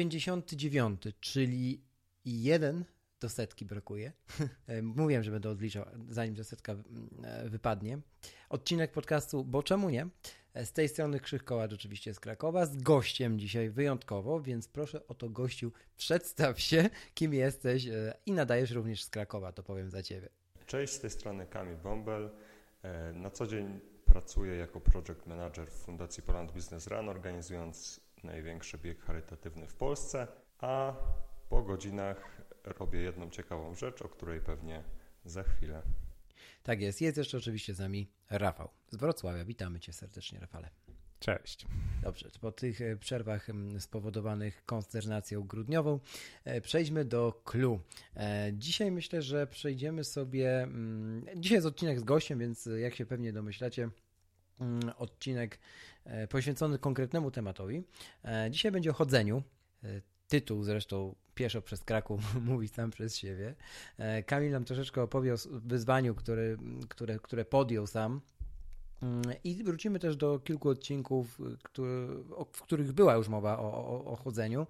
Dziewięćdziesiąty 0.00 0.56
dziewiąty, 0.56 1.12
czyli 1.20 1.84
jeden 2.24 2.84
do 3.20 3.28
setki 3.28 3.64
brakuje. 3.64 4.12
E, 4.66 4.82
Mówiłem, 4.82 5.22
że 5.22 5.30
będę 5.30 5.50
odliczał, 5.50 5.86
zanim 6.08 6.34
ta 6.36 6.44
setka 6.44 6.72
mm, 6.72 7.08
e, 7.24 7.48
wypadnie. 7.48 7.98
Odcinek 8.48 8.92
podcastu 8.92 9.44
Bo 9.44 9.62
czemu 9.62 9.90
nie? 9.90 10.08
E, 10.54 10.66
Z 10.66 10.72
tej 10.72 10.88
strony 10.88 11.20
Krzyk 11.20 11.44
Kołacz 11.44 11.72
oczywiście 11.72 12.14
z 12.14 12.20
Krakowa, 12.20 12.66
z 12.66 12.76
gościem 12.76 13.38
dzisiaj 13.38 13.70
wyjątkowo, 13.70 14.40
więc 14.40 14.68
proszę 14.68 15.06
o 15.06 15.14
to 15.14 15.28
gościu, 15.28 15.72
przedstaw 15.96 16.60
się, 16.60 16.90
kim 17.14 17.34
jesteś 17.34 17.88
i 18.26 18.32
nadajesz 18.32 18.70
również 18.70 19.04
z 19.04 19.10
Krakowa, 19.10 19.52
to 19.52 19.62
powiem 19.62 19.90
za 19.90 20.02
ciebie. 20.02 20.28
Cześć, 20.66 20.92
z 20.92 21.00
tej 21.00 21.10
strony 21.10 21.46
Kamil 21.46 21.76
Bąbel. 21.76 22.30
Na 23.14 23.30
co 23.30 23.46
dzień 23.46 23.80
pracuję 24.04 24.56
jako 24.56 24.80
project 24.80 25.26
manager 25.26 25.70
w 25.70 25.74
Fundacji 25.74 26.22
Poland 26.22 26.52
Business 26.52 26.86
Run, 26.86 27.08
organizując 27.08 28.00
największy 28.24 28.78
bieg 28.78 29.00
charytatywny 29.00 29.66
w 29.66 29.74
Polsce, 29.74 30.26
a 30.58 30.92
po 31.48 31.62
godzinach 31.62 32.42
robię 32.64 33.00
jedną 33.00 33.30
ciekawą 33.30 33.74
rzecz, 33.74 34.02
o 34.02 34.08
której 34.08 34.40
pewnie 34.40 34.84
za 35.24 35.42
chwilę. 35.42 35.82
Tak 36.62 36.80
jest, 36.80 37.00
jest 37.00 37.18
jeszcze 37.18 37.38
oczywiście 37.38 37.74
z 37.74 37.78
nami 37.78 38.10
Rafał 38.30 38.68
z 38.90 38.96
Wrocławia. 38.96 39.44
Witamy 39.44 39.80
cię 39.80 39.92
serdecznie, 39.92 40.40
Rafale. 40.40 40.70
Cześć. 41.20 41.66
Dobrze, 42.02 42.30
po 42.40 42.52
tych 42.52 42.80
e, 42.80 42.96
przerwach 42.96 43.46
spowodowanych 43.78 44.64
konsternacją 44.64 45.42
grudniową 45.42 46.00
e, 46.44 46.60
przejdźmy 46.60 47.04
do 47.04 47.42
clue. 47.44 47.80
Dzisiaj 48.52 48.90
myślę, 48.90 49.22
że 49.22 49.46
przejdziemy 49.46 50.04
sobie. 50.04 50.68
Dzisiaj 51.36 51.56
jest 51.56 51.66
odcinek 51.66 52.00
z 52.00 52.04
gościem, 52.04 52.38
więc 52.38 52.66
e, 52.66 52.80
jak 52.80 52.94
się 52.94 53.06
pewnie 53.06 53.32
domyślacie, 53.32 53.90
odcinek 54.98 55.58
e, 56.04 56.28
poświęcony 56.28 56.78
konkretnemu 56.78 57.30
tematowi. 57.30 57.82
E, 58.24 58.50
Dzisiaj 58.50 58.72
będzie 58.72 58.90
o 58.90 58.94
chodzeniu. 58.94 59.42
E, 59.84 60.00
Tytuł 60.28 60.62
zresztą 60.62 61.14
pieszo 61.34 61.62
przez 61.62 61.84
Kraków 61.84 62.34
mówi 62.50 62.68
sam 62.68 62.90
przez 62.90 63.16
siebie. 63.16 63.54
Kamil 64.26 64.50
nam 64.50 64.64
troszeczkę 64.64 65.02
opowie 65.02 65.34
o 65.34 65.36
wyzwaniu, 65.48 66.14
które, 66.88 67.18
które 67.22 67.44
podjął 67.44 67.86
sam. 67.86 68.20
Mm, 69.02 69.22
I 69.44 69.64
wrócimy 69.64 69.98
też 69.98 70.16
do 70.16 70.38
kilku 70.38 70.68
odcinków, 70.68 71.38
w 72.52 72.62
których 72.62 72.92
była 72.92 73.14
już 73.14 73.28
mowa 73.28 73.58
o, 73.58 73.72
o, 73.72 74.04
o 74.04 74.16
chodzeniu 74.16 74.66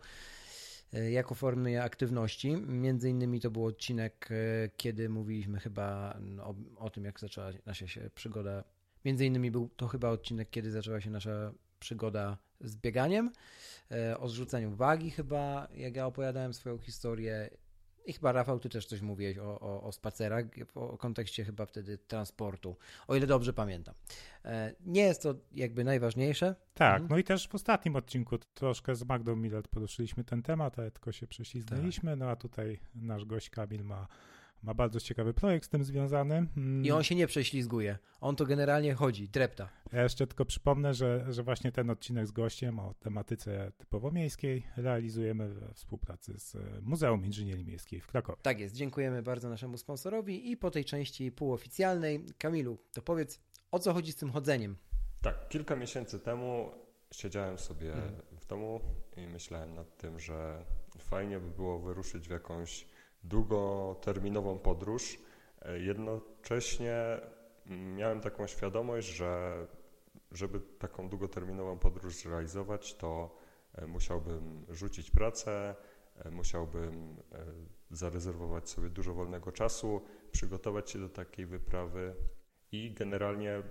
jako 1.11 1.35
formie 1.35 1.83
aktywności. 1.83 2.57
Między 2.57 3.11
innymi 3.11 3.41
to 3.41 3.51
był 3.51 3.65
odcinek, 3.67 4.29
kiedy 4.77 5.09
mówiliśmy 5.09 5.61
chyba 5.61 6.19
no, 6.21 6.45
o, 6.47 6.55
o 6.77 6.91
tym, 6.91 7.05
jak 7.05 7.21
zaczęła 7.21 7.51
nasza 7.67 7.87
się 7.87 8.11
przygoda. 8.15 8.65
Między 9.05 9.27
innymi 9.27 9.51
był 9.51 9.69
to 9.69 9.89
chyba 9.89 10.09
odcinek, 10.09 10.51
kiedy 10.51 10.71
zaczęła 10.71 11.01
się 11.01 11.11
nasza 11.11 11.53
przygoda 11.81 12.39
z 12.61 12.77
bieganiem, 12.77 13.33
y, 14.13 14.19
o 14.19 14.29
zrzuceniu 14.29 14.71
wagi 14.71 15.11
chyba, 15.11 15.69
jak 15.75 15.97
ja 15.97 16.07
opowiadałem 16.07 16.55
swoją 16.55 16.79
historię. 16.79 17.51
I 18.07 18.13
chyba 18.13 18.33
Rafał, 18.33 18.59
ty 18.61 18.69
też 18.69 18.87
coś 18.87 19.01
mówiłeś 19.01 19.39
o, 19.39 19.61
o, 19.61 19.83
o 19.83 19.93
spacerach, 19.93 20.45
o 20.75 20.99
kontekście 20.99 21.45
chyba 21.45 21.67
wtedy 21.67 21.99
transportu, 21.99 22.77
o 23.09 23.17
ile 23.17 23.27
dobrze 23.27 23.53
pamiętam. 23.53 23.95
E, 24.45 24.75
Nie 24.87 25.03
jest 25.03 25.23
to 25.23 25.35
jakby 25.53 25.85
najważniejsze. 25.85 26.55
Tak, 26.75 26.93
Mhm. 26.95 27.11
no 27.11 27.19
i 27.19 27.25
też 27.25 27.49
w 27.49 27.55
ostatnim 27.55 27.97
odcinku 27.97 28.39
troszkę 28.39 28.95
z 28.95 29.05
Magdą 29.05 29.37
Millet 29.37 29.69
poruszyliśmy 29.69 30.25
ten 30.25 30.43
temat, 30.43 30.79
ale 30.79 30.91
tylko 30.91 31.13
się 31.13 31.27
prześlizgnęliśmy, 31.27 32.17
no 32.17 32.29
a 32.31 32.37
tutaj 32.37 32.81
nasz 32.95 33.25
gość 33.25 33.51
Kamil 33.51 33.85
ma, 33.85 34.07
ma 34.63 34.75
bardzo 34.75 35.01
ciekawy 35.01 35.35
projekt 35.35 35.67
z 35.67 35.69
tym 35.69 35.85
związany. 35.85 36.47
Mm, 36.57 36.85
I 36.85 36.91
on 36.91 37.03
się 37.03 37.15
nie 37.15 37.27
prześlizguje. 37.27 37.99
On 38.21 38.37
to 38.37 38.47
generalnie 38.47 38.95
chodzi, 38.95 39.29
drepta. 39.29 39.69
Ja 39.93 40.03
jeszcze 40.03 40.27
tylko 40.27 40.45
przypomnę, 40.45 40.95
że, 40.95 41.27
że 41.31 41.43
właśnie 41.43 41.73
ten 41.73 41.91
odcinek 41.91 42.27
z 42.27 42.31
gościem 42.31 42.79
o 42.79 42.95
tematyce 42.95 43.73
typowo 43.79 44.11
miejskiej 44.11 44.67
realizujemy 44.77 45.49
we 45.55 45.75
współpracy 45.75 46.39
z 46.39 46.55
e, 46.55 46.59
Muzeum 46.83 47.25
Inżynierii 47.27 47.65
Miejskiej 47.65 48.01
w 48.01 48.07
Krakowie. 48.07 48.39
Tak 48.43 48.61
jest, 48.61 48.75
dziękujemy 48.75 49.23
bardzo 49.23 49.49
naszemu 49.49 49.77
sponsorowi 49.79 50.51
i 50.51 50.57
po 50.57 50.71
tej 50.71 50.85
części 50.85 51.33
półoficjalnej, 51.33 52.25
Kamilu, 52.39 52.79
to 52.93 53.03
powiedz, 53.03 53.41
o 53.71 53.79
co 53.79 53.93
chodzi 53.93 54.13
z 54.13 54.17
tym 54.17 54.31
chodzeniem? 54.31 54.77
Tak, 55.23 55.49
kilka 55.49 55.77
miesięcy 55.77 56.19
temu 56.21 56.71
siedziałem 57.13 57.59
sobie 57.59 57.93
Mhm. 57.93 58.13
w 58.41 58.47
domu 58.47 58.81
i 59.17 59.27
myślałem 59.27 59.75
nad 59.75 59.97
tym, 59.97 60.21
że 60.21 60.65
fajnie 60.99 61.41
by 61.41 61.51
było 61.51 61.79
wyruszyć 61.79 62.29
w 62.29 62.31
jakąś 62.31 62.87
długoterminową 63.25 64.59
podróż. 64.59 65.19
E, 65.63 65.79
Jednocześnie 65.79 67.21
mm, 67.67 67.97
miałem 67.97 68.21
taką 68.21 68.47
świadomość, 68.47 69.09
że 69.09 69.67
żeby 70.33 70.61
taką 70.61 71.09
długoterminową 71.09 71.79
podróż 71.79 72.15
zrealizować, 72.15 72.95
to 72.95 73.37
e, 73.75 73.87
musiałbym 73.87 74.67
rzucić 74.69 75.11
pracę, 75.11 75.75
e, 76.17 76.31
musiałbym 76.31 77.17
zarezerwować 77.91 78.69
sobie 78.69 78.91
dużo 78.91 79.15
wolnego 79.15 79.53
czasu, 79.53 80.01
przygotować 80.33 80.91
się 80.91 80.99
do 80.99 81.09
takiej 81.09 81.47
wyprawy 81.47 82.15
i 82.73 82.93
generalnie, 82.93 83.63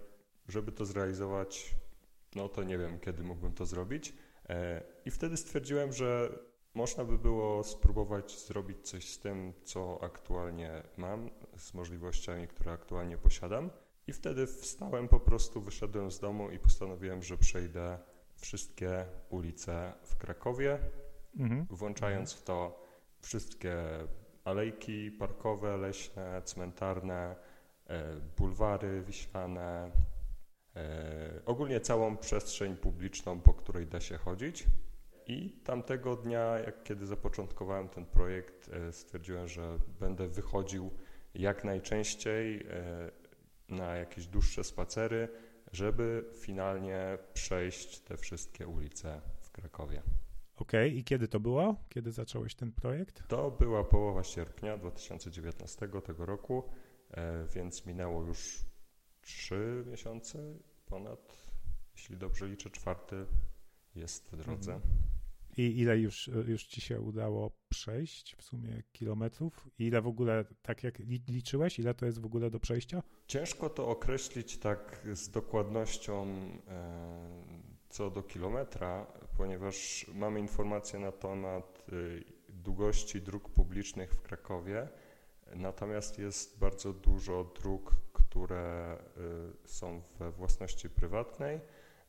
żeby 0.47 0.71
to 0.71 0.85
zrealizować, 0.85 1.75
no 2.35 2.49
to 2.49 2.63
nie 2.63 2.77
wiem, 2.77 2.99
kiedy 2.99 3.23
mógłbym 3.23 3.53
to 3.53 3.65
zrobić. 3.65 4.13
I 5.05 5.11
wtedy 5.11 5.37
stwierdziłem, 5.37 5.93
że 5.93 6.39
można 6.79 7.03
by 7.05 7.17
było 7.17 7.63
spróbować 7.63 8.39
zrobić 8.39 8.89
coś 8.89 9.09
z 9.09 9.19
tym, 9.19 9.53
co 9.63 10.03
aktualnie 10.03 10.83
mam, 10.97 11.29
z 11.57 11.73
możliwościami, 11.73 12.47
które 12.47 12.71
aktualnie 12.71 13.17
posiadam. 13.17 13.69
I 14.07 14.13
wtedy 14.13 14.47
wstałem 14.47 15.07
po 15.07 15.19
prostu, 15.19 15.61
wyszedłem 15.61 16.11
z 16.11 16.19
domu 16.19 16.49
i 16.51 16.59
postanowiłem, 16.59 17.23
że 17.23 17.37
przejdę 17.37 17.99
wszystkie 18.35 19.05
ulice 19.29 19.93
w 20.03 20.15
Krakowie, 20.17 20.79
Mhm. 21.39 21.65
włączając 21.69 22.33
w 22.33 22.43
to 22.43 22.85
wszystkie 23.21 23.75
alejki 24.43 25.11
parkowe, 25.11 25.77
leśne, 25.77 26.41
cmentarne, 26.45 27.35
e, 27.87 28.15
bulwary 28.37 29.01
wiślane, 29.01 29.91
e, 30.75 31.41
ogólnie 31.45 31.79
całą 31.79 32.17
przestrzeń 32.17 32.75
publiczną, 32.77 33.39
po 33.41 33.53
której 33.53 33.87
da 33.87 33.99
się 33.99 34.17
chodzić. 34.17 34.65
I 35.29 35.49
tamtego 35.63 36.15
dnia, 36.15 36.59
jak 36.59 36.83
kiedy 36.83 37.05
zapoczątkowałem 37.05 37.89
ten 37.89 38.05
projekt, 38.05 38.69
e, 38.69 38.93
stwierdziłem, 38.93 39.47
że 39.47 39.77
będę 39.99 40.27
wychodził 40.27 40.91
jak 41.33 41.63
najczęściej 41.63 42.67
e, 42.69 43.11
na 43.69 43.95
jakieś 43.95 44.27
dłuższe 44.27 44.63
spacery, 44.63 45.29
żeby 45.71 46.25
finalnie 46.35 47.17
przejść 47.33 47.99
te 47.99 48.17
wszystkie 48.17 48.67
ulice 48.67 49.21
w 49.41 49.51
Krakowie. 49.51 50.01
Okej, 50.55 50.97
i 50.97 51.03
kiedy 51.03 51.27
to 51.27 51.39
było? 51.39 51.75
Kiedy 51.89 52.11
zacząłeś 52.11 52.55
ten 52.55 52.71
projekt? 52.71 53.27
To 53.27 53.51
była 53.51 53.83
połowa 53.83 54.23
sierpnia 54.23 54.77
2019 54.77 55.87
tego 56.01 56.25
roku, 56.25 56.63
e, 57.11 57.45
więc 57.55 57.85
minęło 57.85 58.23
już 58.23 58.65
trzy 59.21 59.83
miesiące 59.87 60.39
ponad, 60.85 61.49
jeśli 61.95 62.17
dobrze 62.17 62.47
liczę, 62.47 62.69
czwarty 62.69 63.25
jest 63.95 64.31
w 64.31 64.35
drodze. 64.35 64.73
Mhm. 64.73 65.18
I 65.59 65.79
ile 65.79 65.97
już, 65.97 66.29
już 66.47 66.63
ci 66.65 66.81
się 66.81 67.01
udało 67.01 67.51
przejść 67.69 68.35
w 68.35 68.43
sumie 68.43 68.83
kilometrów? 68.91 69.67
Ile 69.79 70.01
w 70.01 70.07
ogóle, 70.07 70.45
tak 70.61 70.83
jak 70.83 70.99
li- 70.99 71.23
liczyłeś, 71.27 71.79
ile 71.79 71.93
to 71.93 72.05
jest 72.05 72.19
w 72.21 72.25
ogóle 72.25 72.49
do 72.49 72.59
przejścia? 72.59 73.03
Ciężko 73.27 73.69
to 73.69 73.87
określić 73.87 74.57
tak 74.57 75.07
z 75.13 75.29
dokładnością 75.29 76.27
e, 76.67 77.39
co 77.89 78.09
do 78.09 78.23
kilometra, 78.23 79.05
ponieważ 79.37 80.05
mamy 80.13 80.39
informacje 80.39 80.99
na 80.99 81.11
temat 81.11 81.85
y, 81.93 82.23
długości 82.49 83.21
dróg 83.21 83.49
publicznych 83.49 84.13
w 84.13 84.21
Krakowie, 84.21 84.87
natomiast 85.55 86.19
jest 86.19 86.59
bardzo 86.59 86.93
dużo 86.93 87.43
dróg, 87.61 87.95
które 88.13 88.97
y, 89.65 89.67
są 89.67 90.01
we 90.19 90.31
własności 90.31 90.89
prywatnej. 90.89 91.59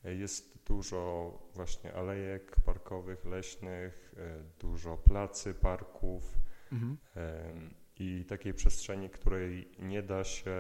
Jest 0.05 0.65
dużo 0.67 1.33
właśnie 1.55 1.95
alejek 1.95 2.57
parkowych, 2.65 3.25
leśnych, 3.25 4.15
y, 4.19 4.59
dużo 4.59 4.97
placy, 4.97 5.55
parków, 5.55 6.41
Mhm. 6.73 6.97
Em, 7.15 7.75
i 7.99 8.25
takiej 8.25 8.55
przestrzeni, 8.55 9.11
której 9.11 9.69
nie 9.79 10.03
da 10.03 10.25
się 10.25 10.55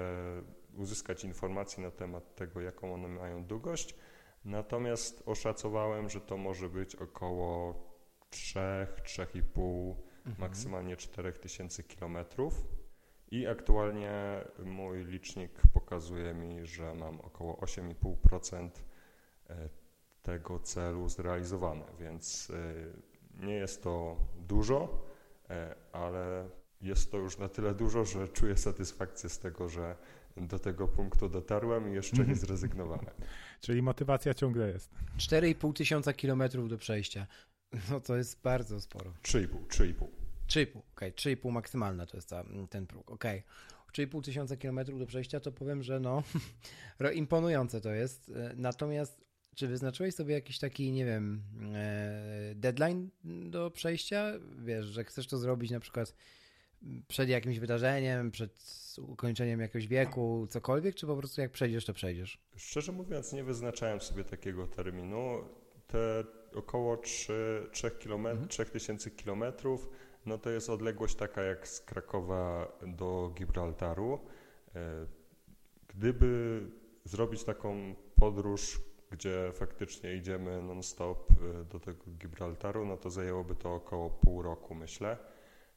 uzyskać 0.77 1.25
informacji 1.25 1.83
na 1.83 1.91
temat 1.91 2.35
tego, 2.35 2.61
jaką 2.61 2.95
one 2.95 3.09
mają 3.09 3.45
długość. 3.45 3.95
Natomiast 4.45 5.23
oszacowałem, 5.27 6.09
że 6.09 6.21
to 6.21 6.37
może 6.37 6.69
być 6.69 6.97
około 6.97 7.75
3-3,5, 8.31 9.95
mhm. 10.27 10.37
maksymalnie 10.39 10.97
4000 10.97 11.83
kilometrów. 11.83 12.65
I 13.31 13.47
aktualnie 13.47 14.45
mój 14.65 15.05
licznik 15.05 15.63
pokazuje 15.73 16.35
mi, 16.35 16.67
że 16.67 16.95
mam 16.95 17.21
około 17.21 17.55
8,5% 17.55 18.67
e, 18.67 18.71
tego 20.23 20.59
celu 20.59 21.09
zrealizowane, 21.09 21.85
więc 22.01 22.51
e, 22.51 23.47
nie 23.47 23.55
jest 23.55 23.83
to 23.83 24.17
dużo, 24.49 25.07
e, 25.51 25.75
ale 25.93 26.49
jest 26.81 27.11
to 27.11 27.19
już 27.19 27.39
na 27.39 27.49
tyle 27.49 27.75
dużo, 27.75 28.05
że 28.05 28.29
czuję 28.29 28.57
satysfakcję 28.57 29.29
z 29.29 29.39
tego, 29.39 29.69
że 29.69 29.97
do 30.37 30.59
tego 30.59 30.89
punktu 30.89 31.29
dotarłem 31.29 31.93
i 31.93 31.95
jeszcze 31.95 32.27
nie 32.27 32.35
zrezygnowałem. 32.45 33.15
Czyli 33.61 33.83
motywacja 33.83 34.35
ciągle 34.35 34.69
jest. 34.69 34.91
4,5 35.17 35.73
tysiąca 35.73 36.13
kilometrów 36.13 36.69
do 36.69 36.79
przejścia. 36.79 37.27
No 37.91 38.01
to 38.01 38.17
jest 38.17 38.43
bardzo 38.43 38.81
sporo. 38.81 39.13
3,5, 39.23 39.47
3,5. 39.69 39.95
3,5, 40.49 40.63
okej, 40.63 40.83
okay. 40.93 41.13
3,5 41.13 41.53
maksymalna 41.53 42.07
to 42.07 42.17
jest 42.17 42.29
ta, 42.29 42.45
ten 42.71 42.87
próg, 42.87 43.11
okej. 43.11 43.39
Okay. 43.39 44.07
3,5 44.07 44.25
tysiąca 44.25 44.57
kilometrów 44.57 44.99
do 44.99 45.07
przejścia, 45.07 45.41
to 45.41 45.53
powiem, 45.53 45.83
że 45.83 46.01
no, 46.01 46.23
imponujące 47.15 47.81
to 47.81 47.91
jest. 47.91 48.29
E, 48.29 48.53
natomiast 48.57 49.30
czy 49.61 49.69
wyznaczyłeś 49.69 50.15
sobie 50.15 50.35
jakiś 50.35 50.59
taki, 50.59 50.93
nie 50.93 51.05
wiem, 51.05 51.43
e, 51.75 52.55
deadline 52.55 53.09
do 53.25 53.71
przejścia? 53.71 54.33
Wiesz, 54.59 54.87
że 54.87 55.05
chcesz 55.05 55.27
to 55.27 55.39
zrobić 55.39 55.71
na 55.71 55.81
przykład 55.81 56.15
przed 57.09 57.29
jakimś 57.29 57.59
wydarzeniem, 57.59 58.31
przed 58.31 58.61
ukończeniem 58.99 59.61
jakiegoś 59.61 59.87
wieku, 59.87 60.47
cokolwiek, 60.51 60.95
czy 60.95 61.07
po 61.07 61.17
prostu 61.17 61.41
jak 61.41 61.53
przejdziesz, 61.53 61.85
to 61.85 61.93
przejdziesz? 61.93 62.39
Szczerze 62.57 62.93
mówiąc, 62.93 63.33
nie 63.33 63.45
wyznaczałem 63.45 64.01
sobie 64.01 64.25
takiego 64.25 64.67
terminu. 64.67 65.45
Te 65.87 66.25
około 66.55 66.97
3, 66.97 67.69
3 67.73 67.91
km, 67.91 68.27
mhm. 68.27 68.49
3000 68.49 69.11
kilometrów, 69.11 69.89
no 70.27 70.39
to 70.39 70.51
jest 70.51 70.71
odległość 70.71 71.15
taka 71.15 71.43
jak 71.43 71.69
z 71.69 71.81
Krakowa 71.81 72.73
do 72.87 73.33
Gibraltaru. 73.35 74.21
E, 74.75 75.07
gdyby 75.89 76.61
zrobić 77.05 77.45
taką 77.45 77.95
podróż, 78.15 78.81
gdzie 79.11 79.53
faktycznie 79.53 80.15
idziemy 80.15 80.63
non-stop 80.63 81.33
e, 81.33 81.65
do 81.65 81.81
tego 81.81 82.05
Gibraltaru, 82.19 82.87
no 82.87 82.97
to 82.97 83.11
zajęłoby 83.11 83.55
to 83.55 83.75
około 83.75 84.11
pół 84.11 84.43
roku, 84.43 84.75
myślę. 84.75 85.17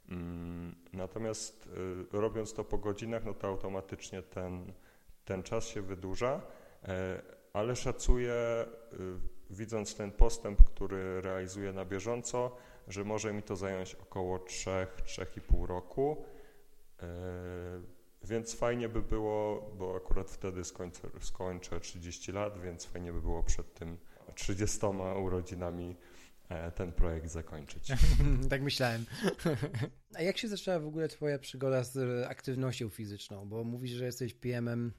Mm, 0.09 0.75
natomiast 0.93 1.67
y, 2.13 2.19
robiąc 2.19 2.53
to 2.53 2.63
po 2.63 2.77
godzinach, 2.77 3.25
no 3.25 3.33
to 3.33 3.47
automatycznie 3.47 4.21
ten, 4.21 4.73
ten 5.25 5.43
czas 5.43 5.67
się 5.67 5.81
wydłuża, 5.81 6.41
e, 6.83 7.21
ale 7.53 7.75
szacuję, 7.75 8.65
y, 8.93 8.97
widząc 9.49 9.95
ten 9.95 10.11
postęp, 10.11 10.63
który 10.63 11.21
realizuję 11.21 11.73
na 11.73 11.85
bieżąco, 11.85 12.55
że 12.87 13.03
może 13.03 13.33
mi 13.33 13.43
to 13.43 13.55
zająć 13.55 13.95
około 13.95 14.37
3-3,5 14.37 15.65
roku. 15.65 16.25
E, 18.23 18.27
więc 18.27 18.55
fajnie 18.55 18.89
by 18.89 19.01
było, 19.01 19.71
bo 19.77 19.95
akurat 19.95 20.31
wtedy 20.31 20.63
skończę, 20.63 21.09
skończę 21.19 21.79
30 21.79 22.31
lat, 22.31 22.61
więc 22.61 22.85
fajnie 22.85 23.13
by 23.13 23.21
było 23.21 23.43
przed 23.43 23.73
tym 23.73 23.97
30 24.35 24.79
urodzinami 25.23 25.95
E, 26.49 26.71
ten 26.71 26.91
projekt 26.91 27.29
zakończyć. 27.29 27.87
tak 28.49 28.61
myślałem. 28.61 29.05
A 30.13 30.21
jak 30.21 30.37
się 30.37 30.47
zaczęła 30.47 30.79
w 30.79 30.87
ogóle 30.87 31.07
twoja 31.07 31.39
przygoda 31.39 31.83
z 31.83 32.25
aktywnością 32.27 32.89
fizyczną? 32.89 33.49
Bo 33.49 33.63
mówisz, 33.63 33.91
że 33.91 34.05
jesteś 34.05 34.33
PM-em, 34.33 34.91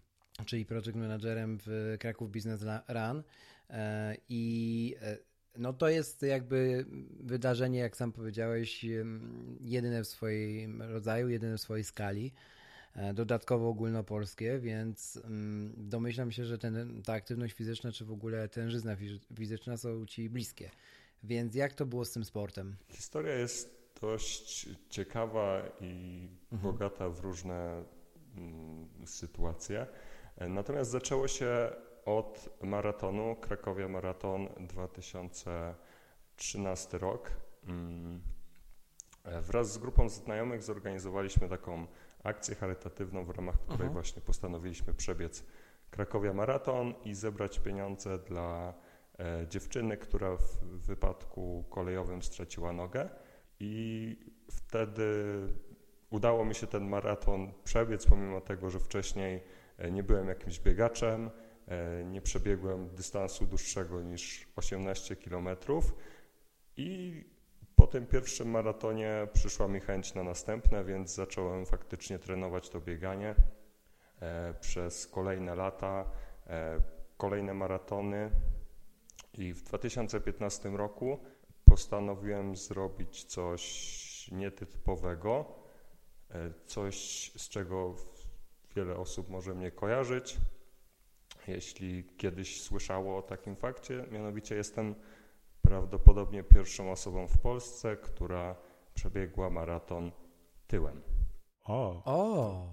czyli 0.47 0.67
project 0.67 0.94
managerem 0.94 1.59
w 1.67 1.97
Kraków 2.00 2.31
Business 2.31 2.62
Run 2.88 3.23
e, 3.71 4.17
i 4.29 4.97
e, 5.03 5.19
no 5.59 5.73
to 5.73 5.88
jest 5.88 6.23
jakby 6.23 6.87
wydarzenie, 7.21 7.79
jak 7.79 7.97
sam 7.97 8.12
powiedziałeś, 8.12 8.85
jedyne 9.61 10.03
w 10.03 10.06
swoim 10.06 10.82
rodzaju, 10.82 11.29
jedyne 11.29 11.56
w 11.56 11.61
swojej 11.61 11.85
skali 11.85 12.32
dodatkowo 13.14 13.69
ogólnopolskie, 13.69 14.58
więc 14.58 15.23
domyślam 15.76 16.32
się, 16.32 16.44
że 16.44 16.58
ten, 16.58 17.02
ta 17.02 17.12
aktywność 17.12 17.55
fizyczna, 17.55 17.93
czy 17.93 18.05
w 18.05 18.12
ogóle 18.12 18.49
tężyzna 18.49 18.96
fizyczna 19.35 19.76
są 19.76 20.06
ci 20.06 20.31
bliskie. 20.31 20.70
Więc 21.23 21.55
jak 21.55 21.75
to 21.75 21.87
było 21.87 22.05
z 22.05 22.12
tym 22.12 22.25
sportem? 22.25 22.76
Historia 22.88 23.35
jest 23.35 23.85
dość 24.00 24.69
ciekawa 24.91 25.62
i 25.81 26.29
mhm. 26.52 26.73
bogata 26.73 27.08
w 27.08 27.20
różne 27.20 27.85
mm, 28.37 28.88
sytuacje. 29.06 29.87
Natomiast 30.49 30.90
zaczęło 30.90 31.29
się 31.29 31.70
od 32.05 32.49
maratonu, 32.62 33.37
Krakowia 33.37 33.88
Maraton 33.88 34.49
2013 34.61 36.99
rok. 36.99 37.31
Mm. 37.67 38.20
Wraz 39.43 39.73
z 39.73 39.79
grupą 39.79 40.08
znajomych 40.08 40.62
zorganizowaliśmy 40.62 41.49
taką 41.49 41.87
akcję 42.25 42.55
charytatywną, 42.55 43.25
w 43.25 43.31
ramach 43.31 43.55
której 43.55 43.75
mhm. 43.75 43.93
właśnie 43.93 44.23
postanowiliśmy 44.23 44.94
przebiec 44.94 45.44
Krakowia 45.91 46.32
Maraton 46.32 46.94
i 47.05 47.15
zebrać 47.15 47.59
pieniądze 47.59 48.19
dla 48.19 48.75
E, 49.19 49.47
dziewczyny, 49.49 49.97
która 49.97 50.37
w 50.37 50.59
wypadku 50.62 51.65
kolejowym 51.71 52.23
straciła 52.23 52.73
nogę 52.73 53.09
i 53.61 54.17
wtedy 54.50 55.15
udało 56.11 56.44
mi 56.44 56.55
się 56.55 56.67
ten 56.67 56.88
maraton 56.88 57.53
przebiec, 57.65 58.06
pomimo 58.06 58.41
tego, 58.41 58.71
że 58.71 58.81
wcześniej 58.81 59.43
e, 59.79 59.91
nie 59.91 60.03
byłem 60.03 60.29
jakimś 60.29 60.61
biegaczem, 60.61 61.31
e, 61.69 62.05
nie 62.05 62.23
przebiegłem 62.23 62.88
dystansu 62.88 63.47
dłuższego 63.47 64.03
niż 64.03 64.49
18 64.56 65.17
kilometrów 65.17 65.94
i 66.76 67.25
po 67.76 67.87
tym 67.87 68.06
pierwszym 68.06 68.50
maratonie 68.50 69.29
przyszła 69.32 69.69
mi 69.69 69.81
chęć 69.81 70.15
na 70.15 70.23
następne, 70.23 70.85
więc 70.85 71.15
zacząłem 71.15 71.67
faktycznie 71.67 72.19
trenować 72.19 72.69
to 72.69 72.81
bieganie 72.81 73.35
przez 74.61 75.06
kolejne 75.06 75.55
lata, 75.55 76.05
kolejne 77.17 77.55
maratony. 77.55 78.31
I 79.35 79.53
w 79.53 79.62
2015 79.62 80.69
roku 80.69 81.19
postanowiłem 81.65 82.56
zrobić 82.56 83.25
coś 83.25 84.31
nietypowego, 84.32 85.54
e, 86.31 86.52
coś 86.66 86.97
z 87.37 87.49
czego 87.49 87.95
wiele 88.76 88.97
osób 88.97 89.28
może 89.28 89.54
mnie 89.54 89.71
kojarzyć, 89.71 90.37
jeśli 91.47 92.04
kiedyś 92.16 92.62
słyszało 92.62 93.19
o 93.19 93.23
takim 93.23 93.57
fakcie. 93.57 94.04
Mianowicie 94.11 94.54
jestem 94.54 94.95
prawdopodobnie 95.64 96.42
pierwszą 96.42 96.90
osobą 96.92 97.28
w 97.28 97.38
Polsce, 97.38 97.97
która 97.97 98.56
przebiegła 98.94 99.50
maraton 99.50 100.12
tyłem. 100.66 101.02
O! 101.64 102.02
O! 102.04 102.66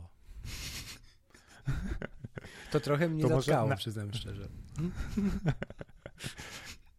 To 2.72 2.80
trochę 2.80 3.10
mnie 3.10 3.24
to 3.24 3.42
zatkało, 3.42 3.70
na... 3.70 3.76
przyznam 3.76 4.14
szczerze. 4.14 4.48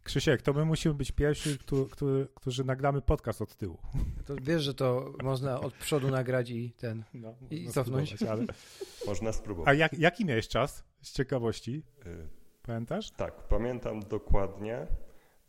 Krzysiek, 0.04 0.42
to 0.42 0.52
my 0.52 0.64
musimy 0.64 0.94
być 0.94 1.12
pierwsi, 1.12 1.58
którzy, 1.58 2.28
którzy 2.34 2.64
nagramy 2.64 3.02
podcast 3.02 3.42
od 3.42 3.56
tyłu. 3.56 3.78
To 4.26 4.34
wiesz, 4.42 4.62
że 4.62 4.74
to 4.74 5.12
można 5.22 5.60
od 5.60 5.74
przodu 5.74 6.10
nagrać 6.10 6.50
i 6.50 6.72
ten 6.72 7.04
no, 7.14 7.34
i 7.50 7.68
cofnąć. 7.68 8.22
Ale... 8.22 8.44
Można 9.06 9.32
spróbować. 9.32 9.68
A 9.68 9.74
jak, 9.74 9.98
jaki 9.98 10.24
miałeś 10.24 10.48
czas 10.48 10.84
z 11.02 11.12
ciekawości? 11.12 11.82
Y, 12.06 12.28
Pamiętasz? 12.62 13.10
Tak, 13.10 13.34
pamiętam 13.34 14.00
dokładnie. 14.00 14.86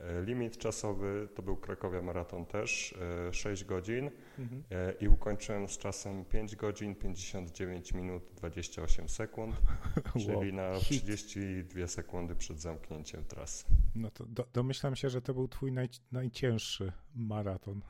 E, 0.04 0.22
limit 0.22 0.58
czasowy 0.58 1.28
to 1.36 1.42
był 1.42 1.58
Krakowia 1.58 2.02
Maraton 2.02 2.46
też, 2.46 2.96
6 3.32 3.62
e, 3.62 3.66
godzin 3.66 4.12
mhm. 4.40 4.64
E, 4.72 4.94
i 4.94 5.08
ukończyłem 5.08 5.68
z 5.68 5.78
czasem 5.78 6.26
5 6.26 6.56
godzin, 6.56 6.96
59 6.96 7.94
minut, 7.94 8.24
28 8.36 9.10
sekund, 9.10 9.56
wow. 9.96 10.40
czyli 10.40 10.54
na 10.54 10.74
32 10.74 11.88
sekundy 11.88 12.36
przed 12.36 12.60
zamknięciem 12.60 13.24
trasy. 13.24 13.66
No 13.96 14.12
to 14.12 14.26
do, 14.26 14.48
domyślam 14.54 14.96
się, 14.96 15.10
że 15.10 15.22
to 15.22 15.34
był 15.34 15.48
twój 15.48 15.72
naj, 15.72 15.90
najcięższy 16.12 16.92
maraton. 17.16 17.82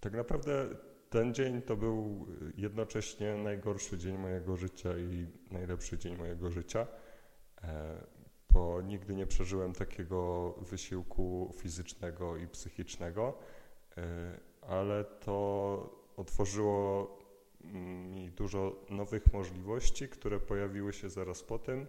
Tak 0.00 0.12
naprawdę 0.12 0.68
ten 1.10 1.34
dzień 1.34 1.62
to 1.62 1.76
był 1.76 2.26
jednocześnie 2.56 3.34
najgorszy 3.34 3.98
dzień 3.98 4.18
mojego 4.18 4.56
życia 4.56 4.98
i 4.98 5.26
najlepszy 5.50 5.98
dzień 5.98 6.16
mojego 6.16 6.50
życia 6.50 6.86
bo 8.50 8.82
nigdy 8.82 9.14
nie 9.14 9.26
przeżyłem 9.26 9.72
takiego 9.72 10.50
wysiłku 10.52 11.54
fizycznego 11.56 12.36
i 12.36 12.48
psychicznego, 12.48 13.38
e, 13.96 14.40
ale 14.60 15.04
to 15.04 16.08
otworzyło 16.16 17.18
mi 18.12 18.30
dużo 18.30 18.76
nowych 18.90 19.32
możliwości, 19.32 20.08
które 20.08 20.40
pojawiły 20.40 20.92
się 20.92 21.10
zaraz 21.10 21.42
po 21.42 21.58
tym 21.58 21.86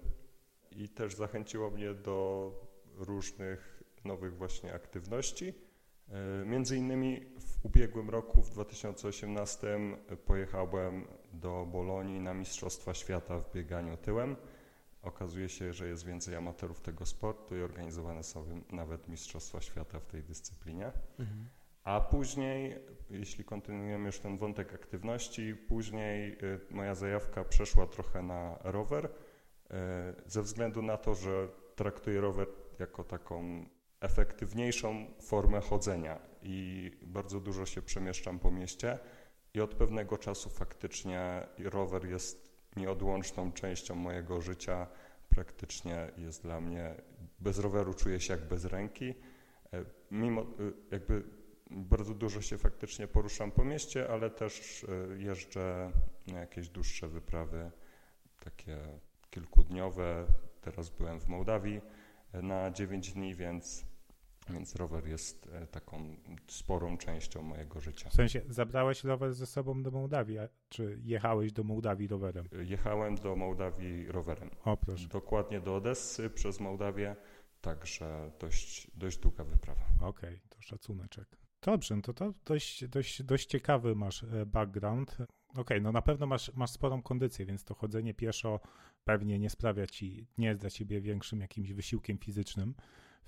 i 0.72 0.90
też 0.90 1.16
zachęciło 1.16 1.70
mnie 1.70 1.94
do 1.94 2.52
różnych 2.96 3.84
nowych 4.06 4.38
właśnie 4.38 4.74
aktywności. 4.74 5.54
E, 6.10 6.46
między 6.46 6.78
innymi 6.78 7.26
w 7.40 7.66
ubiegłym 7.66 8.10
roku, 8.10 8.42
w 8.42 8.50
2018, 8.50 9.80
pojechałem 10.26 11.08
do 11.34 11.68
Bolonii 11.72 12.20
na 12.20 12.34
Mistrzostwa 12.34 12.94
Świata 12.94 13.40
w 13.40 13.54
bieganiu 13.54 13.98
tyłem. 13.98 14.36
Okazuje 15.02 15.50
się, 15.50 15.74
że 15.74 15.88
jest 15.88 16.06
więcej 16.06 16.36
amatorów 16.36 16.82
tego 16.82 17.06
sportu 17.06 17.58
i 17.58 17.62
organizowane 17.62 18.24
są 18.24 18.62
nawet 18.72 19.08
Mistrzostwa 19.08 19.62
Świata 19.62 20.00
w 20.00 20.06
tej 20.06 20.24
dyscyplinie. 20.24 20.92
Mhm. 21.20 21.50
A 21.84 22.02
później, 22.02 22.76
jeśli 23.10 23.44
kontynuujemy 23.44 24.06
już 24.06 24.20
ten 24.20 24.38
wątek 24.38 24.74
aktywności, 24.74 25.56
później 25.56 26.38
y, 26.44 26.60
moja 26.70 26.96
zajawka 26.96 27.44
przeszła 27.44 27.88
trochę 27.88 28.22
na 28.22 28.60
rower, 28.64 29.06
y, 29.06 29.10
ze 30.26 30.42
względu 30.42 30.82
na 30.82 30.98
to, 30.98 31.16
że 31.16 31.48
traktuję 31.76 32.22
rower 32.22 32.48
jako 32.80 33.04
taką 33.04 33.66
efektywniejszą 34.00 35.06
formę 35.22 35.62
chodzenia 35.62 36.20
i 36.42 36.92
bardzo 37.02 37.40
dużo 37.40 37.66
się 37.66 37.82
przemieszczam 37.82 38.40
po 38.40 38.52
mieście 38.52 39.00
i 39.54 39.62
od 39.62 39.76
pewnego 39.76 40.18
czasu 40.18 40.50
faktycznie 40.50 41.48
rower 41.58 42.06
jest 42.06 42.49
nieodłączną 42.76 43.52
częścią 43.52 43.96
mojego 43.96 44.42
życia. 44.42 44.88
Praktycznie 45.30 46.12
jest 46.18 46.44
dla 46.44 46.62
mnie, 46.62 46.96
bez 47.40 47.60
roweru 47.60 47.94
czuję 47.94 48.20
się 48.20 48.34
jak 48.34 48.48
bez 48.48 48.66
ręki. 48.66 49.14
E, 49.74 49.86
mimo, 50.12 50.42
e, 50.42 50.46
jakby 50.92 51.24
bardzo 51.72 52.14
dużo 52.14 52.42
się 52.42 52.58
faktycznie 52.58 53.08
poruszam 53.08 53.52
po 53.52 53.66
mieście, 53.66 54.10
ale 54.10 54.30
też 54.30 54.84
e, 54.84 55.22
jeżdżę 55.22 55.92
na 56.28 56.40
jakieś 56.40 56.70
dłuższe 56.70 57.08
wyprawy, 57.08 57.72
takie 58.40 58.78
kilkudniowe. 59.30 60.26
Teraz 60.62 60.90
byłem 60.90 61.20
w 61.20 61.28
Mołdawii 61.28 61.82
na 62.34 62.72
9 62.72 63.14
dni, 63.14 63.36
więc 63.36 63.86
więc 64.54 64.76
rower 64.76 65.08
jest 65.08 65.50
e, 65.54 65.68
taką 65.68 66.16
sporą 66.48 66.98
częścią 66.98 67.42
mojego 67.42 67.80
życia. 67.80 68.10
W 68.10 68.14
sensie, 68.14 68.42
zabrałeś 68.50 69.04
rower 69.04 69.34
ze 69.34 69.46
sobą 69.46 69.84
do 69.84 69.92
Mołdawii, 69.92 70.38
czy 70.70 71.00
jechałeś 71.04 71.52
do 71.52 71.64
Mołdawii 71.64 72.08
rowerem? 72.08 72.46
Jechałem 72.62 73.16
do 73.16 73.36
Mołdawii 73.36 74.08
rowerem. 74.08 74.50
O, 74.66 74.78
proszę. 74.78 75.08
Dokładnie 75.08 75.62
do 75.62 75.76
Odessy 75.76 76.30
przez 76.30 76.60
Mołdawię, 76.60 77.16
także 77.62 78.32
dość, 78.40 78.92
dość 78.96 79.18
długa 79.18 79.44
wyprawa. 79.44 79.82
Okej, 80.02 80.36
okay, 80.36 80.40
to 80.50 80.62
szacuneczek. 80.62 81.38
Dobrze, 81.62 81.96
no 81.96 82.02
to, 82.02 82.14
to 82.14 82.34
dość, 82.46 82.88
dość, 82.88 83.24
dość 83.24 83.46
ciekawy 83.46 83.96
masz 83.96 84.24
e, 84.24 84.46
background. 84.46 85.14
Okej, 85.14 85.62
okay, 85.62 85.82
no 85.82 85.92
na 85.92 86.02
pewno 86.02 86.26
masz, 86.26 86.52
masz 86.56 86.72
sporą 86.72 87.02
kondycję, 87.02 87.46
więc 87.46 87.64
to 87.64 87.74
chodzenie 87.74 88.14
pieszo 88.14 88.60
pewnie 89.04 89.40
nie 89.40 89.50
sprawia 89.50 89.88
ci, 89.88 90.28
nie 90.38 90.48
jest 90.48 90.62
dla 90.62 90.70
ciebie 90.70 91.02
większym 91.02 91.42
jakimś 91.42 91.74
wysiłkiem 91.74 92.18
fizycznym 92.18 92.76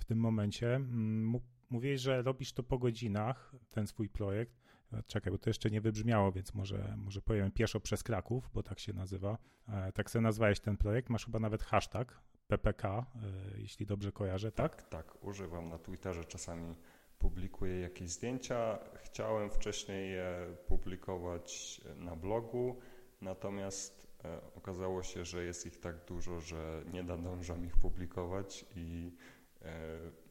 w 0.02 0.04
tym 0.04 0.18
momencie. 0.18 0.74
Mm, 0.74 1.40
mówiłeś, 1.70 2.00
że 2.00 2.22
robisz 2.22 2.52
to 2.52 2.62
po 2.62 2.78
godzinach, 2.78 3.54
ten 3.70 3.86
swój 3.86 4.08
projekt. 4.08 4.62
E, 4.92 5.02
czekaj, 5.02 5.32
bo 5.32 5.38
to 5.38 5.50
jeszcze 5.50 5.70
nie 5.70 5.80
wybrzmiało, 5.80 6.32
więc 6.32 6.54
może, 6.54 6.94
może 6.96 7.22
powiem 7.22 7.50
pieszo 7.50 7.80
przez 7.80 8.02
Kraków, 8.02 8.50
bo 8.54 8.62
tak 8.62 8.78
się 8.78 8.92
nazywa. 8.92 9.38
E, 9.68 9.92
tak 9.92 10.10
sobie 10.10 10.22
nazwałeś 10.22 10.60
ten 10.60 10.76
projekt. 10.76 11.10
Masz 11.10 11.24
chyba 11.24 11.38
nawet 11.38 11.62
hashtag 11.62 12.20
PPK, 12.46 12.88
e, 12.88 13.60
jeśli 13.60 13.86
dobrze 13.86 14.12
kojarzę, 14.12 14.52
tak? 14.52 14.76
Tak, 14.76 14.88
tak. 14.88 15.24
Używam 15.24 15.68
na 15.68 15.78
Twitterze 15.78 16.24
czasami 16.24 16.76
publikuję 17.18 17.80
jakieś 17.80 18.10
zdjęcia. 18.10 18.78
Chciałem 19.04 19.50
wcześniej 19.50 20.12
je 20.12 20.56
publikować 20.66 21.80
na 21.96 22.16
blogu, 22.16 22.78
natomiast 23.20 24.02
okazało 24.56 25.02
się, 25.02 25.24
że 25.24 25.44
jest 25.44 25.66
ich 25.66 25.80
tak 25.80 26.04
dużo, 26.04 26.40
że 26.40 26.84
nie 26.92 27.02
nadążam 27.02 27.66
ich 27.66 27.76
publikować 27.76 28.64
i 28.76 29.12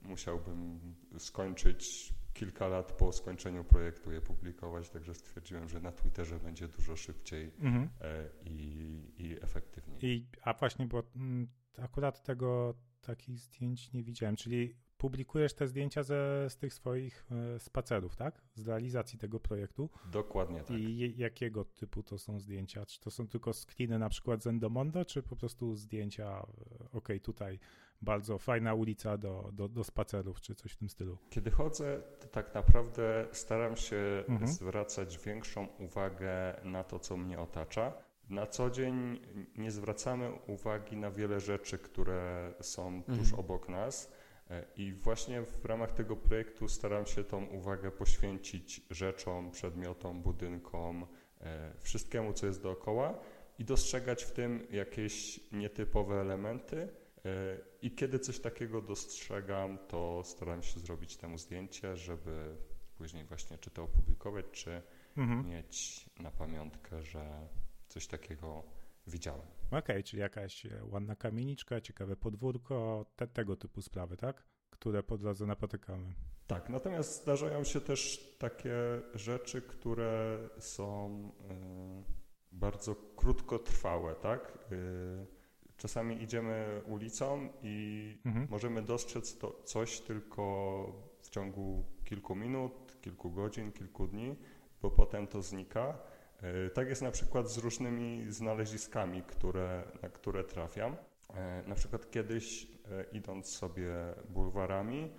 musiałbym 0.01 0.79
skończyć 1.17 2.13
kilka 2.33 2.67
lat 2.67 2.91
po 2.91 3.11
skończeniu 3.11 3.63
projektu 3.63 4.11
je 4.11 4.21
publikować, 4.21 4.89
także 4.89 5.13
stwierdziłem, 5.13 5.69
że 5.69 5.79
na 5.79 5.91
Twitterze 5.91 6.39
będzie 6.39 6.67
dużo 6.67 6.95
szybciej 6.95 7.51
mhm. 7.59 7.89
E, 8.01 8.29
i, 8.45 9.13
i 9.17 9.37
efektywniej. 9.41 10.05
I, 10.05 10.27
a 10.41 10.53
właśnie, 10.53 10.87
bo 10.87 11.03
mm, 11.15 11.47
akurat 11.77 12.23
tego 12.23 12.73
takich 13.01 13.39
zdjęć 13.39 13.93
nie 13.93 14.03
widziałem, 14.03 14.35
czyli 14.35 14.75
publikujesz 15.01 15.53
te 15.53 15.67
zdjęcia 15.67 16.03
ze, 16.03 16.49
z 16.49 16.57
tych 16.57 16.73
swoich 16.73 17.25
e, 17.55 17.59
spacerów, 17.59 18.15
tak? 18.15 18.41
Z 18.55 18.67
realizacji 18.67 19.19
tego 19.19 19.39
projektu. 19.39 19.89
Dokładnie 20.11 20.59
tak. 20.59 20.77
I 20.77 21.17
jakiego 21.17 21.65
typu 21.65 22.03
to 22.03 22.17
są 22.17 22.39
zdjęcia? 22.39 22.85
Czy 22.85 22.99
to 22.99 23.11
są 23.11 23.27
tylko 23.27 23.53
screeny 23.53 23.99
na 23.99 24.09
przykład 24.09 24.43
z 24.43 24.47
Endomondo, 24.47 25.05
czy 25.05 25.23
po 25.23 25.35
prostu 25.35 25.75
zdjęcia, 25.75 26.45
ok, 26.93 27.07
tutaj 27.23 27.59
bardzo 28.01 28.37
fajna 28.37 28.73
ulica 28.73 29.17
do, 29.17 29.49
do, 29.53 29.69
do 29.69 29.83
spacerów, 29.83 30.41
czy 30.41 30.55
coś 30.55 30.71
w 30.71 30.77
tym 30.77 30.89
stylu. 30.89 31.17
Kiedy 31.29 31.51
chodzę, 31.51 32.01
to 32.19 32.27
tak 32.27 32.53
naprawdę 32.53 33.27
staram 33.31 33.75
się 33.75 34.23
mhm. 34.27 34.51
zwracać 34.51 35.17
większą 35.17 35.67
uwagę 35.79 36.61
na 36.63 36.83
to, 36.83 36.99
co 36.99 37.17
mnie 37.17 37.39
otacza. 37.39 37.93
Na 38.29 38.47
co 38.47 38.69
dzień 38.69 39.19
nie 39.57 39.71
zwracamy 39.71 40.31
uwagi 40.47 40.97
na 40.97 41.11
wiele 41.11 41.39
rzeczy, 41.39 41.77
które 41.77 42.53
są 42.61 42.87
mhm. 42.87 43.19
tuż 43.19 43.33
obok 43.33 43.69
nas. 43.69 44.11
E, 44.51 44.65
I 44.75 44.93
właśnie 44.93 45.41
w 45.41 45.65
ramach 45.65 45.91
tego 45.91 46.15
projektu 46.15 46.67
staram 46.69 47.05
się 47.05 47.23
tą 47.23 47.45
uwagę 47.45 47.91
poświęcić 47.91 48.81
rzeczom, 48.89 49.51
przedmiotom, 49.51 50.21
budynkom, 50.21 51.05
e, 51.41 51.73
wszystkiemu, 51.79 52.33
co 52.33 52.45
jest 52.45 52.61
dookoła 52.61 53.19
i 53.59 53.65
dostrzegać 53.65 54.23
w 54.23 54.31
tym 54.31 54.67
jakieś 54.71 55.39
nietypowe 55.51 56.21
elementy, 56.21 56.87
E, 57.25 57.57
I 57.81 57.91
kiedy 57.91 58.19
coś 58.19 58.39
takiego 58.39 58.81
dostrzegam, 58.81 59.77
to 59.87 60.21
staram 60.25 60.63
się 60.63 60.79
zrobić 60.79 61.17
temu 61.17 61.37
zdjęcie, 61.37 61.97
żeby 61.97 62.55
później 62.97 63.25
właśnie 63.25 63.57
czy 63.57 63.69
to 63.69 63.83
opublikować, 63.83 64.45
czy 64.51 64.81
mhm. 65.17 65.49
mieć 65.49 66.05
na 66.19 66.31
pamiątkę, 66.31 67.03
że 67.03 67.47
coś 67.87 68.07
takiego 68.07 68.63
widziałem. 69.07 69.60
Okej, 69.71 69.79
okay, 69.79 70.03
czyli 70.03 70.21
jakaś 70.21 70.65
e, 70.65 70.69
ładna 70.83 71.15
kamieniczka, 71.15 71.81
ciekawe 71.81 72.15
podwórko, 72.15 73.05
te, 73.15 73.27
tego 73.27 73.55
typu 73.55 73.81
sprawy, 73.81 74.17
tak? 74.17 74.43
Które 74.69 75.03
po 75.03 75.17
drodze 75.17 75.45
napotykamy. 75.45 76.13
Tak, 76.47 76.69
natomiast 76.69 77.21
zdarzają 77.21 77.63
się 77.63 77.81
też 77.81 78.19
takie 78.39 78.75
rzeczy, 79.13 79.61
które 79.61 80.39
są 80.59 81.09
y, 81.29 82.03
bardzo 82.51 82.95
krótkotrwałe, 83.15 84.15
tak? 84.15 84.57
Y, 84.71 85.41
Czasami 85.81 86.23
idziemy 86.23 86.81
ulicą 86.87 87.49
i 87.63 88.17
mhm. 88.25 88.47
możemy 88.49 88.81
dostrzec 88.81 89.37
to 89.37 89.61
coś 89.63 89.99
tylko 89.99 90.85
w 91.21 91.29
ciągu 91.29 91.83
kilku 92.03 92.35
minut, 92.35 92.97
kilku 93.01 93.31
godzin, 93.31 93.71
kilku 93.71 94.07
dni, 94.07 94.35
bo 94.81 94.91
potem 94.91 95.27
to 95.27 95.41
znika. 95.41 95.97
E, 96.41 96.69
tak 96.69 96.89
jest 96.89 97.01
na 97.01 97.11
przykład 97.11 97.49
z 97.49 97.57
różnymi 97.57 98.25
znaleziskami, 98.31 99.23
które, 99.23 99.83
na 100.01 100.09
które 100.09 100.43
trafiam. 100.43 100.95
E, 101.33 101.63
na 101.67 101.75
przykład 101.75 102.11
kiedyś 102.11 102.63
e, 102.63 103.05
idąc 103.11 103.47
sobie 103.47 103.93
bulwarami, 104.29 105.11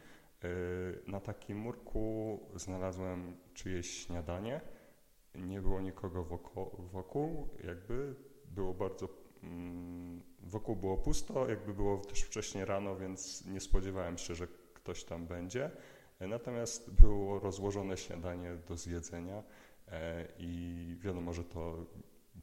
na 1.07 1.21
takim 1.21 1.59
murku 1.59 2.41
znalazłem 2.55 3.37
czyjeś 3.55 3.91
śniadanie. 3.91 4.61
Nie 5.35 5.61
było 5.61 5.81
nikogo 5.81 6.25
wokół, 6.25 6.71
wokół 6.79 7.49
jakby 7.65 8.15
było 8.45 8.75
bardzo 8.75 9.09
mm, 9.43 10.23
wokół 10.41 10.77
było 10.77 10.97
pusto, 10.97 11.49
jakby 11.49 11.75
było 11.75 11.97
też 11.99 12.21
wcześniej 12.21 12.65
rano, 12.65 12.97
więc 12.97 13.47
nie 13.47 13.61
spodziewałem 13.61 14.19
się, 14.19 14.35
że 14.35 14.47
ktoś 14.75 15.05
tam 15.05 15.27
będzie. 15.27 15.71
Natomiast 16.21 16.91
było 16.91 17.39
rozłożone 17.39 17.97
śniadanie 17.97 18.57
do 18.69 18.77
zjedzenia 18.77 19.43
i 20.39 20.97
wiadomo, 21.01 21.33
że 21.33 21.45
to 21.45 21.87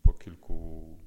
po 0.03 0.13
kilku 0.13 0.97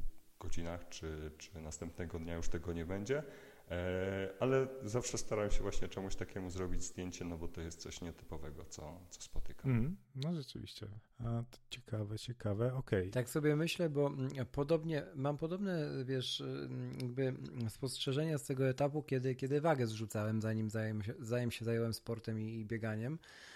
godzinach 0.40 0.88
czy, 0.88 1.30
czy 1.38 1.60
następnego 1.60 2.18
dnia 2.18 2.34
już 2.36 2.48
tego 2.48 2.72
nie 2.72 2.84
będzie. 2.84 3.22
E, 3.70 4.28
ale 4.40 4.66
zawsze 4.84 5.18
starałem 5.18 5.50
się 5.50 5.62
właśnie 5.62 5.88
czemuś 5.88 6.16
takiemu 6.16 6.50
zrobić 6.50 6.84
zdjęcie, 6.84 7.24
no 7.24 7.38
bo 7.38 7.48
to 7.48 7.60
jest 7.60 7.80
coś 7.80 8.00
nietypowego, 8.00 8.64
co, 8.64 9.00
co 9.10 9.22
spotykam. 9.22 9.70
Mm, 9.70 9.96
no 10.14 10.34
rzeczywiście. 10.34 10.86
A, 11.18 11.42
ciekawe, 11.70 12.18
ciekawe, 12.18 12.74
okej. 12.74 13.00
Okay. 13.00 13.10
Tak 13.10 13.30
sobie 13.30 13.56
myślę, 13.56 13.90
bo 13.90 14.06
mm, 14.06 14.28
podobnie, 14.52 15.02
mam 15.14 15.38
podobne, 15.38 15.88
wiesz, 16.04 16.40
mm, 16.40 16.98
jakby 17.00 17.34
spostrzeżenia 17.68 18.38
z 18.38 18.46
tego 18.46 18.68
etapu, 18.68 19.02
kiedy, 19.02 19.34
kiedy 19.34 19.60
wagę 19.60 19.86
zrzucałem, 19.86 20.42
zanim, 20.42 20.70
zanim, 20.70 21.02
zanim 21.20 21.50
się 21.50 21.64
zająłem 21.64 21.94
sportem 21.94 22.40
i, 22.40 22.60
i 22.60 22.64
bieganiem 22.64 23.14
e, 23.14 23.51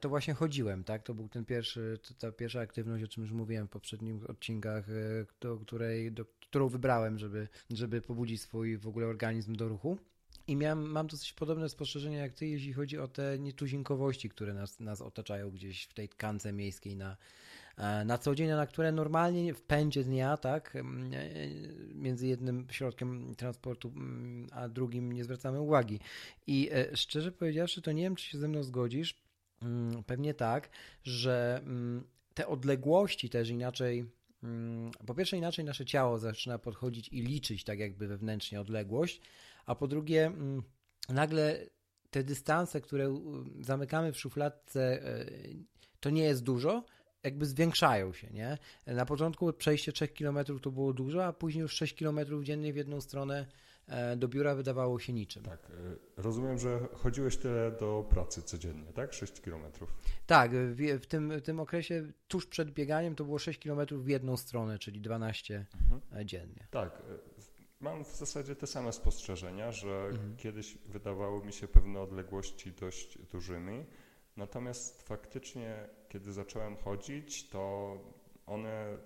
to 0.00 0.08
właśnie 0.08 0.34
chodziłem, 0.34 0.84
tak? 0.84 1.02
To 1.02 1.14
był 1.14 1.28
ten 1.28 1.44
pierwszy, 1.44 1.98
ta 2.18 2.32
pierwsza 2.32 2.60
aktywność, 2.60 3.04
o 3.04 3.08
czym 3.08 3.22
już 3.22 3.32
mówiłem 3.32 3.66
w 3.66 3.70
poprzednich 3.70 4.30
odcinkach, 4.30 4.88
e, 4.88 4.92
do 5.40 5.56
której, 5.56 6.12
do 6.12 6.24
którą 6.24 6.68
wybrałem, 6.68 7.18
żeby, 7.18 7.48
żeby 7.70 8.00
pobudzić 8.00 8.40
swój 8.40 8.78
w 8.78 8.86
ogóle 8.86 9.06
organizm 9.06 9.56
do 9.56 9.68
ruchu. 9.68 9.98
I 10.46 10.56
miałem, 10.56 10.90
mam 10.90 11.06
dosyć 11.06 11.32
podobne 11.32 11.68
spostrzeżenia 11.68 12.18
jak 12.18 12.32
ty, 12.32 12.46
jeśli 12.46 12.72
chodzi 12.72 12.98
o 12.98 13.08
te 13.08 13.38
nietuzinkowości, 13.38 14.28
które 14.28 14.54
nas, 14.54 14.80
nas 14.80 15.00
otaczają 15.00 15.50
gdzieś 15.50 15.84
w 15.84 15.94
tej 15.94 16.08
tkance 16.08 16.52
miejskiej 16.52 16.96
na, 16.96 17.16
e, 17.76 18.04
na 18.04 18.18
co 18.18 18.34
dzień, 18.34 18.48
na 18.48 18.66
które 18.66 18.92
normalnie 18.92 19.54
w 19.54 19.62
pędzie 19.62 20.04
dnia, 20.04 20.36
tak, 20.36 20.76
e, 20.76 20.82
między 21.94 22.26
jednym 22.26 22.66
środkiem 22.70 23.34
transportu 23.34 23.92
a 24.52 24.68
drugim 24.68 25.12
nie 25.12 25.24
zwracamy 25.24 25.60
uwagi. 25.60 26.00
I 26.46 26.70
e, 26.72 26.96
szczerze 26.96 27.32
powiedziawszy, 27.32 27.82
to 27.82 27.92
nie 27.92 28.02
wiem, 28.02 28.16
czy 28.16 28.24
się 28.24 28.38
ze 28.38 28.48
mną 28.48 28.62
zgodzisz, 28.62 29.23
pewnie 30.06 30.34
tak, 30.34 30.70
że 31.02 31.60
mm, 31.62 32.04
te 32.34 32.46
odległości 32.46 33.30
też 33.30 33.48
inaczej. 33.48 34.04
Mm, 34.42 34.90
po 35.06 35.14
pierwsze, 35.14 35.36
inaczej 35.36 35.64
nasze 35.64 35.84
ciało 35.84 36.18
zaczyna 36.18 36.58
podchodzić 36.58 37.08
i 37.08 37.22
liczyć 37.22 37.64
tak 37.64 37.78
jakby 37.78 38.08
wewnętrznie 38.08 38.60
odległość, 38.60 39.20
a 39.66 39.74
po 39.74 39.88
drugie, 39.88 40.32
nagle 41.08 41.66
te 42.10 42.24
dystanse, 42.24 42.80
które 42.80 43.20
zamykamy 43.60 44.12
w 44.12 44.20
szufladce, 44.20 45.02
e, 45.02 45.26
to 46.00 46.10
nie 46.10 46.22
jest 46.22 46.42
dużo, 46.42 46.84
jakby 47.22 47.46
zwiększają 47.46 48.12
się, 48.12 48.30
nie? 48.30 48.58
Na 48.86 49.06
początku 49.06 49.52
przejście 49.52 49.92
3 49.92 50.08
km 50.08 50.38
to 50.62 50.70
było 50.70 50.92
dużo, 50.92 51.24
a 51.24 51.32
później 51.32 51.62
już 51.62 51.74
6 51.74 51.94
km 51.94 52.44
dziennie 52.44 52.72
w 52.72 52.76
jedną 52.76 53.00
stronę 53.00 53.46
do 54.16 54.28
biura 54.28 54.54
wydawało 54.54 54.98
się 54.98 55.12
niczym. 55.12 55.42
Tak, 55.42 55.70
e, 55.70 56.22
rozumiem, 56.22 56.58
że 56.58 56.88
chodziłeś 56.94 57.36
tyle 57.36 57.70
do 57.70 58.06
pracy 58.10 58.42
codziennie, 58.42 58.92
tak? 58.92 59.12
6 59.12 59.40
km. 59.40 59.62
Tak, 60.26 60.50
w, 60.54 61.00
w, 61.02 61.06
tym, 61.06 61.30
w 61.38 61.42
tym 61.42 61.60
okresie 61.60 62.12
tuż 62.28 62.46
przed 62.46 62.70
bieganiem 62.70 63.14
to 63.14 63.24
było 63.24 63.38
6 63.38 63.58
km 63.58 63.86
w 63.90 64.08
jedną 64.08 64.36
stronę, 64.36 64.78
czyli 64.78 65.00
12 65.00 65.66
mhm. 65.90 66.28
dziennie. 66.28 66.66
Tak, 66.70 67.02
Mam 67.84 68.04
w 68.04 68.16
zasadzie 68.16 68.56
te 68.56 68.66
same 68.66 68.92
spostrzeżenia, 68.92 69.72
że 69.72 70.06
mhm. 70.10 70.36
kiedyś 70.36 70.78
wydawały 70.78 71.46
mi 71.46 71.52
się 71.52 71.68
pewne 71.68 72.00
odległości 72.00 72.72
dość 72.72 73.18
dużymi, 73.18 73.84
natomiast 74.36 75.02
faktycznie, 75.02 75.88
kiedy 76.08 76.32
zacząłem 76.32 76.76
chodzić, 76.76 77.48
to 77.48 77.96
one 78.46 78.98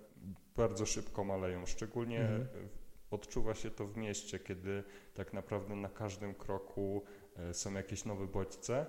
bardzo 0.55 0.85
szybko 0.85 1.23
maleją. 1.23 1.65
Szczególnie 1.65 2.19
mhm. 2.19 2.69
Odczuwa 3.11 3.55
się 3.55 3.71
to 3.71 3.87
w 3.87 3.97
mieście, 3.97 4.39
kiedy 4.39 4.83
tak 5.13 5.33
naprawdę 5.33 5.75
na 5.75 5.89
każdym 5.89 6.33
kroku 6.33 7.03
e, 7.35 7.53
są 7.53 7.73
jakieś 7.73 8.05
nowe 8.05 8.27
bodźce. 8.27 8.85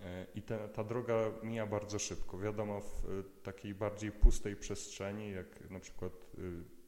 E, 0.00 0.26
I 0.34 0.42
te, 0.42 0.68
ta 0.68 0.84
droga 0.84 1.14
mija 1.42 1.66
bardzo 1.66 1.98
szybko. 1.98 2.38
Wiadomo, 2.38 2.80
w 2.80 3.04
e, 3.04 3.42
takiej 3.42 3.74
bardziej 3.74 4.12
pustej 4.12 4.56
przestrzeni, 4.56 5.30
jak 5.30 5.70
na 5.70 5.80
przykład 5.80 6.12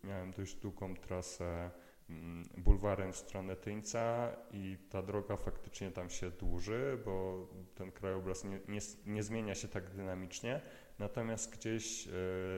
miałem 0.05 0.33
dość 0.33 0.55
długą 0.55 0.97
trasę 0.97 1.71
Mm, 2.12 2.45
bulwarem 2.57 3.12
w 3.12 3.17
stronę 3.17 3.57
Tyńca 3.57 4.37
i 4.51 4.77
ta 4.91 5.03
droga 5.03 5.37
faktycznie 5.37 5.91
tam 5.91 6.11
się 6.11 6.31
dłuży, 6.31 6.99
bo 7.05 7.47
ten 7.75 7.93
krajobraz 7.93 8.45
nie, 8.45 8.61
nie, 8.69 8.81
nie 9.07 9.23
zmienia 9.23 9.55
się 9.55 9.69
tak 9.69 9.91
dynamicznie, 9.91 10.61
natomiast 10.99 11.57
gdzieś 11.57 12.09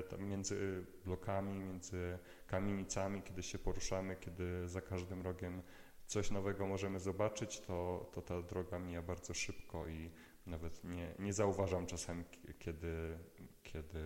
tam 0.09 0.25
między 0.25 0.85
blokami, 1.04 1.59
między 1.59 2.19
kamienicami, 2.54 3.23
kiedy 3.23 3.42
się 3.42 3.58
poruszamy, 3.58 4.16
kiedy 4.16 4.68
za 4.68 4.80
każdym 4.80 5.23
rogiem 5.23 5.62
coś 6.06 6.30
nowego 6.30 6.66
możemy 6.66 7.00
zobaczyć, 7.00 7.61
to, 7.61 8.11
to 8.14 8.23
ta 8.23 8.42
droga 8.42 8.78
mija 8.78 9.02
bardzo 9.02 9.34
szybko 9.34 9.88
i 9.88 10.11
nawet 10.46 10.84
nie, 10.84 11.14
nie 11.18 11.32
zauważam 11.32 11.87
czasem, 11.87 12.25
kiedy, 12.58 13.18
kiedy 13.62 14.00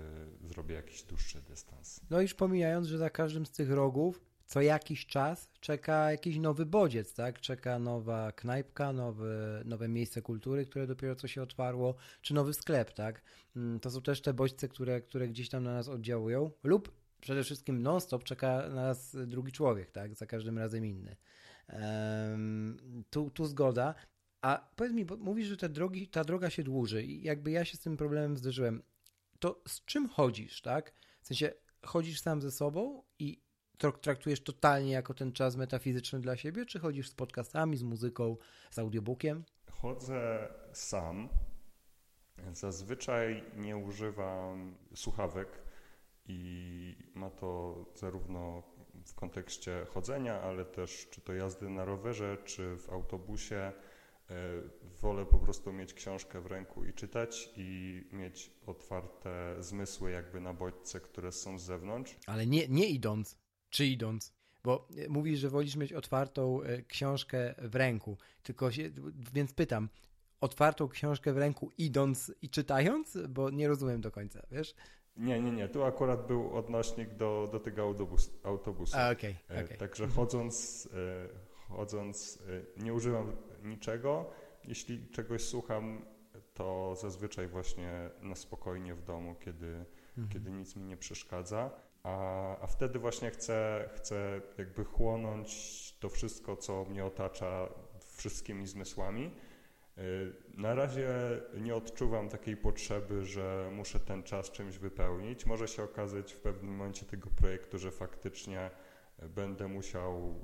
zrobię 0.45 0.75
jakiś 0.75 1.03
dłuższy 1.03 1.43
dystans. 1.43 2.01
No 2.11 2.21
już 2.21 2.35
pomijając, 2.35 2.87
że 2.87 2.99
za 2.99 3.11
każdym 3.11 3.47
z 3.47 3.51
tych 3.51 3.71
rogów 3.71 4.21
co 4.49 4.61
jakiś 4.61 5.07
czas 5.07 5.51
czeka 5.61 6.11
jakiś 6.11 6.39
nowy 6.39 6.67
bodziec, 6.67 7.15
tak? 7.15 7.41
Czeka 7.41 7.79
nowa 7.79 8.33
knajpka, 8.33 8.93
nowe, 8.93 9.63
nowe 9.65 9.89
miejsce 9.89 10.23
kultury, 10.23 10.67
które 10.67 10.87
dopiero 10.87 11.17
co 11.17 11.29
się 11.29 11.43
otwarło, 11.43 11.95
czy 12.23 12.35
nowy 12.35 12.55
sklep, 12.55 12.93
tak? 12.93 13.23
Mm, 13.57 13.81
to 13.81 13.91
są 13.91 14.03
też 14.03 14.23
te 14.23 14.35
bodźce, 14.35 14.69
które, 14.69 15.01
które 15.01 15.29
gdzieś 15.29 15.49
tam 15.49 15.65
na 15.65 15.73
nas 15.73 15.89
oddziałują, 15.89 16.51
lub 16.63 16.98
przede 17.21 17.45
wszystkim 17.45 17.83
non-stop 17.83 18.25
czeka 18.25 18.69
na 18.69 18.83
nas 18.83 19.17
drugi 19.27 19.53
człowiek, 19.53 19.91
tak? 19.91 20.15
Za 20.15 20.27
każdym 20.27 20.59
razem 20.59 20.87
inny. 20.87 21.17
Um, 21.73 22.77
tu, 23.11 23.31
tu 23.31 23.47
zgoda. 23.47 23.95
A 24.43 24.71
powiedz 24.77 24.95
mi, 24.95 25.07
mówisz, 25.19 25.49
że 25.49 25.57
te 25.57 25.69
drogi, 25.69 26.09
ta 26.09 26.25
droga 26.25 26.51
się 26.51 26.63
dłuży 26.63 27.03
i 27.03 27.23
jakby 27.23 27.51
ja 27.51 27.65
się 27.65 27.77
z 27.77 27.81
tym 27.81 27.97
problemem 27.97 28.37
zderzyłem. 28.37 28.83
To 29.39 29.63
z 29.69 29.85
czym 29.85 30.09
chodzisz, 30.09 30.63
tak? 30.63 30.93
W 31.23 31.27
sensie 31.27 31.53
chodzisz 31.83 32.21
sam 32.21 32.43
ze 32.43 32.51
sobą 32.51 33.03
i 33.19 33.43
traktujesz 34.01 34.41
totalnie 34.41 34.93
jako 34.93 35.15
ten 35.15 35.33
czas 35.33 35.57
metafizyczny 35.57 36.21
dla 36.21 36.37
siebie, 36.37 36.67
czy 36.67 36.79
chodzisz 36.79 37.09
z 37.09 37.15
podcastami, 37.15 37.77
z 37.77 37.83
muzyką, 37.83 38.37
z 38.71 38.79
audiobookiem? 38.79 39.45
Chodzę 39.71 40.49
sam. 40.73 41.29
Zazwyczaj 42.53 43.45
nie 43.57 43.77
używam 43.77 44.75
słuchawek 44.95 45.49
i 46.29 46.95
ma 47.15 47.31
to 47.31 47.85
zarówno 47.95 48.63
w 49.05 49.15
kontekście 49.15 49.87
chodzenia, 49.95 50.41
ale 50.41 50.65
też 50.65 51.09
czy 51.11 51.21
to 51.21 51.33
jazdy 51.33 51.71
na 51.71 51.85
rowerze, 51.85 52.37
czy 52.45 52.77
w 52.77 52.91
autobusie. 52.91 53.73
E, 54.31 54.35
wolę 55.01 55.27
po 55.27 55.39
prostu 55.39 55.73
mieć 55.73 55.95
książkę 55.95 56.41
w 56.41 56.47
ręku 56.47 56.85
i 56.85 56.93
czytać 56.93 57.51
i 57.57 58.03
mieć 58.13 58.51
otwarte 58.67 59.57
zmysły 59.59 60.11
jakby 60.11 60.41
na 60.41 60.55
bodźce, 60.55 61.01
które 61.01 61.33
są 61.33 61.59
z 61.59 61.63
zewnątrz. 61.63 62.17
Ale 62.27 62.47
nie, 62.47 62.69
nie 62.69 62.87
idąc 62.87 63.39
czy 63.71 63.87
idąc. 63.87 64.33
Bo 64.65 64.89
e, 64.97 65.09
mówisz, 65.09 65.39
że 65.39 65.51
wolisz 65.51 65.77
mieć 65.77 65.93
otwartą 65.93 66.63
e, 66.63 66.83
książkę 66.83 67.55
w 67.59 67.75
ręku, 67.75 68.17
tylko 68.43 68.73
się, 68.73 68.91
więc 69.35 69.53
pytam, 69.53 69.89
otwartą 70.41 70.89
książkę 70.89 71.33
w 71.33 71.39
ręku 71.39 71.71
idąc 71.79 72.33
i 72.43 72.51
czytając? 72.51 73.19
Bo 73.29 73.51
nie 73.51 73.69
rozumiem 73.69 74.01
do 74.01 74.11
końca, 74.11 74.47
wiesz? 74.51 74.75
Nie, 75.19 75.41
nie, 75.41 75.53
nie. 75.53 75.69
Tu 75.69 75.85
akurat 75.85 76.27
był 76.27 76.57
odnośnik 76.57 77.15
do, 77.15 77.49
do 77.53 77.61
tego 77.61 77.83
autobus, 77.83 78.31
autobusu. 78.43 78.97
A, 78.97 79.11
okay, 79.11 79.35
okay. 79.65 79.77
Także 79.77 80.07
chodząc, 80.07 80.89
chodząc 81.69 82.43
nie 82.77 82.95
używam 82.95 83.37
niczego. 83.63 84.31
Jeśli 84.65 85.09
czegoś 85.09 85.45
słucham, 85.45 86.05
to 86.55 86.95
zazwyczaj 86.95 87.49
właśnie 87.49 88.11
na 88.21 88.35
spokojnie 88.35 88.95
w 88.95 89.03
domu, 89.03 89.35
kiedy, 89.41 89.85
mhm. 90.19 90.29
kiedy 90.29 90.51
nic 90.51 90.77
mi 90.77 90.85
nie 90.85 90.97
przeszkadza 90.97 91.71
a, 92.03 92.57
a 92.61 92.67
wtedy 92.67 92.99
właśnie 92.99 93.31
chcę, 93.31 93.89
chcę 93.95 94.41
jakby 94.59 94.85
chłonąć 94.85 95.49
to 96.01 96.09
wszystko, 96.09 96.57
co 96.57 96.85
mnie 96.85 97.05
otacza 97.05 97.69
wszystkimi 98.17 98.67
zmysłami. 98.67 99.31
Y, 99.99 100.33
na 100.55 100.75
razie 100.75 101.09
nie 101.61 101.75
odczuwam 101.75 102.29
takiej 102.29 102.57
potrzeby, 102.57 103.25
że 103.25 103.71
muszę 103.73 104.01
ten 104.01 104.23
czas 104.23 104.51
czymś 104.51 104.79
wypełnić. 104.79 105.47
Może 105.47 105.69
się 105.69 105.83
okazać 105.83 106.33
w 106.33 106.41
pewnym 106.41 106.77
momencie 106.77 107.07
tego 107.07 107.31
projektu, 107.31 107.79
że 107.79 107.91
faktycznie 107.91 108.71
będę 109.23 109.69
musiał 109.69 110.35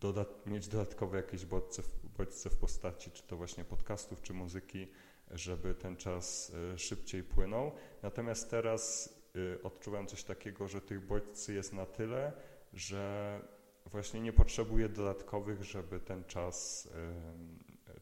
dodat 0.00 0.46
mieć 0.46 0.68
dodatkowe 0.68 1.16
jakieś 1.16 1.46
bodźce 1.46 1.82
w, 1.82 1.88
bodźce 2.18 2.50
w 2.50 2.56
postaci, 2.56 3.10
czy 3.10 3.22
to 3.22 3.36
właśnie 3.36 3.64
podcastów, 3.64 4.22
czy 4.22 4.34
muzyki, 4.34 4.88
żeby 5.30 5.74
ten 5.74 5.96
czas 5.96 6.52
y, 6.74 6.78
szybciej 6.78 7.22
płynął. 7.22 7.72
Natomiast 8.02 8.50
teraz 8.50 9.16
Y, 9.36 9.62
odczuwam 9.62 10.06
coś 10.06 10.24
takiego, 10.24 10.68
że 10.68 10.80
tych 10.80 11.06
bodźców 11.06 11.54
jest 11.54 11.72
na 11.72 11.86
tyle, 11.86 12.32
że 12.72 13.40
właśnie 13.86 14.20
nie 14.20 14.32
potrzebuję 14.32 14.88
dodatkowych, 14.88 15.62
żeby 15.62 16.00
ten 16.00 16.24
czas, 16.24 16.88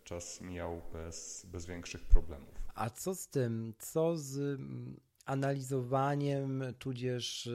czas 0.05 0.41
mijał 0.41 0.83
bez, 0.93 1.47
bez 1.53 1.67
większych 1.67 2.05
problemów. 2.05 2.55
A 2.75 2.91
co 2.91 3.15
z 3.15 3.29
tym, 3.29 3.75
co 3.79 4.17
z 4.17 4.39
mm, 4.39 5.01
analizowaniem, 5.27 6.65
tudzież 6.79 7.49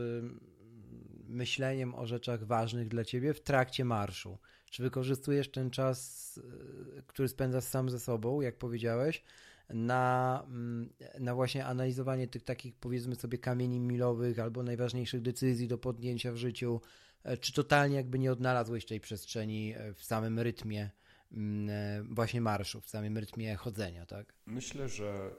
myśleniem 1.27 1.95
o 1.95 2.05
rzeczach 2.05 2.43
ważnych 2.43 2.87
dla 2.87 3.03
ciebie 3.03 3.33
w 3.33 3.41
trakcie 3.41 3.85
marszu? 3.85 4.37
Czy 4.69 4.83
wykorzystujesz 4.83 5.51
ten 5.51 5.69
czas, 5.69 6.37
y, 6.37 7.03
który 7.07 7.27
spędzasz 7.27 7.63
sam 7.63 7.89
ze 7.89 7.99
sobą, 7.99 8.41
jak 8.41 8.57
powiedziałeś, 8.57 9.23
na, 9.69 10.43
mm, 10.47 10.89
na 11.19 11.35
właśnie 11.35 11.65
analizowanie 11.65 12.27
tych 12.27 12.43
takich 12.43 12.75
powiedzmy 12.75 13.15
sobie 13.15 13.37
kamieni 13.37 13.79
milowych 13.79 14.39
albo 14.39 14.63
najważniejszych 14.63 15.21
decyzji 15.21 15.67
do 15.67 15.77
podjęcia 15.77 16.31
w 16.31 16.35
życiu, 16.35 16.81
e, 17.23 17.37
czy 17.37 17.53
totalnie 17.53 17.95
jakby 17.95 18.19
nie 18.19 18.31
odnalazłeś 18.31 18.85
tej 18.85 18.99
przestrzeni 18.99 19.73
e, 19.77 19.93
w 19.93 20.03
samym 20.03 20.39
rytmie 20.39 20.79
mm, 20.81 20.91
właśnie 22.09 22.41
marszu, 22.41 22.81
w 22.81 22.89
samym 22.89 23.17
rytmie 23.17 23.55
chodzenia, 23.55 24.05
tak? 24.05 24.33
Myślę, 24.45 24.89
że 24.89 25.31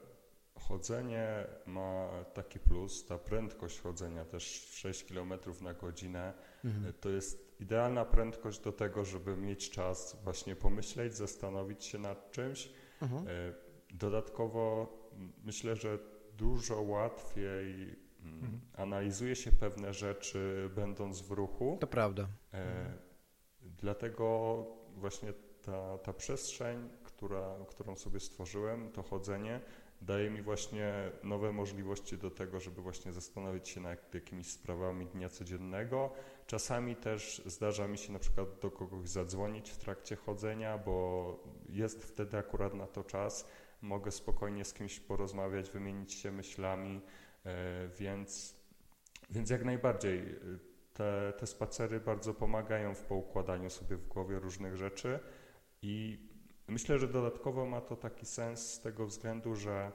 chodzenie 0.55 1.47
ma 1.65 2.09
taki 2.33 2.59
plus, 2.59 3.05
ta 3.05 3.17
prędkość 3.17 3.79
chodzenia 3.79 4.25
też 4.25 4.43
6 4.71 5.03
km 5.03 5.33
na 5.61 5.73
godzinę, 5.73 6.33
mhm. 6.65 6.93
to 6.93 7.09
jest 7.09 7.55
idealna 7.59 8.05
prędkość 8.05 8.59
do 8.59 8.71
tego, 8.71 9.05
żeby 9.05 9.37
mieć 9.37 9.69
czas 9.69 10.17
właśnie 10.23 10.55
pomyśleć, 10.55 11.15
zastanowić 11.15 11.83
się 11.83 11.97
nad 11.97 12.31
czymś, 12.31 12.69
mhm. 13.01 13.25
Dodatkowo 13.93 14.93
myślę, 15.43 15.75
że 15.75 15.99
dużo 16.37 16.81
łatwiej 16.81 17.95
mhm. 18.23 18.61
analizuje 18.73 19.35
się 19.35 19.51
pewne 19.51 19.93
rzeczy, 19.93 20.69
będąc 20.75 21.21
w 21.21 21.31
ruchu. 21.31 21.77
To 21.81 21.87
prawda. 21.87 22.27
E, 22.53 22.93
dlatego 23.61 24.65
właśnie 24.95 25.33
ta, 25.61 25.97
ta 25.97 26.13
przestrzeń, 26.13 26.89
która, 27.03 27.55
którą 27.69 27.95
sobie 27.95 28.19
stworzyłem, 28.19 28.91
to 28.91 29.03
chodzenie, 29.03 29.59
daje 30.01 30.29
mi 30.29 30.41
właśnie 30.41 30.93
nowe 31.23 31.51
możliwości 31.51 32.17
do 32.17 32.31
tego, 32.31 32.59
żeby 32.59 32.81
właśnie 32.81 33.13
zastanowić 33.13 33.69
się 33.69 33.81
nad 33.81 34.13
jakimiś 34.13 34.47
sprawami 34.47 35.05
dnia 35.05 35.29
codziennego. 35.29 36.11
Czasami 36.47 36.95
też 36.95 37.41
zdarza 37.45 37.87
mi 37.87 37.97
się 37.97 38.13
na 38.13 38.19
przykład 38.19 38.59
do 38.59 38.71
kogoś 38.71 39.09
zadzwonić 39.09 39.69
w 39.69 39.77
trakcie 39.77 40.15
chodzenia, 40.15 40.77
bo 40.77 41.43
jest 41.69 42.03
wtedy 42.03 42.37
akurat 42.37 42.73
na 42.73 42.87
to 42.87 43.03
czas 43.03 43.47
mogę 43.81 44.11
spokojnie 44.11 44.65
z 44.65 44.73
kimś 44.73 44.99
porozmawiać, 44.99 45.69
wymienić 45.69 46.13
się 46.13 46.31
myślami, 46.31 47.01
więc, 47.99 48.55
więc 49.29 49.49
jak 49.49 49.65
najbardziej 49.65 50.35
te, 50.93 51.33
te 51.37 51.47
spacery 51.47 51.99
bardzo 51.99 52.33
pomagają 52.33 52.95
w 52.95 53.01
poukładaniu 53.01 53.69
sobie 53.69 53.97
w 53.97 54.07
głowie 54.07 54.39
różnych 54.39 54.77
rzeczy 54.77 55.19
i 55.81 56.19
myślę, 56.67 56.99
że 56.99 57.07
dodatkowo 57.07 57.65
ma 57.65 57.81
to 57.81 57.95
taki 57.95 58.25
sens 58.25 58.73
z 58.73 58.81
tego 58.81 59.05
względu, 59.05 59.55
że 59.55 59.91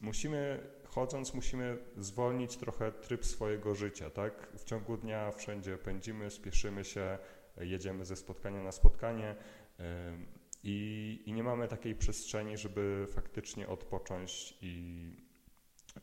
musimy, 0.00 0.70
chodząc, 0.84 1.34
musimy 1.34 1.78
zwolnić 1.96 2.56
trochę 2.56 2.92
tryb 2.92 3.24
swojego 3.24 3.74
życia, 3.74 4.10
tak? 4.10 4.48
W 4.58 4.64
ciągu 4.64 4.96
dnia 4.96 5.32
wszędzie 5.32 5.78
pędzimy, 5.78 6.30
spieszymy 6.30 6.84
się, 6.84 7.18
jedziemy 7.56 8.04
ze 8.04 8.16
spotkania 8.16 8.62
na 8.62 8.72
spotkanie 8.72 9.36
i, 10.62 11.22
i 11.26 11.32
nie 11.32 11.42
mamy 11.42 11.68
takiej 11.68 11.94
przestrzeni, 11.94 12.58
żeby 12.58 13.06
faktycznie 13.08 13.68
odpocząć 13.68 14.58
i 14.62 15.06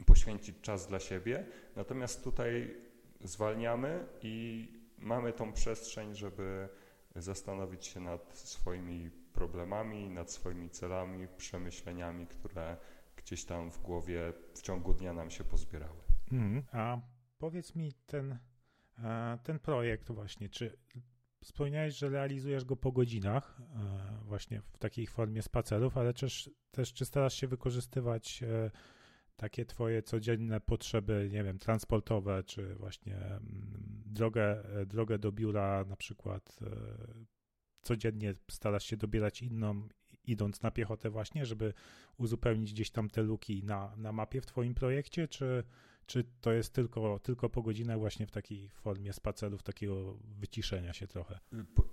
poświęcić 0.05 0.61
czas 0.61 0.87
dla 0.87 0.99
siebie. 0.99 1.45
Natomiast 1.75 2.23
tutaj 2.23 2.77
zwalniamy 3.21 4.05
i 4.21 4.67
mamy 4.97 5.33
tą 5.33 5.53
przestrzeń, 5.53 6.15
żeby 6.15 6.69
zastanowić 7.15 7.85
się 7.85 7.99
nad 7.99 8.37
swoimi 8.37 9.11
problemami, 9.33 10.09
nad 10.09 10.31
swoimi 10.31 10.69
celami, 10.69 11.27
przemyśleniami, 11.37 12.27
które 12.27 12.77
gdzieś 13.15 13.45
tam 13.45 13.71
w 13.71 13.81
głowie 13.81 14.33
w 14.53 14.61
ciągu 14.61 14.93
dnia 14.93 15.13
nam 15.13 15.31
się 15.31 15.43
pozbierały. 15.43 16.01
Mm, 16.31 16.63
a 16.71 16.97
powiedz 17.37 17.75
mi 17.75 17.93
ten, 18.05 18.37
e, 18.99 19.39
ten 19.43 19.59
projekt 19.59 20.11
właśnie, 20.11 20.49
czy 20.49 20.77
wspomniałeś, 21.43 21.97
że 21.97 22.09
realizujesz 22.09 22.65
go 22.65 22.75
po 22.75 22.91
godzinach, 22.91 23.61
e, 23.61 24.25
właśnie 24.25 24.61
w 24.61 24.77
takiej 24.77 25.07
formie 25.07 25.41
spacerów, 25.41 25.97
ale 25.97 26.13
też, 26.13 26.49
też 26.71 26.93
czy 26.93 27.05
starasz 27.05 27.33
się 27.33 27.47
wykorzystywać 27.47 28.43
e, 28.43 28.71
takie 29.41 29.65
twoje 29.65 30.03
codzienne 30.03 30.59
potrzeby, 30.59 31.29
nie 31.31 31.43
wiem, 31.43 31.59
transportowe, 31.59 32.43
czy 32.43 32.75
właśnie 32.75 33.17
mm, 33.17 33.41
drogę, 34.05 34.63
drogę 34.85 35.19
do 35.19 35.31
biura 35.31 35.85
na 35.85 35.95
przykład 35.95 36.59
codziennie 37.81 38.35
starasz 38.51 38.85
się 38.85 38.97
dobierać 38.97 39.41
inną, 39.41 39.87
idąc 40.27 40.61
na 40.61 40.71
piechotę 40.71 41.09
właśnie, 41.09 41.45
żeby 41.45 41.73
uzupełnić 42.17 42.73
gdzieś 42.73 42.91
tam 42.91 43.09
te 43.09 43.23
luki 43.23 43.63
na, 43.63 43.95
na 43.97 44.11
mapie 44.11 44.41
w 44.41 44.45
Twoim 44.45 44.73
projekcie, 44.73 45.27
czy, 45.27 45.63
czy 46.05 46.23
to 46.41 46.51
jest 46.51 46.73
tylko, 46.73 47.19
tylko 47.19 47.49
po 47.49 47.61
godzinę 47.61 47.97
właśnie 47.97 48.27
w 48.27 48.31
takiej 48.31 48.69
formie 48.69 49.13
spacerów, 49.13 49.63
takiego 49.63 50.17
wyciszenia 50.39 50.93
się 50.93 51.07
trochę? 51.07 51.39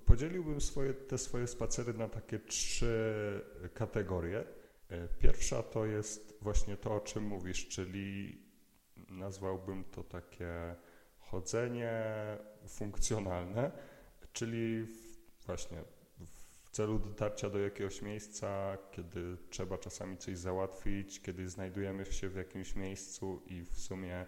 Podzieliłbym 0.07 0.61
swoje, 0.61 0.95
te 0.95 1.19
swoje 1.19 1.47
spacery 1.47 1.95
na 1.95 2.09
takie 2.09 2.39
trzy 2.39 2.95
kategorie. 3.75 4.45
Pierwsza 5.19 5.63
to 5.63 5.87
jest 5.87 6.39
właśnie 6.41 6.77
to, 6.77 6.95
o 6.95 7.01
czym 7.01 7.25
mówisz, 7.25 7.69
czyli 7.69 8.39
nazwałbym 9.11 9.85
to 9.85 10.05
takie 10.05 10.77
chodzenie 11.19 12.03
funkcjonalne, 12.69 13.71
czyli 14.33 14.87
właśnie 15.47 15.79
w 16.65 16.71
celu 16.71 16.99
dotarcia 16.99 17.51
do 17.51 17.59
jakiegoś 17.59 18.03
miejsca, 18.03 18.79
kiedy 18.91 19.37
trzeba 19.51 19.79
czasami 19.79 20.17
coś 20.17 20.39
załatwić, 20.39 21.21
kiedy 21.21 21.49
znajdujemy 21.49 22.07
się 22.07 22.29
w 22.29 22.37
jakimś 22.37 22.75
miejscu 22.75 23.43
i 23.47 23.65
w 23.65 23.79
sumie 23.79 24.15
e, 24.17 24.27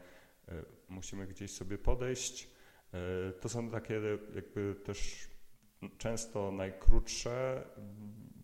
musimy 0.88 1.26
gdzieś 1.26 1.50
sobie 1.50 1.78
podejść. 1.78 2.50
E, 2.94 3.32
to 3.32 3.48
są 3.48 3.70
takie 3.70 4.00
jakby 4.34 4.74
też 4.84 5.28
często 5.98 6.52
najkrótsze, 6.52 7.62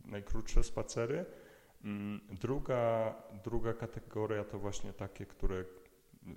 najkrótsze 0.04 0.62
spacery. 0.62 1.26
Mm, 1.86 2.20
druga, 2.30 3.14
druga 3.44 3.74
kategoria 3.74 4.44
to 4.44 4.58
właśnie 4.58 4.92
takie, 4.92 5.26
które 5.26 5.64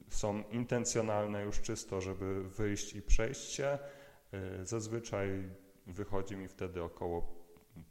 są 0.10 0.44
intencjonalne 0.52 1.44
już 1.44 1.62
czysto, 1.62 2.02
żeby 2.02 2.44
wyjść 2.44 2.96
i 2.96 3.02
przejść 3.02 3.42
się. 3.42 3.80
E, 4.34 4.66
zazwyczaj 4.66 5.50
wychodzi 5.88 6.38
mi 6.38 6.48
wtedy 6.48 6.84
około 6.84 7.40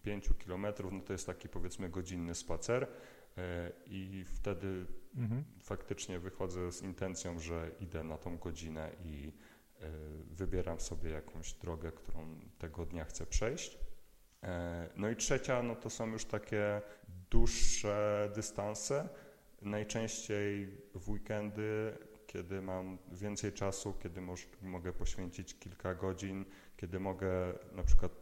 5 0.03 0.29
kilometrów, 0.39 0.93
no 0.93 1.01
to 1.01 1.13
jest 1.13 1.27
taki 1.27 1.49
powiedzmy 1.49 1.89
godzinny 1.89 2.35
spacer 2.35 2.87
e, 3.39 3.73
i 3.87 4.25
wtedy 4.27 4.87
mhm. 5.17 5.45
faktycznie 5.61 6.19
wychodzę 6.19 6.73
z 6.73 6.83
intencją, 6.83 7.39
że 7.39 7.71
idę 7.81 8.05
na 8.05 8.19
tą 8.19 8.39
godzinę 8.39 8.91
i 9.05 9.33
e, 9.81 9.91
wybieram 10.31 10.81
sobie 10.81 11.11
jakąś 11.11 11.53
drogę, 11.55 11.93
którą 11.93 12.41
tego 12.59 12.87
dnia 12.87 13.05
chcę 13.05 13.27
przejść. 13.27 13.88
E, 14.43 14.89
no 14.97 15.11
i 15.11 15.17
trzecia, 15.17 15.63
no 15.63 15.77
to 15.77 15.91
są 15.91 16.07
już 16.07 16.25
takie 16.25 16.83
dłuższe 17.31 18.31
dystanse, 18.35 19.09
najczęściej 19.63 20.67
w 20.95 21.11
weekendy, 21.11 21.99
kiedy 22.27 22.63
mam 22.63 22.99
więcej 23.13 23.53
czasu, 23.53 23.95
kiedy 24.03 24.21
mogę 24.63 24.93
poświęcić 24.93 25.59
kilka 25.59 25.95
godzin 25.95 26.45
kiedy 26.79 27.01
mogę 27.01 27.55
na 27.73 27.83
przykład 27.83 28.13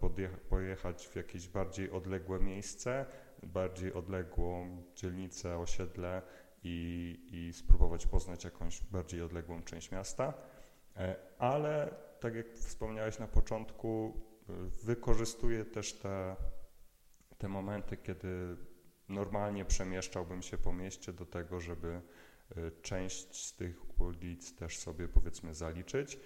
pojechać 0.48 1.06
w 1.06 1.16
jakieś 1.16 1.48
bardziej 1.48 1.90
odległe 1.90 2.40
miejsce, 2.40 3.06
bardziej 3.42 3.92
odległą 3.92 4.82
dzielnicę, 4.94 5.58
osiedle 5.58 6.22
i, 6.62 7.18
i 7.32 7.52
spróbować 7.52 8.06
poznać 8.06 8.44
jakąś 8.44 8.82
bardziej 8.82 9.22
odległą 9.22 9.62
część 9.62 9.90
miasta. 9.90 10.34
E, 10.96 11.16
ale 11.38 11.94
tak 12.20 12.34
jak 12.34 12.52
wspomniałeś 12.52 13.18
na 13.18 13.26
początku, 13.26 14.20
wykorzystuję 14.82 15.64
też 15.64 15.92
te, 15.92 16.36
te 17.38 17.48
momenty, 17.48 17.96
kiedy 17.96 18.56
normalnie 19.08 19.64
przemieszczałbym 19.64 20.42
się 20.42 20.58
po 20.58 20.72
mieście 20.72 21.12
do 21.12 21.26
tego, 21.26 21.60
żeby 21.60 22.00
e, 22.56 22.70
część 22.82 23.46
z 23.46 23.54
tych 23.56 24.00
ulic 24.00 24.54
też 24.54 24.78
sobie 24.78 25.08
powiedzmy 25.08 25.54
zaliczyć. 25.54 26.18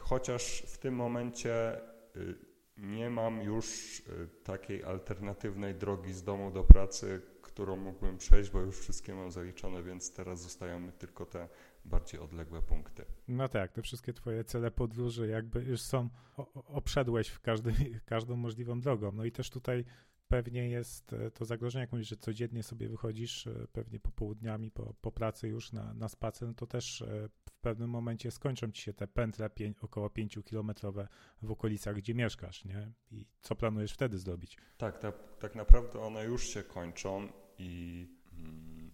Chociaż 0.00 0.62
w 0.66 0.78
tym 0.78 0.94
momencie 0.94 1.80
y, 2.16 2.38
nie 2.76 3.10
mam 3.10 3.42
już 3.42 3.98
y, 4.00 4.28
takiej 4.44 4.84
alternatywnej 4.84 5.74
drogi 5.74 6.12
z 6.12 6.22
domu 6.22 6.50
do 6.50 6.64
pracy, 6.64 7.22
którą 7.42 7.76
mógłbym 7.76 8.18
przejść, 8.18 8.50
bo 8.50 8.60
już 8.60 8.78
wszystkie 8.78 9.14
mam 9.14 9.30
zaliczone, 9.30 9.82
więc 9.82 10.12
teraz 10.12 10.40
zostają 10.40 10.80
mi 10.80 10.92
tylko 10.92 11.26
te 11.26 11.48
bardziej 11.86 12.20
odległe 12.20 12.62
punkty. 12.62 13.04
No 13.28 13.48
tak, 13.48 13.72
te 13.72 13.82
wszystkie 13.82 14.12
twoje 14.12 14.44
cele 14.44 14.70
podróży 14.70 15.28
jakby 15.28 15.64
już 15.64 15.80
są, 15.80 16.08
obszedłeś 16.54 17.28
w 17.28 17.40
każdy, 17.40 17.72
każdą 18.06 18.36
możliwą 18.36 18.80
drogą. 18.80 19.12
No 19.12 19.24
i 19.24 19.32
też 19.32 19.50
tutaj 19.50 19.84
pewnie 20.28 20.68
jest 20.68 21.12
e, 21.12 21.30
to 21.30 21.44
zagrożenie, 21.44 21.80
jak 21.80 21.92
mówisz, 21.92 22.08
że 22.08 22.16
codziennie 22.16 22.62
sobie 22.62 22.88
wychodzisz, 22.88 23.46
e, 23.46 23.66
pewnie 23.72 24.00
popołudniami, 24.00 24.70
po, 24.70 24.94
po 25.00 25.12
pracy 25.12 25.48
już 25.48 25.72
na, 25.72 25.94
na 25.94 26.08
spacer, 26.08 26.48
no 26.48 26.54
to 26.54 26.66
też 26.66 27.02
e, 27.02 27.28
w 27.44 27.52
pewnym 27.60 27.90
momencie 27.90 28.30
skończą 28.30 28.70
ci 28.70 28.82
się 28.82 28.92
te 28.92 29.06
pętle 29.06 29.50
pię, 29.50 29.72
około 29.82 30.10
5 30.10 30.38
kilometrowe 30.44 31.08
w 31.42 31.50
okolicach, 31.50 31.96
gdzie 31.96 32.14
mieszkasz, 32.14 32.64
nie? 32.64 32.92
I 33.10 33.26
co 33.40 33.54
planujesz 33.54 33.92
wtedy 33.92 34.18
zrobić? 34.18 34.58
Tak, 34.76 34.98
tak, 34.98 35.14
tak 35.38 35.54
naprawdę 35.54 36.00
one 36.00 36.24
już 36.24 36.48
się 36.48 36.62
kończą 36.62 37.28
i 37.58 38.06
mm, 38.32 38.90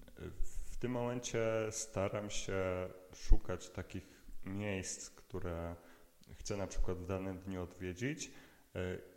tym 0.82 0.92
momencie 0.92 1.42
staram 1.70 2.30
się 2.30 2.88
szukać 3.14 3.68
takich 3.68 4.08
miejsc, 4.44 5.10
które 5.10 5.76
chcę 6.38 6.56
na 6.56 6.66
przykład 6.66 6.98
w 6.98 7.06
danym 7.06 7.38
dniu 7.38 7.62
odwiedzić 7.62 8.30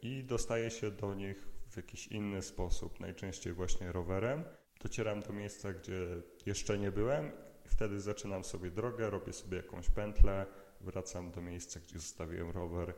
i 0.02 0.24
dostaję 0.24 0.72
się 0.72 0.92
do 0.92 1.14
nich 1.14 1.48
w 1.70 1.78
jakiś 1.78 2.08
inny 2.08 2.42
sposób, 2.42 3.00
najczęściej 3.00 3.54
właśnie 3.54 3.92
rowerem. 3.92 4.44
Docieram 4.82 5.22
do 5.22 5.34
miejsca, 5.34 5.74
gdzie 5.74 6.08
jeszcze 6.46 6.78
nie 6.78 6.92
byłem, 6.92 7.32
wtedy 7.68 8.02
zaczynam 8.02 8.44
sobie 8.44 8.72
drogę, 8.72 9.10
robię 9.10 9.34
sobie 9.34 9.58
jakąś 9.58 9.90
pętlę, 9.90 10.46
wracam 10.82 11.32
do 11.32 11.42
miejsca, 11.42 11.80
gdzie 11.80 12.00
zostawiłem 12.00 12.52
rower 12.52 12.94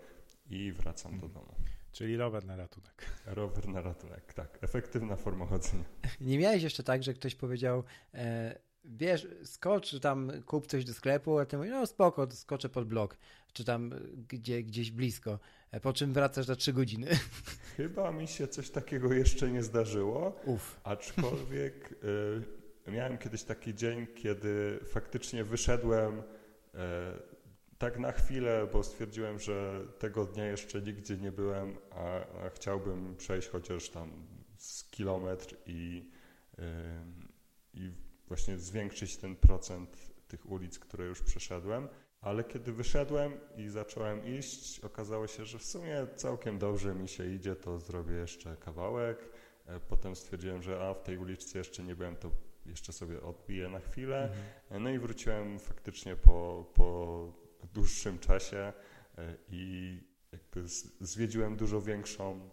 i 0.50 0.72
wracam 0.72 1.20
do 1.20 1.28
domu. 1.28 1.56
Czyli 1.98 2.18
rower 2.18 2.46
na 2.46 2.56
ratunek. 2.56 3.06
Rower 3.26 3.68
na 3.68 3.82
ratunek, 3.82 4.34
tak. 4.34 4.60
Efektywna 4.62 5.16
forma 5.16 5.46
chodzenia. 5.46 5.84
Nie 6.22 6.38
miałeś 6.38 6.64
jeszcze 6.64 6.84
tak, 6.84 7.04
że 7.04 7.14
ktoś 7.14 7.36
powiedział, 7.36 7.84
e, 8.14 8.60
wiesz, 8.86 9.28
skocz 9.44 10.00
tam, 10.00 10.32
kup 10.46 10.68
coś 10.68 10.86
do 10.86 10.94
sklepu, 10.94 11.40
a 11.40 11.46
ty 11.46 11.58
mówisz, 11.58 11.72
no 11.72 11.88
spoko, 11.88 12.32
skoczę 12.32 12.70
pod 12.70 12.88
blok, 12.88 13.18
czy 13.54 13.64
tam 13.64 13.94
gdzie, 14.30 14.64
gdzieś 14.64 14.92
blisko, 14.92 15.40
e, 15.72 15.80
po 15.80 15.94
czym 15.94 16.14
wracasz 16.14 16.46
za 16.46 16.56
trzy 16.56 16.74
godziny. 16.74 17.08
Chyba 17.78 18.12
mi 18.12 18.28
się 18.28 18.48
coś 18.48 18.70
takiego 18.70 19.14
jeszcze 19.14 19.52
nie 19.52 19.64
zdarzyło, 19.64 20.40
Uf. 20.46 20.80
aczkolwiek 20.84 21.92
y, 22.88 22.92
miałem 22.92 23.18
kiedyś 23.18 23.44
taki 23.44 23.76
dzień, 23.76 24.08
kiedy 24.16 24.80
faktycznie 24.86 25.44
wyszedłem 25.44 26.20
y, 26.20 27.37
tak 27.78 28.00
na 28.00 28.12
chwilę, 28.12 28.68
bo 28.74 28.84
stwierdziłem, 28.84 29.40
że 29.40 29.86
tego 30.00 30.26
dnia 30.26 30.46
jeszcze 30.46 30.82
nigdzie 30.82 31.18
nie 31.18 31.32
byłem, 31.32 31.78
a, 31.92 32.20
a 32.46 32.50
chciałbym 32.50 33.16
przejść 33.16 33.50
chociaż 33.50 33.90
tam 33.90 34.12
z 34.58 34.84
kilometr 34.84 35.56
i, 35.66 36.12
y, 36.60 36.64
i 37.74 37.92
właśnie 38.28 38.58
zwiększyć 38.58 39.18
ten 39.18 39.36
procent 39.36 40.12
tych 40.28 40.52
ulic, 40.52 40.80
które 40.80 41.06
już 41.06 41.22
przeszedłem. 41.22 41.88
Ale 42.22 42.44
kiedy 42.44 42.74
wyszedłem 42.74 43.32
i 43.58 43.70
zacząłem 43.70 44.26
iść, 44.26 44.80
okazało 44.80 45.28
się, 45.28 45.46
że 45.46 45.60
w 45.60 45.64
sumie 45.64 46.08
całkiem 46.16 46.60
dobrze 46.60 46.96
mi 46.96 47.08
się 47.08 47.34
idzie, 47.34 47.56
to 47.56 47.80
zrobię 47.80 48.14
jeszcze 48.14 48.56
kawałek, 48.56 49.30
Potem 49.90 50.16
stwierdziłem, 50.16 50.62
że 50.62 50.88
a 50.88 50.94
w 50.94 51.04
tej 51.04 51.18
uliczce 51.18 51.58
jeszcze 51.58 51.84
nie 51.84 51.96
byłem, 51.96 52.16
to 52.16 52.32
jeszcze 52.66 52.94
sobie 52.94 53.22
odbiję 53.22 53.70
na 53.70 53.80
chwilę. 53.80 54.24
Mhm. 54.24 54.84
No 54.84 54.90
i 54.90 55.00
wróciłem 55.00 55.60
faktycznie 55.60 56.16
po, 56.16 56.66
po 56.74 57.47
dłuższym 57.74 58.20
czasie 58.20 58.74
i 59.50 60.02
jakby 60.32 60.64
zwiedziłem 61.02 61.56
dużo 61.56 61.82
większą, 61.82 62.50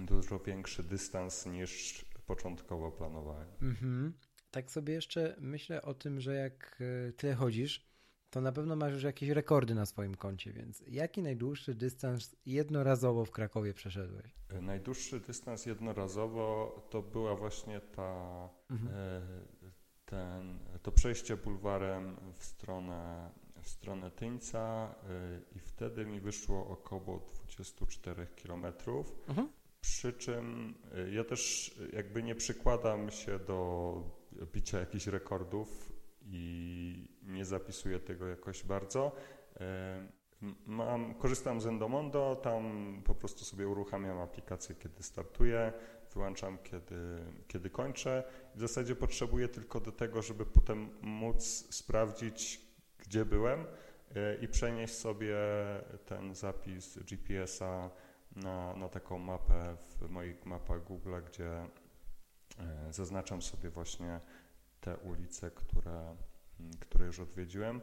dużo 0.00 0.38
większy 0.38 0.82
dystans 0.82 1.46
niż 1.46 2.04
początkowo 2.26 2.92
planowałem. 2.92 3.48
Mhm. 3.62 4.12
Tak 4.50 4.70
sobie 4.70 4.94
jeszcze 4.94 5.36
myślę 5.40 5.82
o 5.82 5.94
tym, 5.94 6.20
że 6.20 6.34
jak 6.34 6.82
e, 7.08 7.12
tyle 7.12 7.34
chodzisz, 7.34 7.94
to 8.30 8.40
na 8.40 8.52
pewno 8.52 8.76
masz 8.76 8.92
już 8.92 9.02
jakieś 9.02 9.28
rekordy 9.28 9.74
na 9.74 9.86
swoim 9.86 10.14
koncie, 10.14 10.52
więc 10.52 10.84
jaki 10.88 11.22
najdłuższy 11.22 11.74
dystans 11.74 12.36
jednorazowo 12.46 13.24
w 13.24 13.30
Krakowie 13.30 13.74
przeszedłeś? 13.74 14.34
E, 14.48 14.60
najdłuższy 14.60 15.20
dystans 15.20 15.66
jednorazowo 15.66 16.76
to 16.90 17.02
była 17.02 17.36
właśnie 17.36 17.80
ta, 17.80 18.48
mhm. 18.70 18.94
e, 18.94 19.22
ten, 20.04 20.58
to 20.82 20.92
przejście 20.92 21.36
bulwarem 21.36 22.16
w 22.34 22.44
stronę, 22.44 23.30
w 23.64 23.68
stronę 23.68 24.10
Tyńca 24.10 24.94
i 25.56 25.58
wtedy 25.58 26.06
mi 26.06 26.20
wyszło 26.20 26.68
około 26.68 27.28
24 27.34 28.26
kilometrów. 28.36 29.14
Mhm. 29.28 29.48
Przy 29.80 30.12
czym 30.12 30.74
ja 31.12 31.24
też 31.24 31.74
jakby 31.92 32.22
nie 32.22 32.34
przykładam 32.34 33.10
się 33.10 33.38
do 33.38 34.02
bicia 34.52 34.80
jakichś 34.80 35.06
rekordów 35.06 35.92
i 36.22 37.08
nie 37.22 37.44
zapisuję 37.44 37.98
tego 37.98 38.28
jakoś 38.28 38.62
bardzo. 38.62 39.12
Mam, 40.66 41.14
korzystam 41.14 41.60
z 41.60 41.66
Endomondo, 41.66 42.36
tam 42.42 43.02
po 43.04 43.14
prostu 43.14 43.44
sobie 43.44 43.68
uruchamiam 43.68 44.18
aplikację, 44.18 44.74
kiedy 44.74 45.02
startuję, 45.02 45.72
wyłączam, 46.14 46.58
kiedy, 46.58 46.96
kiedy 47.48 47.70
kończę. 47.70 48.24
W 48.54 48.60
zasadzie 48.60 48.96
potrzebuję 48.96 49.48
tylko 49.48 49.80
do 49.80 49.92
tego, 49.92 50.22
żeby 50.22 50.46
potem 50.46 50.90
móc 51.02 51.44
sprawdzić, 51.70 52.63
gdzie 53.06 53.24
byłem 53.24 53.66
e, 54.16 54.34
i 54.34 54.48
przenieść 54.48 54.94
sobie 54.94 55.36
ten 56.06 56.34
zapis 56.34 56.98
GPS-a 56.98 57.90
na, 58.36 58.76
na 58.76 58.88
taką 58.88 59.18
mapę 59.18 59.76
w 59.76 60.10
moich 60.10 60.46
mapach 60.46 60.84
Google, 60.84 61.14
gdzie 61.26 61.66
E, 62.58 62.92
zaznaczam 62.92 63.42
sobie 63.42 63.70
właśnie 63.70 64.20
te 64.80 64.96
ulice, 64.96 65.50
które, 65.50 66.16
które 66.80 67.06
już 67.06 67.20
odwiedziłem. 67.20 67.80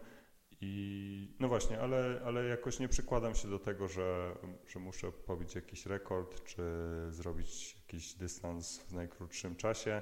I 0.61 1.35
no 1.39 1.47
właśnie, 1.47 1.79
ale, 1.79 2.21
ale 2.25 2.45
jakoś 2.45 2.79
nie 2.79 2.87
przykładam 2.87 3.35
się 3.35 3.47
do 3.47 3.59
tego, 3.59 3.87
że, 3.87 4.35
że 4.67 4.79
muszę 4.79 5.11
pobić 5.11 5.55
jakiś 5.55 5.85
rekord, 5.85 6.43
czy 6.43 6.63
zrobić 7.09 7.75
jakiś 7.75 8.13
dystans 8.13 8.79
w 8.79 8.93
najkrótszym 8.93 9.55
czasie, 9.55 10.01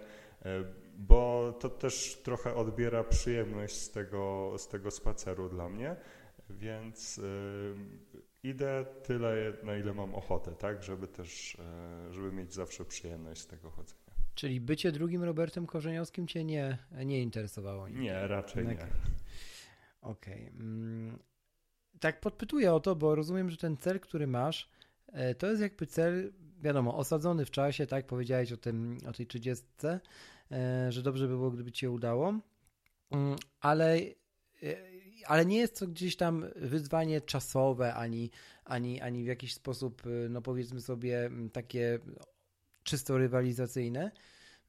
bo 0.97 1.53
to 1.59 1.69
też 1.69 2.21
trochę 2.23 2.55
odbiera 2.55 3.03
przyjemność 3.03 3.75
z 3.75 3.91
tego, 3.91 4.53
z 4.57 4.67
tego 4.67 4.91
spaceru 4.91 5.49
dla 5.49 5.69
mnie, 5.69 5.95
więc 6.49 7.17
y, 7.17 7.75
idę 8.43 8.85
tyle, 9.03 9.53
na 9.63 9.77
ile 9.77 9.93
mam 9.93 10.15
ochotę, 10.15 10.51
tak, 10.51 10.83
żeby 10.83 11.07
też, 11.07 11.57
żeby 12.11 12.31
mieć 12.31 12.53
zawsze 12.53 12.85
przyjemność 12.85 13.41
z 13.41 13.47
tego 13.47 13.69
chodzenia. 13.69 14.09
Czyli 14.35 14.61
bycie 14.61 14.91
drugim 14.91 15.23
Robertem 15.23 15.67
Korzeniowskim 15.67 16.27
cię 16.27 16.43
nie, 16.43 16.77
nie 17.05 17.21
interesowało? 17.21 17.89
Nie, 17.89 17.99
nie 17.99 18.27
raczej 18.27 18.67
nie. 18.67 18.73
Okej. 20.01 20.49
Okay. 20.49 20.59
Mm, 20.59 21.19
tak 21.99 22.19
podpytuję 22.19 22.73
o 22.73 22.79
to, 22.79 22.95
bo 22.95 23.15
rozumiem, 23.15 23.49
że 23.49 23.57
ten 23.57 23.77
cel, 23.77 23.99
który 23.99 24.27
masz, 24.27 24.69
e, 25.07 25.35
to 25.35 25.47
jest 25.47 25.61
jakby 25.61 25.87
cel, 25.87 26.33
wiadomo, 26.61 26.97
osadzony 26.97 27.45
w 27.45 27.51
czasie, 27.51 27.87
tak? 27.87 28.07
Powiedziałeś 28.07 28.51
o, 28.51 28.57
tym, 28.57 28.97
o 29.09 29.11
tej 29.11 29.27
trzydziestce, 29.27 29.99
e, 30.51 30.91
że 30.91 31.01
dobrze 31.01 31.27
by 31.27 31.33
było, 31.33 31.51
gdyby 31.51 31.71
ci 31.71 31.79
się 31.79 31.91
udało, 31.91 32.39
mm, 33.11 33.35
ale 33.59 33.97
e, 34.63 34.99
ale 35.25 35.45
nie 35.45 35.57
jest 35.57 35.79
to 35.79 35.87
gdzieś 35.87 36.15
tam 36.15 36.45
wyzwanie 36.55 37.21
czasowe, 37.21 37.93
ani, 37.93 38.31
ani, 38.65 39.01
ani 39.01 39.23
w 39.23 39.27
jakiś 39.27 39.53
sposób, 39.53 40.03
no 40.29 40.41
powiedzmy 40.41 40.81
sobie, 40.81 41.29
takie 41.53 41.99
czysto 42.83 43.17
rywalizacyjne, 43.17 44.11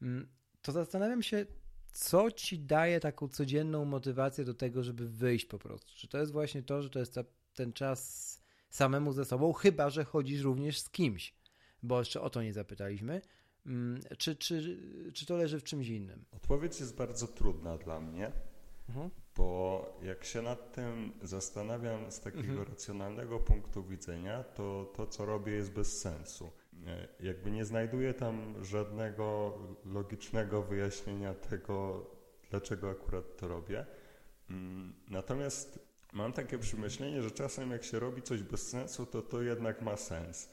mm, 0.03 0.29
to 0.63 0.73
zastanawiam 0.73 1.23
się, 1.23 1.47
co 1.93 2.31
ci 2.31 2.59
daje 2.59 3.01
taką 3.01 3.29
codzienną 3.29 3.85
motywację 3.85 4.45
do 4.45 4.55
tego, 4.55 4.83
żeby 4.83 5.09
wyjść 5.09 5.47
po 5.47 5.59
prostu? 5.59 5.93
Czy 5.97 6.09
to 6.09 6.19
jest 6.19 6.33
właśnie 6.33 6.63
to, 6.63 6.83
że 6.83 6.91
to 6.91 6.99
jest 6.99 7.15
ta, 7.15 7.25
ten 7.55 7.73
czas 7.73 8.41
samemu 8.69 9.13
ze 9.13 9.25
sobą, 9.25 9.53
chyba 9.53 9.91
że 9.91 10.05
chodzisz 10.05 10.43
również 10.43 10.81
z 10.81 10.91
kimś, 10.91 11.35
bo 11.83 11.99
jeszcze 11.99 12.21
o 12.21 12.31
to 12.31 12.43
nie 12.43 12.53
zapytaliśmy. 12.53 13.21
Mm, 13.67 14.01
czy, 14.19 14.37
czy, 14.37 14.79
czy 15.15 15.27
to 15.27 15.37
leży 15.37 15.61
w 15.61 15.65
czymś 15.65 15.89
innym? 15.89 16.25
Odpowiedź 16.33 16.81
jest 16.81 16.97
bardzo 16.97 17.27
trudna 17.27 17.79
dla 17.79 18.01
mnie, 18.01 18.33
mhm. 18.89 19.11
bo 19.37 19.99
jak 20.03 20.25
się 20.25 20.43
nad 20.43 20.73
tym 20.73 21.13
zastanawiam 21.23 22.11
z 22.11 22.21
takiego 22.21 22.49
mhm. 22.49 22.69
racjonalnego 22.69 23.39
punktu 23.39 23.85
widzenia, 23.85 24.45
to 24.45 24.93
to, 24.97 25.07
co 25.07 25.27
robię, 25.27 25.53
jest 25.53 25.73
bez 25.73 26.01
sensu. 26.01 26.51
Jakby 27.21 27.51
nie 27.51 27.65
znajduję 27.65 28.15
tam 28.15 28.65
żadnego 28.65 29.59
logicznego 29.85 30.63
wyjaśnienia 30.63 31.35
tego, 31.35 32.07
dlaczego 32.51 32.91
akurat 32.91 33.37
to 33.37 33.49
robię. 33.49 33.87
Mm, 34.51 34.95
natomiast 35.09 35.79
mam 36.13 36.33
takie 36.33 36.59
przemyślenie, 36.59 37.23
że 37.23 37.31
czasem 37.31 37.71
jak 37.71 37.85
się 37.85 37.99
robi 37.99 38.23
coś 38.23 38.43
bez 38.43 38.69
sensu, 38.69 39.07
to 39.07 39.23
to 39.23 39.43
jednak 39.43 39.83
ma 39.83 39.97
sens. 39.97 40.49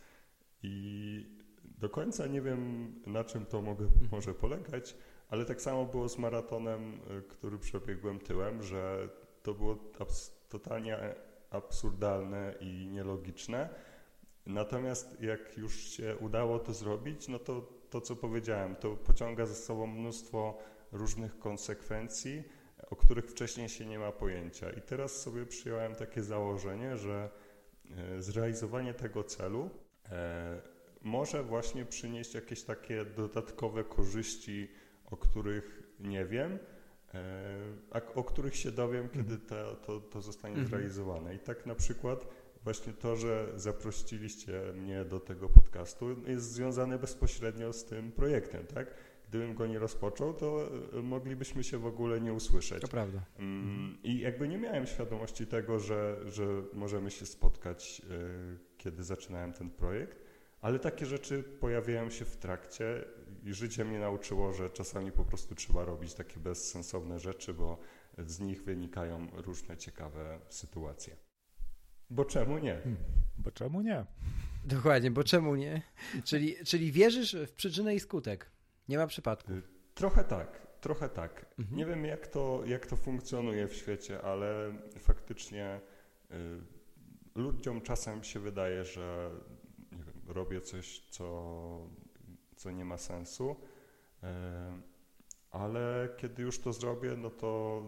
I 0.64 1.26
do 1.64 1.90
końca 1.90 2.28
nie 2.28 2.42
wiem, 2.42 2.94
na 3.06 3.24
czym 3.24 3.46
to 3.46 3.62
mogę, 3.62 3.88
może 4.12 4.34
polegać, 4.34 4.96
ale 5.30 5.46
tak 5.46 5.62
samo 5.62 5.86
było 5.86 6.10
z 6.10 6.18
maratonem, 6.18 6.94
e, 6.94 7.22
który 7.22 7.58
przebiegłem 7.58 8.20
tyłem, 8.20 8.64
że 8.64 9.10
to 9.44 9.54
było 9.54 9.78
abs 10.00 10.38
totalnie 10.50 10.98
absurdalne 11.52 12.54
i 12.60 12.88
nielogiczne 12.92 13.70
Natomiast 14.48 15.22
jak 15.22 15.58
już 15.58 15.90
się 15.90 16.18
udało 16.18 16.60
to 16.60 16.74
zrobić, 16.74 17.28
no 17.28 17.40
to 17.40 17.62
to, 17.90 18.02
co 18.02 18.16
powiedziałem, 18.16 18.76
to 18.76 18.96
pociąga 18.96 19.46
ze 19.46 19.56
sobą 19.56 19.88
mnóstwo 19.88 20.58
różnych 20.92 21.40
konsekwencji, 21.40 22.44
o 22.90 22.96
których 22.96 23.26
wcześniej 23.26 23.70
się 23.70 23.86
nie 23.86 24.00
ma 24.00 24.12
pojęcia. 24.12 24.70
I 24.70 24.82
teraz 24.82 25.22
sobie 25.22 25.46
przyjąłem 25.46 25.96
takie 25.96 26.24
założenie, 26.24 26.98
że 26.98 27.30
e, 27.98 28.22
zrealizowanie 28.22 28.94
tego 28.94 29.24
celu 29.24 29.70
może 31.02 31.44
właśnie 31.44 31.86
przynieść 31.86 32.34
jakieś 32.34 32.64
takie 32.64 33.06
dodatkowe 33.06 33.84
korzyści, 33.84 34.72
o 35.06 35.18
których 35.18 35.84
nie 36.00 36.26
wiem, 36.26 36.60
e, 37.14 37.20
a 37.92 38.02
o 38.16 38.24
których 38.24 38.56
się 38.56 38.72
dowiem, 38.72 39.10
kiedy 39.10 39.34
mhm. 39.34 39.42
to, 39.48 39.76
to, 39.76 40.00
to 40.00 40.22
zostanie 40.22 40.54
mhm. 40.54 40.70
zrealizowane. 40.70 41.36
I 41.36 41.40
tak 41.40 41.66
na 41.66 41.76
przykład 41.76 42.28
właśnie 42.64 42.94
to, 42.94 43.16
że 43.16 43.48
zaprosiliście 43.56 44.62
mnie 44.74 45.06
do 45.06 45.20
tego 45.20 45.50
podcastu 45.50 46.16
jest 46.28 46.52
związane 46.52 47.00
bezpośrednio 47.00 47.74
z 47.74 47.86
tym 47.86 48.12
projektem, 48.12 48.68
tak? 48.68 48.94
Gdybym 49.30 49.56
go 49.56 49.68
nie 49.68 49.80
rozpoczął, 49.80 50.34
to 50.34 50.70
e, 50.94 51.02
moglibyśmy 51.02 51.64
się 51.64 51.78
w 51.78 51.86
ogóle 51.86 52.22
nie 52.22 52.34
usłyszeć. 52.34 52.82
To 52.82 52.88
prawda. 52.88 53.26
Mm, 53.40 53.98
I 54.04 54.20
jakby 54.20 54.48
nie 54.48 54.58
miałem 54.58 54.88
świadomości 54.88 55.48
tego, 55.48 55.80
że, 55.80 56.18
że 56.26 56.46
możemy 56.74 57.12
się 57.12 57.26
spotkać, 57.26 58.02
e, 58.02 58.58
kiedy 58.78 59.04
zaczynałem 59.04 59.54
ten 59.54 59.70
projekt, 59.70 60.18
ale 60.62 60.80
takie 60.80 61.06
rzeczy 61.06 61.44
pojawiają 61.44 62.10
się 62.10 62.26
w 62.26 62.38
trakcie 62.38 63.06
i 63.44 63.54
życie 63.54 63.86
mnie 63.86 64.00
nauczyło, 64.00 64.54
że 64.54 64.70
czasami 64.70 65.12
po 65.12 65.26
prostu 65.26 65.56
trzeba 65.56 65.86
robić 65.86 66.14
takie 66.14 66.40
bezsensowne 66.40 67.20
rzeczy, 67.20 67.54
bo 67.54 67.78
z 68.18 68.40
nich 68.40 68.64
wynikają 68.64 69.28
różne 69.34 69.78
ciekawe 69.78 70.40
sytuacje. 70.50 71.16
Bo 72.10 72.26
czemu 72.26 72.58
nie? 72.58 72.74
Hmm. 72.74 72.98
Bo 73.38 73.52
czemu 73.52 73.82
nie? 73.82 74.06
Dokładnie, 74.66 75.12
bo 75.12 75.24
czemu 75.24 75.56
nie? 75.56 75.82
Czyli, 76.24 76.56
czyli 76.66 76.92
wierzysz 76.92 77.36
w 77.36 77.52
przyczynę 77.52 77.96
i 77.96 78.00
skutek. 78.00 78.52
Nie 78.90 78.98
ma 78.98 79.08
przypadku. 79.08 79.52
Y, 79.52 79.62
trochę 79.94 80.24
tak, 80.24 80.68
trochę 80.82 81.10
tak. 81.10 81.46
Mhm. 81.60 81.78
Nie 81.78 81.86
wiem, 81.86 82.06
jak 82.06 82.28
to, 82.28 82.62
jak 82.66 82.88
to 82.88 82.96
funkcjonuje 82.96 83.68
w 83.68 83.76
świecie, 83.76 84.22
ale 84.22 84.74
faktycznie 85.00 85.82
y, 86.32 86.36
ludziom 87.36 87.82
czasem 87.82 88.24
się 88.24 88.40
wydaje, 88.40 88.86
że 88.86 89.32
wiem, 89.92 90.22
robię 90.28 90.62
coś, 90.62 91.00
co, 91.00 91.90
co 92.56 92.72
nie 92.72 92.86
ma 92.86 92.98
sensu, 92.98 93.56
y, 94.24 94.28
ale 95.52 96.10
kiedy 96.18 96.44
już 96.44 96.60
to 96.60 96.74
zrobię, 96.74 97.16
no 97.18 97.30
to 97.30 97.82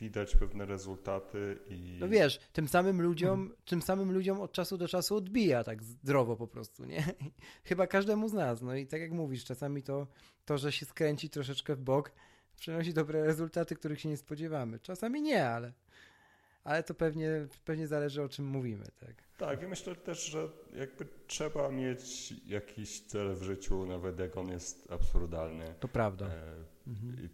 widać 0.00 0.36
pewne 0.36 0.66
rezultaty 0.66 1.58
i... 1.68 1.98
No 2.00 2.08
wiesz, 2.08 2.40
tym 2.52 2.68
samym 2.68 3.02
ludziom, 3.02 3.38
hmm. 3.38 3.56
tym 3.64 3.82
samym 3.82 4.12
ludziom 4.12 4.40
od 4.40 4.52
czasu 4.52 4.78
do 4.78 4.88
czasu 4.88 5.16
odbija 5.16 5.64
tak 5.64 5.82
zdrowo 5.82 6.36
po 6.36 6.46
prostu, 6.46 6.84
nie? 6.84 7.04
Chyba 7.64 7.86
każdemu 7.86 8.28
z 8.28 8.32
nas, 8.32 8.62
no 8.62 8.74
i 8.74 8.86
tak 8.86 9.00
jak 9.00 9.12
mówisz, 9.12 9.44
czasami 9.44 9.82
to, 9.82 10.06
to, 10.44 10.58
że 10.58 10.72
się 10.72 10.86
skręci 10.86 11.30
troszeczkę 11.30 11.76
w 11.76 11.80
bok, 11.80 12.12
przynosi 12.56 12.94
dobre 12.94 13.24
rezultaty, 13.24 13.76
których 13.76 14.00
się 14.00 14.08
nie 14.08 14.16
spodziewamy. 14.16 14.78
Czasami 14.78 15.22
nie, 15.22 15.48
ale, 15.48 15.72
ale 16.64 16.82
to 16.82 16.94
pewnie, 16.94 17.46
pewnie 17.64 17.86
zależy 17.86 18.22
o 18.22 18.28
czym 18.28 18.46
mówimy, 18.46 18.84
tak? 19.00 19.14
Tak, 19.36 19.62
i 19.62 19.66
myślę 19.66 19.96
też, 19.96 20.24
że 20.24 20.48
jakby 20.76 21.06
trzeba 21.26 21.70
mieć 21.70 22.34
jakiś 22.46 23.00
cel 23.00 23.34
w 23.34 23.42
życiu, 23.42 23.86
nawet 23.86 24.18
jak 24.18 24.36
on 24.36 24.48
jest 24.48 24.92
absurdalny. 24.92 25.74
To 25.80 25.88
prawda. 25.88 26.26
E, 26.26 26.54
mhm. 26.86 27.28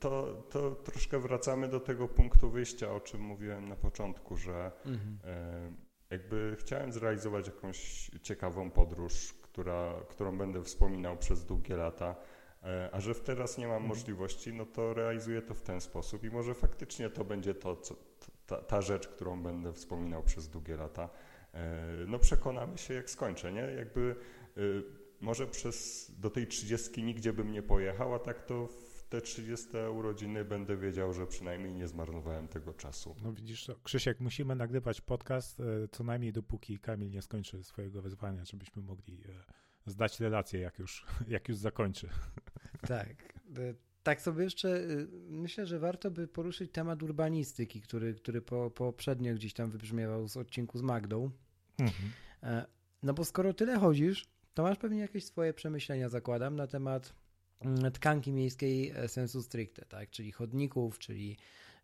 To, 0.00 0.42
to, 0.50 0.70
troszkę 0.70 1.18
wracamy 1.18 1.68
do 1.68 1.80
tego 1.80 2.08
punktu 2.08 2.50
wyjścia, 2.50 2.90
o 2.90 3.00
czym 3.00 3.20
mówiłem 3.20 3.68
na 3.68 3.76
początku, 3.76 4.36
że 4.36 4.72
mhm. 4.86 5.18
e, 5.24 5.72
jakby 6.10 6.56
chciałem 6.58 6.92
zrealizować 6.92 7.46
jakąś 7.46 8.10
ciekawą 8.22 8.70
podróż, 8.70 9.34
która, 9.42 9.94
którą 10.08 10.38
będę 10.38 10.62
wspominał 10.62 11.16
przez 11.16 11.44
długie 11.44 11.76
lata, 11.76 12.16
e, 12.62 12.90
a 12.92 13.00
że 13.00 13.14
teraz 13.14 13.58
nie 13.58 13.66
mam 13.66 13.76
mhm. 13.76 13.88
możliwości, 13.88 14.52
no 14.52 14.66
to 14.66 14.94
realizuję 14.94 15.42
to 15.42 15.54
w 15.54 15.62
ten 15.62 15.80
sposób 15.80 16.24
i 16.24 16.30
może 16.30 16.54
faktycznie 16.54 17.10
to 17.10 17.24
będzie 17.24 17.54
to, 17.54 17.76
co, 17.76 17.96
ta, 18.46 18.56
ta 18.56 18.80
rzecz, 18.80 19.08
którą 19.08 19.42
będę 19.42 19.72
wspominał 19.72 20.22
przez 20.22 20.48
długie 20.48 20.76
lata. 20.76 21.08
E, 21.54 21.86
no 22.06 22.18
przekonamy 22.18 22.78
się, 22.78 22.94
jak 22.94 23.10
skończę, 23.10 23.52
nie? 23.52 23.60
Jakby 23.60 24.16
może 25.22 25.46
przez, 25.46 26.10
do 26.18 26.30
tej 26.30 26.46
trzydziestki 26.46 27.02
nigdzie 27.02 27.32
bym 27.32 27.52
nie 27.52 27.62
pojechał, 27.62 28.14
a 28.14 28.18
tak 28.18 28.42
to 28.46 28.66
te 29.12 29.20
30 29.20 29.68
urodziny 29.94 30.44
będę 30.44 30.76
wiedział, 30.76 31.12
że 31.12 31.26
przynajmniej 31.26 31.74
nie 31.74 31.88
zmarnowałem 31.88 32.48
tego 32.48 32.74
czasu. 32.74 33.16
No 33.22 33.32
widzisz, 33.32 33.70
Krzysiek, 33.82 34.20
musimy 34.20 34.56
nagrywać 34.56 35.00
podcast 35.00 35.60
e, 35.60 35.64
co 35.88 36.04
najmniej 36.04 36.32
dopóki 36.32 36.78
Kamil 36.78 37.10
nie 37.10 37.22
skończy 37.22 37.64
swojego 37.64 38.02
wyzwania, 38.02 38.44
żebyśmy 38.44 38.82
mogli 38.82 39.22
zdać 39.86 40.20
relację, 40.20 40.60
jak 40.60 40.78
już, 40.78 41.06
jak 41.28 41.48
już 41.48 41.58
zakończy. 41.58 42.08
Tak. 42.88 43.38
Tak 44.02 44.22
sobie 44.22 44.44
jeszcze 44.44 44.86
myślę, 45.28 45.66
że 45.66 45.78
warto 45.78 46.10
by 46.10 46.28
poruszyć 46.28 46.72
temat 46.72 47.02
urbanistyki, 47.02 47.80
który, 47.80 48.14
który 48.14 48.42
po, 48.42 48.70
poprzednio 48.70 49.34
gdzieś 49.34 49.52
tam 49.52 49.70
wybrzmiewał 49.70 50.28
z 50.28 50.36
odcinku 50.36 50.78
z 50.78 50.82
Magdą. 50.82 51.30
Mhm. 51.78 52.12
E, 52.42 52.66
no 53.02 53.14
bo 53.14 53.24
skoro 53.24 53.54
tyle 53.54 53.78
chodzisz, 53.78 54.26
to 54.54 54.62
masz 54.62 54.78
pewnie 54.78 55.00
jakieś 55.00 55.24
swoje 55.24 55.54
przemyślenia, 55.54 56.08
zakładam, 56.08 56.56
na 56.56 56.66
temat 56.66 57.21
tkanki 57.94 58.32
miejskiej 58.32 58.90
e, 58.90 59.08
sensu 59.08 59.42
stricte, 59.42 59.84
tak? 59.84 60.10
Czyli 60.10 60.32
chodników, 60.32 60.98
czyli 60.98 61.36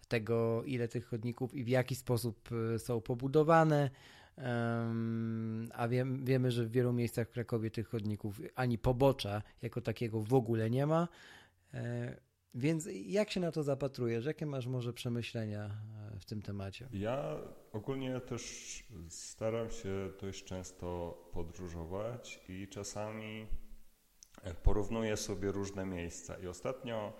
tego, 0.08 0.64
ile 0.64 0.88
tych 0.88 1.06
chodników 1.06 1.54
i 1.54 1.64
w 1.64 1.68
jaki 1.68 1.94
sposób 1.94 2.48
e, 2.74 2.78
są 2.78 3.00
pobudowane. 3.00 3.90
a 5.74 5.88
wiem, 5.88 6.24
wiemy, 6.24 6.50
że 6.50 6.64
w 6.64 6.70
wielu 6.70 6.92
miejscach 6.92 7.28
w 7.28 7.30
Krakowie 7.30 7.70
tych 7.70 7.88
chodników 7.88 8.40
ani 8.54 8.78
pobocza 8.78 9.42
jako 9.62 9.80
takiego 9.80 10.20
w 10.20 10.34
ogóle 10.34 10.70
nie 10.70 10.86
ma. 10.86 11.08
Więc 12.54 12.88
jak 12.92 13.30
się 13.30 13.40
na 13.40 13.52
to 13.52 13.62
zapatrujesz? 13.62 14.24
Jakie 14.24 14.46
masz 14.46 14.66
może 14.66 14.92
przemyślenia 14.92 15.70
w 16.20 16.24
tym 16.24 16.42
temacie? 16.42 16.88
Ja 16.92 17.36
ogólnie 17.72 18.20
też 18.20 18.42
staram 19.08 19.70
się 19.70 20.10
dość 20.20 20.44
często 20.44 21.18
podróżować 21.32 22.40
i 22.48 22.68
czasami 22.68 23.46
porównuję 24.62 25.16
sobie 25.16 25.52
różne 25.52 25.86
miejsca. 25.86 26.38
I 26.38 26.46
ostatnio 26.46 27.12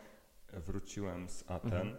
wróciłem 0.53 1.29
z 1.29 1.45
Aten 1.51 1.97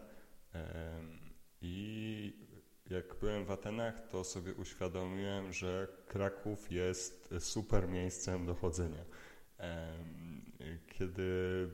mhm. 0.54 1.20
i 1.62 2.50
jak 2.90 3.16
byłem 3.20 3.46
w 3.46 3.52
Atenach, 3.52 4.08
to 4.08 4.24
sobie 4.24 4.54
uświadomiłem, 4.54 5.54
że 5.54 5.88
Kraków 6.08 6.72
jest 6.72 7.30
super 7.40 7.88
miejscem 7.88 8.46
do 8.46 8.56
chodzenia. 8.56 9.06
Kiedy 10.88 11.70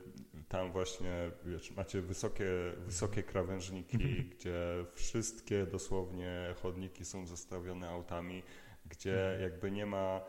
tam 0.48 0.72
właśnie 0.72 1.32
wiesz, 1.46 1.72
macie 1.72 2.02
wysokie, 2.02 2.46
wysokie 2.78 3.24
krawężniki, 3.24 3.96
mhm. 3.96 4.30
gdzie 4.30 4.86
wszystkie 4.94 5.66
dosłownie 5.66 6.56
chodniki 6.62 7.06
są 7.06 7.26
zastawione 7.26 7.90
autami, 7.90 8.44
gdzie 8.86 9.26
mhm. 9.26 9.42
jakby 9.42 9.72
nie 9.72 9.86
ma 9.86 10.22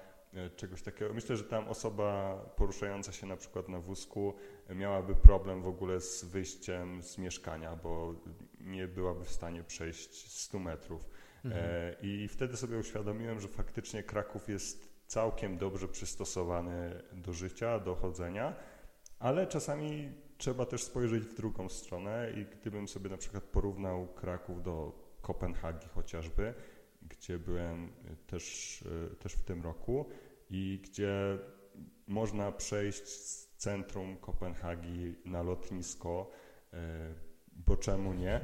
czegoś 0.56 0.82
takiego. 0.82 1.14
Myślę, 1.14 1.36
że 1.36 1.44
tam 1.44 1.68
osoba 1.68 2.36
poruszająca 2.56 3.12
się 3.12 3.26
na 3.26 3.36
przykład 3.36 3.68
na 3.68 3.80
wózku 3.80 4.34
miałaby 4.70 5.14
problem 5.14 5.62
w 5.62 5.66
ogóle 5.66 6.00
z 6.00 6.24
wyjściem 6.24 7.02
z 7.02 7.18
mieszkania, 7.18 7.76
bo 7.76 8.14
nie 8.60 8.88
byłaby 8.88 9.24
w 9.24 9.30
stanie 9.30 9.64
przejść 9.64 10.32
100 10.32 10.58
metrów. 10.58 11.08
Mhm. 11.44 11.64
E, 11.64 11.96
I 12.02 12.28
wtedy 12.28 12.56
sobie 12.56 12.78
uświadomiłem, 12.78 13.40
że 13.40 13.48
faktycznie 13.48 14.02
Kraków 14.02 14.48
jest 14.48 14.96
całkiem 15.06 15.58
dobrze 15.58 15.88
przystosowany 15.88 17.02
do 17.12 17.32
życia, 17.32 17.78
do 17.78 17.94
chodzenia 17.94 18.56
ale 19.18 19.46
czasami 19.46 20.12
trzeba 20.38 20.66
też 20.66 20.82
spojrzeć 20.82 21.24
w 21.24 21.34
drugą 21.34 21.68
stronę 21.68 22.32
i 22.36 22.44
gdybym 22.44 22.88
sobie 22.88 23.10
na 23.10 23.16
przykład 23.16 23.44
porównał 23.44 24.06
Kraków 24.06 24.62
do 24.62 24.92
Kopenhagi 25.22 25.88
chociażby, 25.88 26.54
gdzie 27.02 27.38
byłem 27.38 27.92
też, 28.26 28.84
e, 29.12 29.16
też 29.16 29.32
w 29.32 29.42
tym 29.42 29.62
roku 29.62 30.06
i 30.50 30.80
gdzie 30.84 31.38
można 32.06 32.52
przejść 32.52 33.08
z 33.08 33.48
centrum 33.56 34.16
Kopenhagi 34.16 35.14
na 35.24 35.42
lotnisko, 35.42 36.30
e, 36.72 37.14
bo 37.52 37.76
czemu 37.76 38.12
nie? 38.14 38.40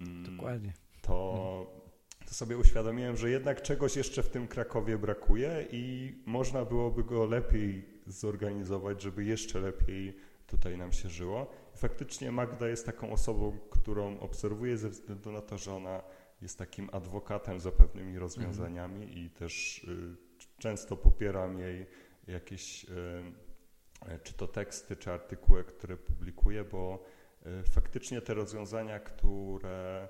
Mm, 0.00 0.36
Dokładnie. 0.36 0.72
To, 1.02 1.86
to 2.26 2.34
sobie 2.34 2.58
uświadomiłem, 2.58 3.16
że 3.16 3.30
jednak 3.30 3.62
czegoś 3.62 3.96
jeszcze 3.96 4.22
w 4.22 4.28
tym 4.28 4.48
Krakowie 4.48 4.98
brakuje 4.98 5.66
i 5.72 6.14
można 6.26 6.64
byłoby 6.64 7.04
go 7.04 7.26
lepiej 7.26 7.84
zorganizować, 8.06 9.02
żeby 9.02 9.24
jeszcze 9.24 9.60
lepiej 9.60 10.16
tutaj 10.46 10.78
nam 10.78 10.92
się 10.92 11.08
żyło. 11.08 11.50
Faktycznie 11.74 12.32
Magda 12.32 12.68
jest 12.68 12.86
taką 12.86 13.12
osobą, 13.12 13.58
którą 13.70 14.20
obserwuję 14.20 14.78
ze 14.78 14.88
względu 14.90 15.32
na 15.32 15.40
to, 15.40 15.58
że 15.58 15.74
ona 15.74 16.02
jest 16.42 16.58
takim 16.58 16.90
adwokatem 16.92 17.60
za 17.60 17.72
pewnymi 17.72 18.18
rozwiązaniami 18.18 19.02
mhm. 19.02 19.18
i 19.18 19.30
też 19.30 19.84
y, 19.84 20.25
często 20.58 20.96
popieram 20.96 21.58
jej 21.58 21.86
jakieś 22.26 22.84
y, 22.84 22.88
y, 24.14 24.20
czy 24.22 24.34
to 24.34 24.48
teksty, 24.48 24.96
czy 24.96 25.12
artykuły, 25.12 25.64
które 25.64 25.96
publikuje, 25.96 26.64
bo 26.64 27.04
y, 27.46 27.62
faktycznie 27.62 28.20
te 28.20 28.34
rozwiązania, 28.34 29.00
które, 29.00 30.08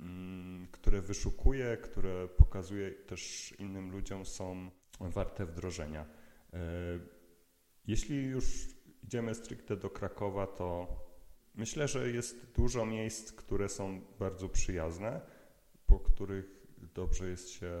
mm, 0.00 0.68
które 0.72 1.02
wyszukuje, 1.02 1.76
które 1.76 2.28
pokazuje 2.28 2.90
też 2.90 3.52
innym 3.58 3.90
ludziom 3.90 4.26
są 4.26 4.70
warte 5.00 5.46
wdrożenia. 5.46 6.06
Jeśli 7.86 8.24
już 8.24 8.44
idziemy 9.02 9.34
stricte 9.34 9.76
do 9.76 9.90
Krakowa, 9.90 10.46
to 10.46 10.96
myślę, 11.54 11.88
że 11.88 12.10
jest 12.10 12.52
dużo 12.52 12.86
miejsc, 12.86 13.32
które 13.32 13.68
są 13.68 14.00
bardzo 14.18 14.48
przyjazne, 14.48 15.20
po 15.86 16.00
których 16.00 16.62
dobrze 16.94 17.28
jest 17.28 17.50
się, 17.50 17.72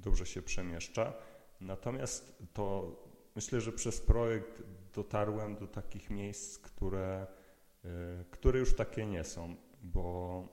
dobrze 0.00 0.26
się 0.26 0.42
przemieszcza. 0.42 1.12
Natomiast 1.60 2.42
to 2.52 2.96
myślę, 3.36 3.60
że 3.60 3.72
przez 3.72 4.00
projekt 4.00 4.62
dotarłem 4.94 5.56
do 5.56 5.66
takich 5.66 6.10
miejsc, 6.10 6.58
które, 6.58 7.26
y, 7.84 7.88
które 8.30 8.58
już 8.58 8.76
takie 8.76 9.06
nie 9.06 9.24
są, 9.24 9.56
bo 9.82 10.44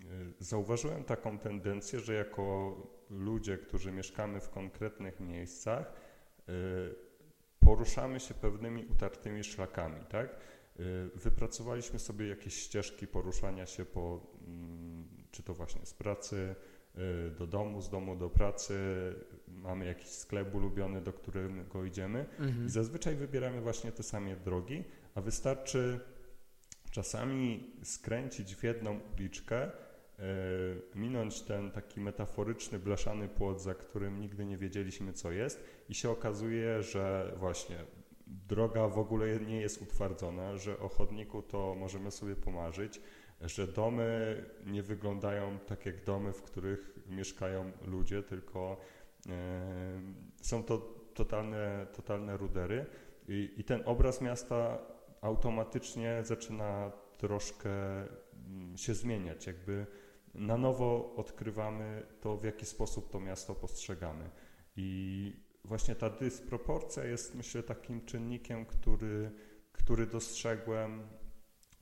y, 0.00 0.04
zauważyłem 0.38 1.04
taką 1.04 1.38
tendencję, 1.38 2.00
że 2.00 2.14
jako 2.14 2.76
ludzie, 3.10 3.58
którzy 3.58 3.92
mieszkamy 3.92 4.40
w 4.40 4.50
konkretnych 4.50 5.20
miejscach, 5.20 5.92
y, 6.48 6.94
poruszamy 7.60 8.20
się 8.20 8.34
pewnymi 8.34 8.86
utartymi 8.86 9.44
szlakami, 9.44 10.04
tak? 10.08 10.36
Wypracowaliśmy 11.14 11.98
sobie 11.98 12.28
jakieś 12.28 12.56
ścieżki 12.56 13.06
poruszania 13.06 13.66
się 13.66 13.84
po, 13.84 14.20
mm, 14.46 15.08
czy 15.30 15.42
to 15.42 15.54
właśnie 15.54 15.86
z 15.86 15.94
pracy 15.94 16.54
do 17.38 17.46
domu, 17.46 17.80
z 17.80 17.90
domu 17.90 18.16
do 18.16 18.30
pracy, 18.30 18.74
mamy 19.48 19.86
jakiś 19.86 20.08
sklep 20.08 20.54
ulubiony, 20.54 21.00
do 21.00 21.12
którego 21.12 21.84
idziemy. 21.84 22.26
Mhm. 22.38 22.66
i 22.66 22.68
zazwyczaj 22.68 23.16
wybieramy 23.16 23.60
właśnie 23.60 23.92
te 23.92 24.02
same 24.02 24.36
drogi, 24.36 24.84
a 25.14 25.20
wystarczy 25.20 26.00
czasami 26.90 27.72
skręcić 27.82 28.54
w 28.54 28.62
jedną 28.62 29.00
uliczkę, 29.14 29.70
E, 30.18 30.98
minąć 30.98 31.42
ten 31.42 31.70
taki 31.70 32.00
metaforyczny, 32.00 32.78
blaszany 32.78 33.28
płot, 33.28 33.62
za 33.62 33.74
którym 33.74 34.20
nigdy 34.20 34.44
nie 34.44 34.58
wiedzieliśmy, 34.58 35.12
co 35.12 35.32
jest, 35.32 35.64
i 35.88 35.94
się 35.94 36.10
okazuje, 36.10 36.82
że 36.82 37.32
właśnie 37.36 37.76
droga 38.26 38.88
w 38.88 38.98
ogóle 38.98 39.40
nie 39.40 39.60
jest 39.60 39.82
utwardzona, 39.82 40.56
że 40.56 40.78
o 40.78 40.88
chodniku 40.88 41.42
to 41.42 41.74
możemy 41.74 42.10
sobie 42.10 42.36
pomarzyć, 42.36 43.00
że 43.40 43.66
domy 43.66 44.44
nie 44.66 44.82
wyglądają 44.82 45.58
tak 45.58 45.86
jak 45.86 46.04
domy, 46.04 46.32
w 46.32 46.42
których 46.42 46.98
mieszkają 47.06 47.72
ludzie, 47.86 48.22
tylko 48.22 48.76
e, 49.28 50.00
są 50.42 50.62
to 50.62 50.78
totalne, 51.14 51.86
totalne 51.96 52.36
rudery. 52.36 52.86
I, 53.28 53.50
I 53.56 53.64
ten 53.64 53.82
obraz 53.84 54.20
miasta 54.20 54.78
automatycznie 55.20 56.20
zaczyna 56.24 56.92
troszkę 57.18 57.70
mm, 58.00 58.76
się 58.76 58.94
zmieniać, 58.94 59.46
jakby 59.46 59.86
na 60.34 60.56
nowo 60.56 61.14
odkrywamy 61.16 62.06
to, 62.20 62.36
w 62.36 62.44
jaki 62.44 62.66
sposób 62.66 63.10
to 63.10 63.20
miasto 63.20 63.54
postrzegamy. 63.54 64.30
I 64.76 65.32
właśnie 65.64 65.94
ta 65.94 66.10
dysproporcja 66.10 67.04
jest, 67.04 67.34
myślę, 67.34 67.62
takim 67.62 68.04
czynnikiem, 68.04 68.66
który, 68.66 69.30
który 69.72 70.06
dostrzegłem 70.06 71.08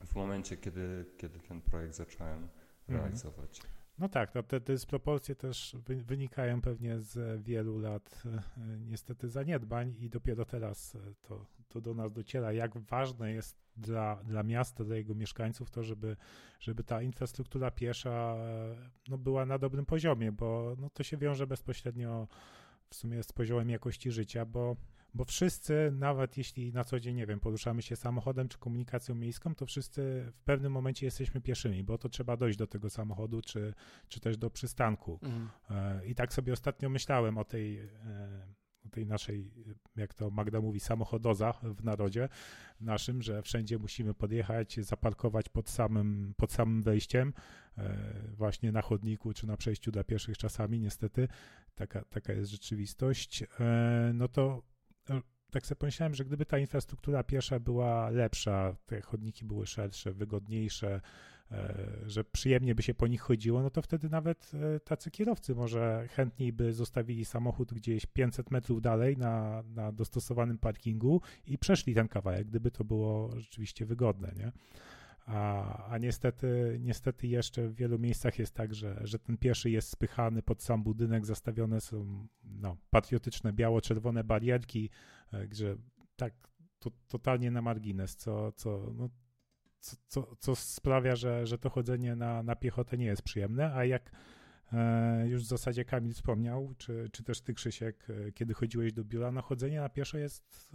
w 0.05 0.15
momencie, 0.15 0.57
kiedy, 0.57 1.05
kiedy 1.17 1.39
ten 1.39 1.61
projekt 1.61 1.95
zacząłem 1.95 2.49
mhm. 2.87 2.99
realizować. 2.99 3.61
No 3.97 4.09
tak, 4.09 4.35
no 4.35 4.43
te 4.43 4.59
dysproporcje 4.59 5.35
też 5.35 5.75
wynikają 5.87 6.61
pewnie 6.61 6.99
z 6.99 7.43
wielu 7.43 7.79
lat 7.79 8.23
e, 8.25 8.41
niestety 8.79 9.29
zaniedbań 9.29 9.95
i 9.99 10.09
dopiero 10.09 10.45
teraz 10.45 10.95
e, 10.95 10.99
to, 11.21 11.45
to 11.69 11.81
do 11.81 11.93
nas 11.93 12.11
dociera, 12.11 12.53
jak 12.53 12.77
ważne 12.77 13.31
jest 13.31 13.57
dla, 13.77 14.15
dla 14.23 14.43
miasta, 14.43 14.83
dla 14.83 14.95
jego 14.95 15.15
mieszkańców 15.15 15.71
to, 15.71 15.83
żeby, 15.83 16.17
żeby 16.59 16.83
ta 16.83 17.01
infrastruktura 17.01 17.71
piesza 17.71 18.35
e, 18.37 18.75
no, 19.07 19.17
była 19.17 19.45
na 19.45 19.57
dobrym 19.57 19.85
poziomie, 19.85 20.31
bo 20.31 20.75
no, 20.79 20.89
to 20.89 21.03
się 21.03 21.17
wiąże 21.17 21.47
bezpośrednio 21.47 22.27
w 22.89 22.95
sumie 22.95 23.23
z 23.23 23.31
poziomem 23.31 23.69
jakości 23.69 24.11
życia, 24.11 24.45
bo 24.45 24.75
bo 25.13 25.25
wszyscy, 25.25 25.91
nawet 25.95 26.37
jeśli 26.37 26.73
na 26.73 26.83
co 26.83 26.99
dzień, 26.99 27.15
nie 27.15 27.25
wiem, 27.25 27.39
poruszamy 27.39 27.81
się 27.81 27.95
samochodem 27.95 28.49
czy 28.49 28.57
komunikacją 28.57 29.15
miejską, 29.15 29.55
to 29.55 29.65
wszyscy 29.65 30.31
w 30.33 30.41
pewnym 30.43 30.71
momencie 30.71 31.05
jesteśmy 31.05 31.41
pieszymi, 31.41 31.83
bo 31.83 31.97
to 31.97 32.09
trzeba 32.09 32.37
dojść 32.37 32.57
do 32.57 32.67
tego 32.67 32.89
samochodu, 32.89 33.41
czy, 33.41 33.73
czy 34.07 34.19
też 34.19 34.37
do 34.37 34.49
przystanku. 34.49 35.19
Mhm. 35.21 35.49
E, 35.69 36.05
I 36.05 36.15
tak 36.15 36.33
sobie 36.33 36.53
ostatnio 36.53 36.89
myślałem 36.89 37.37
o 37.37 37.45
tej, 37.45 37.79
e, 37.79 37.87
o 38.85 38.89
tej 38.89 39.05
naszej, 39.05 39.51
jak 39.95 40.13
to 40.13 40.29
Magda 40.29 40.61
mówi, 40.61 40.79
samochodoza 40.79 41.53
w 41.63 41.83
narodzie 41.83 42.29
naszym, 42.79 43.21
że 43.21 43.41
wszędzie 43.41 43.77
musimy 43.77 44.13
podjechać, 44.13 44.79
zaparkować 44.79 45.49
pod 45.49 45.69
samym, 45.69 46.33
pod 46.37 46.51
samym 46.51 46.81
wejściem, 46.81 47.33
e, 47.77 47.97
właśnie 48.37 48.71
na 48.71 48.81
chodniku, 48.81 49.33
czy 49.33 49.47
na 49.47 49.57
przejściu 49.57 49.91
dla 49.91 50.03
pieszych 50.03 50.37
czasami, 50.37 50.79
niestety, 50.79 51.27
taka, 51.75 52.05
taka 52.05 52.33
jest 52.33 52.51
rzeczywistość, 52.51 53.43
no 54.13 54.27
to 54.27 54.72
tak 55.53 55.65
sobie 55.65 55.79
pomyślałem, 55.79 56.15
że 56.15 56.25
gdyby 56.25 56.45
ta 56.45 56.57
infrastruktura 56.57 57.23
piesza 57.23 57.59
była 57.59 58.09
lepsza, 58.09 58.75
te 58.85 59.01
chodniki 59.01 59.45
były 59.45 59.67
szersze, 59.67 60.13
wygodniejsze, 60.13 61.01
e, 61.51 61.87
że 62.05 62.23
przyjemnie 62.23 62.75
by 62.75 62.83
się 62.83 62.93
po 62.93 63.07
nich 63.07 63.21
chodziło, 63.21 63.63
no 63.63 63.69
to 63.69 63.81
wtedy 63.81 64.09
nawet 64.09 64.51
e, 64.75 64.79
tacy 64.79 65.11
kierowcy 65.11 65.55
może 65.55 66.07
chętniej 66.11 66.53
by 66.53 66.73
zostawili 66.73 67.25
samochód 67.25 67.73
gdzieś 67.73 68.05
500 68.05 68.51
metrów 68.51 68.81
dalej 68.81 69.17
na, 69.17 69.63
na 69.75 69.91
dostosowanym 69.91 70.57
parkingu 70.57 71.21
i 71.47 71.57
przeszli 71.57 71.95
ten 71.95 72.07
kawałek, 72.07 72.47
gdyby 72.47 72.71
to 72.71 72.83
było 72.83 73.39
rzeczywiście 73.39 73.85
wygodne, 73.85 74.31
nie? 74.37 74.51
A, 75.25 75.87
a 75.87 75.97
niestety, 75.97 76.77
niestety 76.81 77.27
jeszcze 77.27 77.67
w 77.67 77.75
wielu 77.75 77.99
miejscach 77.99 78.39
jest 78.39 78.53
tak, 78.53 78.73
że, 78.75 79.01
że 79.03 79.19
ten 79.19 79.37
pieszy 79.37 79.69
jest 79.69 79.89
spychany 79.89 80.41
pod 80.41 80.63
sam 80.63 80.83
budynek, 80.83 81.25
zastawione 81.25 81.81
są 81.81 82.27
no, 82.43 82.77
patriotyczne 82.89 83.53
biało-czerwone 83.53 84.23
barierki, 84.23 84.89
e, 85.31 85.47
gdzie 85.47 85.75
tak 86.15 86.33
to, 86.79 86.91
totalnie 87.07 87.51
na 87.51 87.61
margines, 87.61 88.15
co, 88.15 88.51
co, 88.51 88.93
no, 88.95 89.09
co, 89.79 89.95
co, 90.07 90.35
co 90.39 90.55
sprawia, 90.55 91.15
że, 91.15 91.47
że 91.47 91.57
to 91.57 91.69
chodzenie 91.69 92.15
na, 92.15 92.43
na 92.43 92.55
piechotę 92.55 92.97
nie 92.97 93.05
jest 93.05 93.21
przyjemne, 93.21 93.73
a 93.73 93.85
jak 93.85 94.11
e, 94.73 95.27
już 95.27 95.43
w 95.43 95.47
zasadzie 95.47 95.85
Kamil 95.85 96.13
wspomniał, 96.13 96.73
czy, 96.77 97.09
czy 97.11 97.23
też 97.23 97.41
ty 97.41 97.53
Krzysiek, 97.53 98.07
e, 98.09 98.31
kiedy 98.31 98.53
chodziłeś 98.53 98.93
do 98.93 99.03
biura, 99.03 99.31
no 99.31 99.41
chodzenie 99.41 99.81
na 99.81 99.89
pieszo 99.89 100.17
jest 100.17 100.73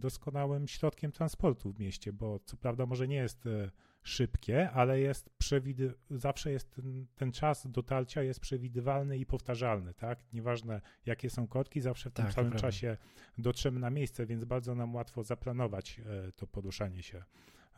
doskonałym 0.00 0.68
środkiem 0.68 1.12
transportu 1.12 1.72
w 1.72 1.78
mieście, 1.78 2.12
bo 2.12 2.38
co 2.44 2.56
prawda 2.56 2.86
może 2.86 3.08
nie 3.08 3.16
jest 3.16 3.46
e, 3.46 3.70
szybkie, 4.02 4.70
ale 4.70 5.00
jest 5.00 5.30
przewidy... 5.38 5.94
zawsze 6.10 6.52
jest 6.52 6.70
ten, 6.70 7.06
ten, 7.14 7.32
czas 7.32 7.66
dotarcia 7.70 8.22
jest 8.22 8.40
przewidywalny 8.40 9.18
i 9.18 9.26
powtarzalny, 9.26 9.94
tak? 9.94 10.18
Nieważne 10.32 10.80
jakie 11.06 11.30
są 11.30 11.46
korki, 11.46 11.80
zawsze 11.80 12.10
w 12.10 12.12
tym 12.12 12.24
tak, 12.24 12.34
samym 12.34 12.52
czasie 12.52 12.96
dotrzemy 13.38 13.80
na 13.80 13.90
miejsce, 13.90 14.26
więc 14.26 14.44
bardzo 14.44 14.74
nam 14.74 14.94
łatwo 14.94 15.22
zaplanować 15.22 16.00
e, 16.00 16.32
to 16.32 16.46
poruszanie 16.46 17.02
się. 17.02 17.24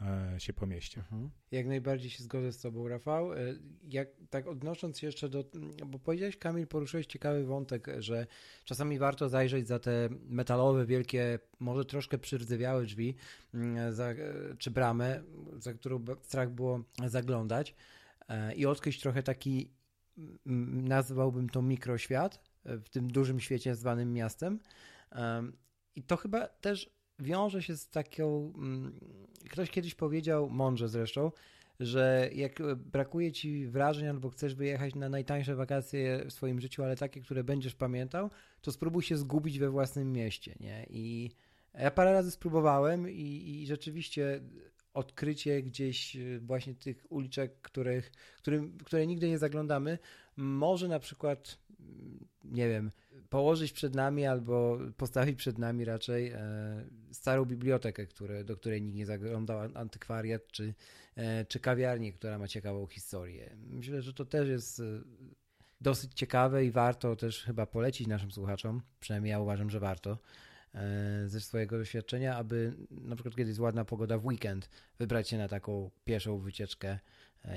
E, 0.01 0.41
się 0.41 0.53
po 0.53 0.67
mieście. 0.67 1.01
Mhm. 1.01 1.31
Jak 1.51 1.67
najbardziej 1.67 2.11
się 2.11 2.23
zgodzę 2.23 2.53
z 2.53 2.61
Tobą, 2.61 2.89
Rafał. 2.89 3.33
E, 3.33 3.39
jak, 3.89 4.09
tak 4.31 4.47
odnosząc 4.47 5.03
jeszcze 5.03 5.29
do, 5.29 5.45
bo 5.87 5.99
powiedziałeś, 5.99 6.37
Kamil, 6.37 6.67
poruszyłeś 6.67 7.07
ciekawy 7.07 7.45
wątek, 7.45 7.87
że 7.99 8.27
czasami 8.65 8.99
warto 8.99 9.29
zajrzeć 9.29 9.69
za 9.69 9.79
te 9.79 10.09
metalowe, 10.29 10.87
wielkie, 10.87 11.39
może 11.61 11.85
troszkę 11.85 12.19
przyrzewiałe 12.19 12.85
drzwi, 12.85 13.15
mm, 13.55 13.95
za, 13.95 14.15
czy 14.59 14.71
bramę, 14.71 15.23
za 15.57 15.75
którą 15.75 16.05
strach 16.23 16.51
było 16.51 16.85
zaglądać 17.07 17.75
e, 18.29 18.55
i 18.55 18.67
odkryć 18.67 19.01
trochę 19.01 19.23
taki, 19.23 19.71
nazwałbym 20.47 21.49
to 21.49 21.63
mikroświat 21.63 22.41
w 22.65 22.89
tym 22.89 23.13
dużym 23.13 23.41
świecie 23.41 23.75
zwanym 23.75 24.13
miastem. 24.13 24.59
I 25.95 26.03
to 26.03 26.17
chyba 26.17 26.49
też 26.49 26.91
wiąże 27.19 27.63
się 27.63 27.77
z 27.77 27.89
taką. 27.89 28.53
Mm, 28.57 29.01
ktoś 29.51 29.71
kiedyś 29.71 29.95
powiedział, 29.95 30.51
mądrze 30.51 30.89
zresztą, 30.89 31.31
że 31.81 32.31
jak 32.35 32.77
brakuje 32.77 33.33
ci 33.33 33.67
wrażeń 33.67 34.09
albo 34.09 34.31
chcesz 34.31 34.55
wyjechać 34.55 34.95
na 34.95 35.09
najtańsze 35.09 35.55
wakacje 35.55 36.25
w 36.27 36.33
swoim 36.33 36.61
życiu, 36.61 36.85
ale 36.85 36.97
takie, 36.97 37.21
które 37.21 37.45
będziesz 37.45 37.75
pamiętał, 37.75 38.31
to 38.61 38.73
spróbuj 38.73 39.03
się 39.03 39.17
zgubić 39.17 39.59
we 39.59 39.71
własnym 39.71 40.13
mieście. 40.13 40.55
Nie? 40.61 40.87
I 40.91 41.31
ja 41.75 41.91
parę 41.91 42.13
razy 42.13 42.31
spróbowałem 42.31 43.11
i, 43.11 43.61
i 43.63 43.67
rzeczywiście 43.67 44.41
odkrycie 44.95 45.63
gdzieś 45.63 46.17
właśnie 46.41 46.75
tych 46.75 47.07
uliczek, 47.09 47.61
których, 47.63 48.13
którym, 48.39 48.79
które 48.85 49.07
nigdy 49.07 49.29
nie 49.29 49.39
zaglądamy, 49.39 49.99
może 50.37 50.89
na 50.89 50.99
przykład, 50.99 51.59
nie 52.45 52.69
wiem, 52.69 52.91
położyć 53.33 53.73
przed 53.73 53.95
nami 53.95 54.27
albo 54.27 54.79
postawić 54.97 55.37
przed 55.39 55.59
nami 55.59 55.85
raczej 55.85 56.31
e, 56.31 56.41
starą 57.13 57.45
bibliotekę, 57.45 58.07
które, 58.07 58.45
do 58.45 58.57
której 58.57 58.83
nikt 58.83 58.97
nie 58.97 59.07
zaglądał, 59.07 59.61
antykwariat 59.75 60.47
czy, 60.47 60.75
e, 61.17 61.45
czy 61.45 61.61
kawiarnię, 61.61 62.13
która 62.13 62.39
ma 62.39 62.49
ciekawą 62.49 62.87
historię. 62.87 63.57
Myślę, 63.71 64.03
że 64.03 64.15
to 64.15 64.25
też 64.25 64.49
jest 64.49 64.81
e, 64.81 64.83
dosyć 65.81 66.15
ciekawe 66.15 66.65
i 66.65 66.71
warto 66.71 67.17
też 67.17 67.45
chyba 67.45 67.67
polecić 67.67 68.07
naszym 68.07 68.31
słuchaczom, 68.33 68.83
przynajmniej 69.01 69.31
ja 69.31 69.41
uważam, 69.41 69.71
że 69.71 69.81
warto 69.81 70.19
ze 71.27 71.41
swojego 71.41 71.79
doświadczenia, 71.79 72.37
aby 72.37 72.73
na 72.91 73.17
przykład 73.17 73.35
kiedy 73.37 73.51
jest 73.51 73.61
ładna 73.61 73.85
pogoda 73.85 74.19
w 74.19 74.27
weekend, 74.27 74.71
wybrać 74.99 75.29
się 75.29 75.39
na 75.39 75.49
taką 75.49 75.91
pieszą 76.05 76.39
wycieczkę 76.39 76.99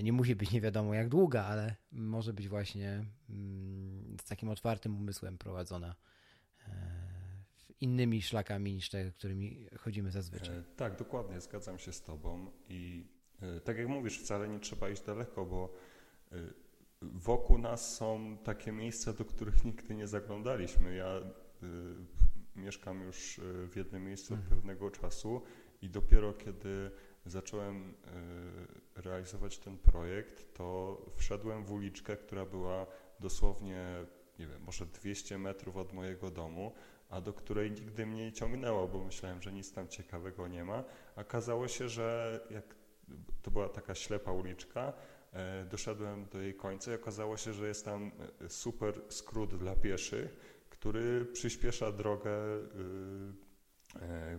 nie 0.04 0.14
musi 0.14 0.36
być 0.36 0.52
nie 0.52 0.62
wiadomo 0.62 0.94
jak 0.94 1.10
długa, 1.10 1.44
ale 1.44 1.76
może 1.92 2.34
być 2.34 2.50
właśnie 2.50 3.06
mm, 3.30 3.85
z 4.26 4.28
takim 4.28 4.50
otwartym 4.50 4.98
umysłem 4.98 5.38
prowadzona 5.38 5.96
e, 6.68 6.72
innymi 7.82 8.22
szlakami 8.22 8.74
niż 8.74 8.90
te, 8.90 9.12
którymi 9.12 9.68
chodzimy 9.80 10.12
zazwyczaj. 10.12 10.58
E, 10.58 10.64
tak, 10.76 10.96
dokładnie, 10.96 11.42
zgadzam 11.42 11.80
się 11.80 11.94
z 11.94 12.02
Tobą 12.02 12.52
i 12.70 13.08
tak 13.64 13.78
jak 13.78 13.88
mówisz, 13.88 14.20
wcale 14.20 14.48
nie 14.48 14.60
trzeba 14.60 14.90
iść 14.90 15.02
daleko, 15.02 15.46
bo 15.46 15.74
wokół 17.02 17.58
nas 17.58 17.96
są 17.96 18.38
takie 18.44 18.72
miejsca, 18.72 19.14
do 19.14 19.26
których 19.26 19.66
nigdy 19.66 19.96
nie 19.96 20.08
zaglądaliśmy. 20.08 20.96
Ja 20.96 21.22
mieszkam 22.56 23.02
już 23.02 23.40
w 23.44 23.76
jednym 23.76 24.06
miejscu 24.06 24.34
od 24.34 24.40
mhm. 24.40 24.56
pewnego 24.56 24.92
czasu 24.92 25.42
i 25.82 25.90
dopiero 25.90 26.34
kiedy 26.34 26.92
zacząłem 27.26 27.94
e, 28.96 29.02
realizować 29.02 29.58
ten 29.58 29.78
projekt, 29.78 30.54
to 30.54 30.98
wszedłem 31.16 31.66
w 31.66 31.72
uliczkę, 31.72 32.18
która 32.18 32.46
była 32.46 32.88
dosłownie, 33.20 33.86
nie 34.40 34.48
wiem, 34.48 34.62
może 34.62 34.86
200 34.86 35.38
metrów 35.38 35.78
od 35.78 35.94
mojego 35.94 36.32
domu, 36.32 36.74
a 37.10 37.22
do 37.22 37.34
której 37.34 37.72
nigdy 37.72 38.06
mnie 38.06 38.26
nie 38.26 38.32
ciągnęło, 38.32 38.88
bo 38.88 39.04
myślałem, 39.04 39.42
że 39.42 39.54
nic 39.54 39.74
tam 39.74 39.88
ciekawego 39.88 40.48
nie 40.48 40.64
ma. 40.64 40.84
Okazało 41.16 41.68
się, 41.68 41.90
że 41.90 42.40
jak 42.50 42.76
to 43.42 43.52
była 43.52 43.70
taka 43.70 43.96
ślepa 43.96 44.32
uliczka, 44.32 44.94
e, 45.34 45.66
doszedłem 45.66 46.26
do 46.26 46.42
jej 46.42 46.56
końca 46.56 46.92
i 46.92 46.96
okazało 46.96 47.38
się, 47.38 47.54
że 47.54 47.68
jest 47.68 47.86
tam 47.86 48.12
e, 48.42 48.50
super 48.50 49.02
skrót 49.10 49.56
dla 49.56 49.76
pieszych, 49.76 50.56
który 50.70 51.26
przyspiesza 51.26 51.92
drogę 51.92 52.32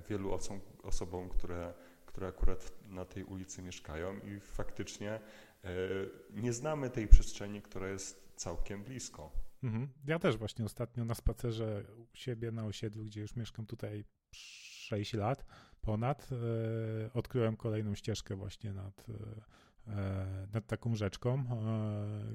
wielu 0.09 0.38
osobom, 0.82 1.28
które 1.28 1.74
które 2.16 2.28
akurat 2.28 2.72
na 2.88 3.05
tej 3.05 3.24
ulicy 3.24 3.62
mieszkają 3.62 4.20
i 4.20 4.40
faktycznie 4.40 5.11
e, 5.11 5.20
nie 6.30 6.53
znamy 6.53 6.90
tej 6.90 7.09
przestrzeni, 7.09 7.62
która 7.62 7.88
jest 7.88 8.32
całkiem 8.36 8.84
blisko. 8.84 9.30
Mhm. 9.62 9.88
Ja 10.07 10.18
też 10.18 10.36
właśnie 10.36 10.64
ostatnio 10.64 11.04
na 11.04 11.14
spacerze 11.14 11.84
u 11.96 12.16
siebie 12.16 12.52
na 12.52 12.64
osiedlu, 12.64 13.04
gdzie 13.04 13.20
już 13.20 13.36
mieszkam 13.36 13.66
tutaj 13.66 14.04
6 14.32 15.14
lat 15.14 15.46
ponad, 15.80 16.28
e, 16.32 17.12
odkryłem 17.12 17.57
kolejną 17.57 17.94
ścieżkę 17.94 18.36
właśnie 18.36 18.72
nad 18.72 19.07
e, 19.09 19.12
E, 19.88 20.46
nad 20.52 20.66
taką 20.66 20.94
rzeczką, 20.94 21.44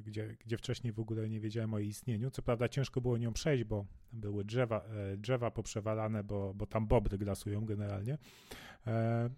gdzie, 0.06 0.38
gdzie 0.46 0.58
wcześniej 0.58 0.94
w 0.94 1.00
ogóle 1.00 1.30
nie 1.30 1.40
wiedziałem 1.40 1.74
o 1.74 1.80
jej 1.80 1.88
istnieniu. 1.88 2.32
Co 2.32 2.42
prawda 2.42 2.70
ciężko 2.70 3.02
było 3.02 3.18
nią 3.18 3.34
przejść, 3.34 3.64
bo 3.64 3.86
były 4.14 4.46
drzewa, 4.46 4.86
drzewa 5.18 5.52
poprzewalane, 5.52 6.24
bo, 6.24 6.54
bo 6.54 6.66
tam 6.66 6.88
bobry 6.88 7.18
grasują 7.18 7.66
generalnie, 7.66 8.18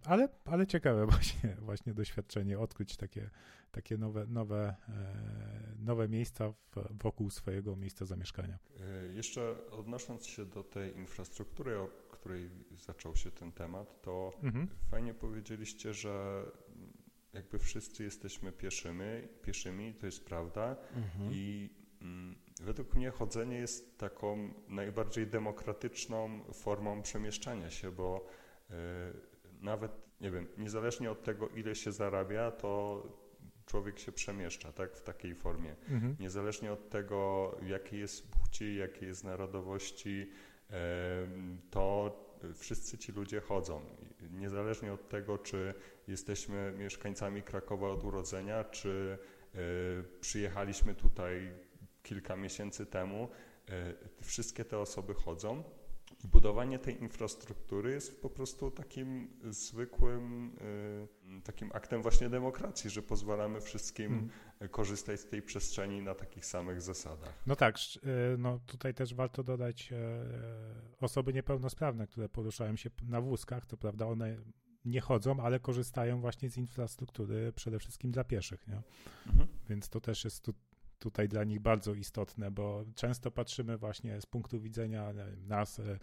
ale, 0.06 0.30
ale 0.46 0.68
ciekawe 0.68 1.06
właśnie, 1.14 1.56
właśnie 1.60 1.94
doświadczenie, 1.94 2.60
odkryć 2.60 2.98
takie, 2.98 3.30
takie 3.72 3.98
nowe, 3.98 4.26
nowe, 4.28 4.76
nowe 5.80 6.10
miejsca 6.10 6.54
wokół 6.92 7.30
swojego 7.30 7.76
miejsca 7.76 8.06
zamieszkania. 8.06 8.60
Jeszcze 9.14 9.70
odnosząc 9.72 10.26
się 10.26 10.46
do 10.46 10.64
tej 10.64 10.98
infrastruktury, 10.98 11.80
o 11.80 11.88
której 12.12 12.50
zaczął 12.72 13.16
się 13.16 13.32
ten 13.32 13.52
temat, 13.52 14.02
to 14.02 14.32
mhm. 14.44 14.68
fajnie 14.92 15.14
powiedzieliście, 15.14 15.94
że 15.94 16.44
jakby 17.34 17.60
wszyscy 17.60 18.04
jesteśmy 18.04 18.52
pieszymi, 18.52 19.28
pieszymi 19.42 19.94
to 19.94 20.06
jest 20.06 20.26
prawda 20.26 20.76
mhm. 20.96 21.34
i 21.34 21.70
mm, 22.02 22.36
według 22.62 22.96
mnie 22.96 23.12
chodzenie 23.12 23.56
jest 23.56 23.98
taką 23.98 24.54
najbardziej 24.68 25.28
demokratyczną 25.28 26.44
formą 26.54 27.02
przemieszczania 27.02 27.70
się, 27.70 27.92
bo 27.92 28.26
y, 28.70 28.74
nawet, 29.64 29.92
nie 30.22 30.32
wiem, 30.32 30.48
niezależnie 30.58 31.12
od 31.12 31.24
tego, 31.24 31.48
ile 31.48 31.76
się 31.76 31.92
zarabia, 31.92 32.52
to 32.52 33.04
człowiek 33.66 34.00
się 34.00 34.12
przemieszcza, 34.12 34.72
tak, 34.72 34.98
w 34.98 35.02
takiej 35.02 35.36
formie. 35.36 35.76
Mhm. 35.90 36.16
Niezależnie 36.20 36.72
od 36.72 36.90
tego, 36.90 37.52
jakiej 37.62 38.00
jest 38.00 38.32
płci, 38.32 38.76
jakiej 38.76 39.08
jest 39.08 39.24
narodowości, 39.24 40.30
to 41.72 42.16
wszyscy 42.56 42.98
ci 42.98 43.12
ludzie 43.12 43.42
chodzą. 43.42 43.82
Niezależnie 44.32 44.94
od 44.94 45.10
tego, 45.10 45.38
czy 45.38 45.74
jesteśmy 46.08 46.74
mieszkańcami 46.78 47.44
Krakowa 47.44 47.90
od 47.90 48.04
urodzenia, 48.04 48.64
czy 48.64 49.18
e, 49.56 49.58
przyjechaliśmy 50.22 50.96
tutaj 50.96 51.54
kilka 52.04 52.36
miesięcy 52.36 52.86
temu, 52.86 53.30
e, 53.70 53.94
wszystkie 54.22 54.66
te 54.66 54.80
osoby 54.80 55.14
chodzą. 55.14 55.64
Budowanie 56.28 56.80
tej 56.80 57.02
infrastruktury 57.02 57.92
jest 57.92 58.22
po 58.22 58.30
prostu 58.30 58.72
takim 58.72 59.30
zwykłym 59.44 60.56
y, 61.38 61.42
takim 61.44 61.72
aktem 61.74 62.02
właśnie 62.02 62.30
demokracji, 62.30 62.90
że 62.90 63.02
pozwalamy 63.02 63.62
wszystkim 63.62 64.10
hmm. 64.10 64.70
korzystać 64.70 65.20
z 65.20 65.26
tej 65.26 65.42
przestrzeni 65.42 66.02
na 66.02 66.16
takich 66.16 66.46
samych 66.46 66.82
zasadach. 66.82 67.44
No 67.48 67.56
tak, 67.56 67.76
y, 67.78 68.38
no 68.38 68.60
tutaj 68.66 68.94
też 68.94 69.14
warto 69.14 69.44
dodać 69.44 69.92
e, 69.92 69.96
osoby 71.00 71.34
niepełnosprawne, 71.34 72.08
które 72.08 72.30
poruszają 72.30 72.76
się 72.76 72.90
na 73.10 73.22
wózkach, 73.22 73.66
to 73.66 73.78
prawda, 73.78 74.08
one 74.08 74.38
nie 74.86 75.02
chodzą, 75.02 75.40
ale 75.40 75.60
korzystają 75.60 76.22
właśnie 76.22 76.50
z 76.50 76.58
infrastruktury 76.58 77.54
przede 77.56 77.80
wszystkim 77.80 78.12
dla 78.12 78.24
pieszych, 78.24 78.68
nie? 78.68 78.82
Mhm. 79.28 79.48
Więc 79.70 79.90
to 79.90 80.02
też 80.02 80.24
jest 80.24 80.44
tu, 80.44 80.54
tutaj 81.00 81.28
dla 81.28 81.44
nich 81.44 81.60
bardzo 81.60 81.94
istotne, 81.94 82.52
bo 82.52 82.86
często 82.96 83.32
patrzymy 83.32 83.78
właśnie 83.78 84.22
z 84.22 84.26
punktu 84.26 84.60
widzenia 84.60 85.14
nas, 85.48 85.80
e, 85.80 86.00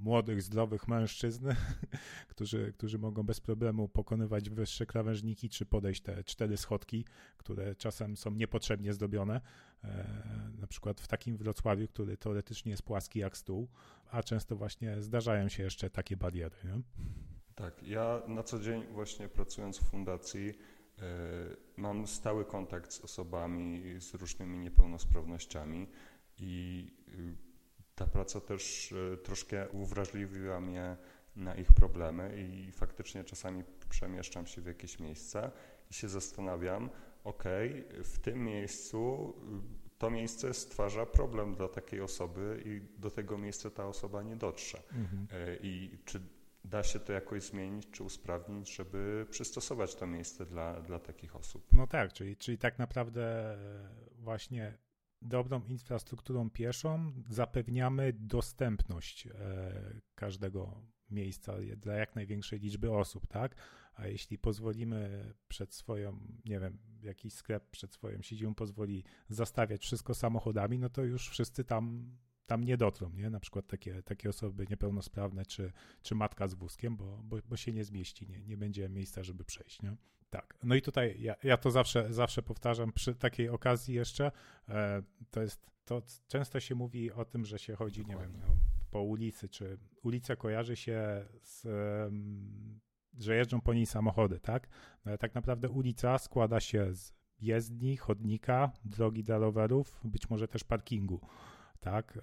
młodych, 0.00 0.42
zdrowych 0.42 0.88
mężczyzn, 0.88 1.48
którzy, 2.28 2.72
którzy 2.72 2.98
mogą 2.98 3.22
bez 3.22 3.40
problemu 3.40 3.88
pokonywać 3.88 4.50
wyższe 4.50 4.86
krawężniki, 4.86 5.48
czy 5.48 5.66
podejść 5.66 6.02
te 6.02 6.24
cztery 6.24 6.56
schodki, 6.56 7.04
które 7.36 7.74
czasem 7.74 8.16
są 8.16 8.30
niepotrzebnie 8.30 8.92
zdobione, 8.92 9.40
e, 9.84 10.50
na 10.60 10.66
przykład 10.66 11.00
w 11.00 11.08
takim 11.08 11.36
Wrocławiu, 11.36 11.88
który 11.88 12.16
teoretycznie 12.16 12.70
jest 12.70 12.82
płaski 12.82 13.18
jak 13.18 13.36
stół, 13.36 13.68
a 14.10 14.22
często 14.22 14.56
właśnie 14.56 15.02
zdarzają 15.02 15.48
się 15.48 15.62
jeszcze 15.62 15.90
takie 15.90 16.16
bariery. 16.16 16.56
Nie? 16.64 16.80
Tak, 17.54 17.82
ja 17.82 18.22
na 18.28 18.42
co 18.42 18.58
dzień 18.58 18.86
właśnie 18.92 19.28
pracując 19.28 19.78
w 19.78 19.90
fundacji 19.90 20.54
mam 21.76 22.06
stały 22.06 22.44
kontakt 22.44 22.92
z 22.92 23.00
osobami 23.00 23.82
z 24.00 24.14
różnymi 24.14 24.58
niepełnosprawnościami 24.58 25.86
i 26.38 26.86
y, 27.08 27.36
ta 27.94 28.06
praca 28.06 28.40
też 28.40 28.92
e, 28.92 29.16
troszkę 29.16 29.68
uwrażliwiła 29.68 30.60
mnie 30.60 30.96
na 31.36 31.54
ich 31.54 31.72
problemy 31.72 32.34
i 32.36 32.72
faktycznie 32.72 33.24
czasami 33.24 33.64
przemieszczam 33.88 34.46
się 34.46 34.60
w 34.60 34.66
jakieś 34.66 34.98
miejsca 35.00 35.50
i 35.90 35.94
się 35.94 36.08
zastanawiam, 36.08 36.90
ok, 37.24 37.44
w 38.04 38.18
tym 38.18 38.44
miejscu 38.44 39.32
y, 39.82 39.98
to 39.98 40.10
miejsce 40.10 40.54
stwarza 40.54 41.06
problem 41.06 41.54
dla 41.54 41.68
takiej 41.68 42.00
osoby 42.00 42.62
i 42.64 43.00
do 43.00 43.10
tego 43.10 43.38
miejsca 43.38 43.70
ta 43.70 43.86
osoba 43.86 44.22
nie 44.22 44.36
dotrze. 44.36 44.82
Mhm. 44.92 45.26
E, 45.30 45.56
I 45.56 45.98
czy 46.04 46.20
da 46.66 46.82
się 46.82 47.00
to 47.00 47.12
jakoś 47.12 47.42
zmienić 47.42 47.90
czy 47.90 48.02
usprawnić, 48.02 48.76
żeby 48.76 49.26
przystosować 49.30 49.94
to 49.94 50.06
miejsce 50.06 50.46
dla, 50.46 50.80
dla 50.80 50.98
takich 50.98 51.36
osób. 51.36 51.66
No 51.72 51.86
tak, 51.86 52.12
czyli, 52.12 52.36
czyli 52.36 52.58
tak 52.58 52.78
naprawdę 52.78 53.22
e, 53.54 53.88
właśnie 54.18 54.78
dobrą 55.22 55.64
infrastrukturą 55.64 56.50
pieszą 56.50 57.12
zapewniamy 57.28 58.12
dostępność 58.12 59.26
e, 59.26 59.30
każdego 60.14 60.82
miejsca 61.10 61.52
dla 61.76 61.94
jak 61.94 62.14
największej 62.14 62.58
liczby 62.58 62.92
osób, 62.92 63.26
tak? 63.26 63.56
A 63.94 64.06
jeśli 64.06 64.38
pozwolimy 64.38 65.32
przed 65.48 65.74
swoją, 65.74 66.20
nie 66.44 66.60
wiem, 66.60 66.78
jakiś 67.02 67.32
sklep 67.34 67.70
przed 67.70 67.92
swoją 67.92 68.22
siedzibą 68.22 68.54
pozwoli 68.54 69.04
zastawiać 69.28 69.82
wszystko 69.82 70.14
samochodami, 70.14 70.78
no 70.78 70.88
to 70.88 71.04
już 71.04 71.28
wszyscy 71.28 71.64
tam 71.64 72.16
tam 72.46 72.64
nie 72.64 72.76
dotrą, 72.76 73.10
nie? 73.10 73.30
Na 73.30 73.40
przykład 73.40 73.66
takie, 73.66 74.02
takie 74.02 74.28
osoby 74.28 74.66
niepełnosprawne, 74.70 75.46
czy, 75.46 75.72
czy 76.02 76.14
matka 76.14 76.48
z 76.48 76.54
wózkiem, 76.54 76.96
bo, 76.96 77.20
bo, 77.24 77.36
bo 77.48 77.56
się 77.56 77.72
nie 77.72 77.84
zmieści, 77.84 78.26
nie, 78.28 78.40
nie 78.40 78.56
będzie 78.56 78.88
miejsca, 78.88 79.22
żeby 79.22 79.44
przejść, 79.44 79.82
nie? 79.82 79.96
Tak. 80.30 80.58
No 80.62 80.74
i 80.74 80.82
tutaj 80.82 81.16
ja, 81.18 81.34
ja 81.42 81.56
to 81.56 81.70
zawsze, 81.70 82.12
zawsze 82.12 82.42
powtarzam 82.42 82.92
przy 82.92 83.14
takiej 83.14 83.48
okazji 83.48 83.94
jeszcze, 83.94 84.32
e, 84.68 85.02
to 85.30 85.42
jest, 85.42 85.70
to 85.84 86.02
często 86.26 86.60
się 86.60 86.74
mówi 86.74 87.12
o 87.12 87.24
tym, 87.24 87.44
że 87.44 87.58
się 87.58 87.74
chodzi, 87.74 88.00
Dokładnie. 88.02 88.26
nie 88.26 88.32
wiem, 88.32 88.40
no, 88.48 88.56
po 88.90 89.02
ulicy, 89.02 89.48
czy 89.48 89.78
ulica 90.02 90.36
kojarzy 90.36 90.76
się 90.76 91.26
z, 91.42 91.66
że 93.18 93.36
jeżdżą 93.36 93.60
po 93.60 93.74
niej 93.74 93.86
samochody, 93.86 94.40
tak? 94.40 94.68
No 95.04 95.10
ale 95.10 95.18
tak 95.18 95.34
naprawdę 95.34 95.68
ulica 95.68 96.18
składa 96.18 96.60
się 96.60 96.94
z 96.94 97.12
jezdni, 97.40 97.96
chodnika, 97.96 98.72
drogi 98.84 99.22
dla 99.22 99.38
rowerów, 99.38 100.00
być 100.04 100.30
może 100.30 100.48
też 100.48 100.64
parkingu 100.64 101.20
tak? 101.76 102.16
E, 102.16 102.20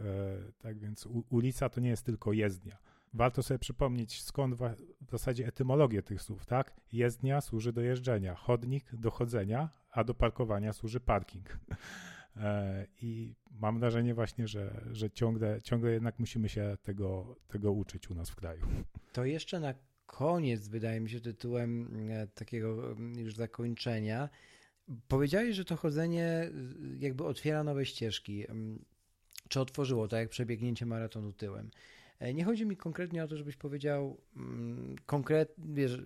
tak 0.58 0.80
więc 0.80 1.08
ulica 1.30 1.70
to 1.70 1.82
nie 1.82 1.90
jest 1.90 2.06
tylko 2.06 2.34
jezdnia. 2.34 2.78
Warto 3.14 3.44
sobie 3.44 3.60
przypomnieć, 3.60 4.22
skąd 4.22 4.56
w 4.56 5.12
zasadzie 5.12 5.48
etymologię 5.48 6.04
tych 6.04 6.22
słów, 6.22 6.46
tak? 6.46 6.74
Jezdnia 6.92 7.42
służy 7.42 7.74
do 7.74 7.82
jeżdżenia, 7.82 8.36
chodnik 8.36 8.96
do 8.96 9.12
chodzenia, 9.12 9.70
a 9.92 10.04
do 10.04 10.14
parkowania 10.14 10.74
służy 10.74 11.00
parking. 11.00 11.50
E, 12.38 12.86
I 13.02 13.36
mam 13.52 13.80
wrażenie 13.80 14.14
właśnie, 14.14 14.48
że, 14.48 14.82
że 14.92 15.12
ciągle, 15.12 15.62
ciągle 15.62 15.92
jednak 15.92 16.20
musimy 16.20 16.50
się 16.50 16.78
tego, 16.84 17.36
tego 17.48 17.72
uczyć 17.72 18.10
u 18.10 18.16
nas 18.16 18.30
w 18.30 18.36
kraju. 18.36 18.62
To 19.12 19.26
jeszcze 19.26 19.60
na 19.60 19.74
koniec, 20.06 20.68
wydaje 20.68 21.00
mi 21.00 21.10
się, 21.10 21.20
tytułem 21.20 21.90
e, 22.10 22.28
takiego 22.28 22.92
mm, 22.92 23.20
już 23.20 23.36
zakończenia. 23.36 24.30
Powiedziałeś, 25.08 25.56
że 25.56 25.66
to 25.66 25.76
chodzenie 25.76 26.50
jakby 27.00 27.26
otwiera 27.26 27.64
nowe 27.64 27.86
ścieżki. 27.86 28.46
Czy 29.54 29.60
otworzyło, 29.60 30.08
tak 30.08 30.20
jak 30.20 30.30
przebiegnięcie 30.30 30.86
maratonu 30.86 31.34
tyłem. 31.34 31.70
E, 32.20 32.34
nie 32.34 32.44
chodzi 32.44 32.66
mi 32.66 32.78
konkretnie 32.78 33.24
o 33.24 33.28
to, 33.28 33.38
żebyś 33.38 33.56
powiedział 33.56 34.18
mm, 34.36 34.96
konkretnie, 35.06 35.66
wiesz, 35.74 36.02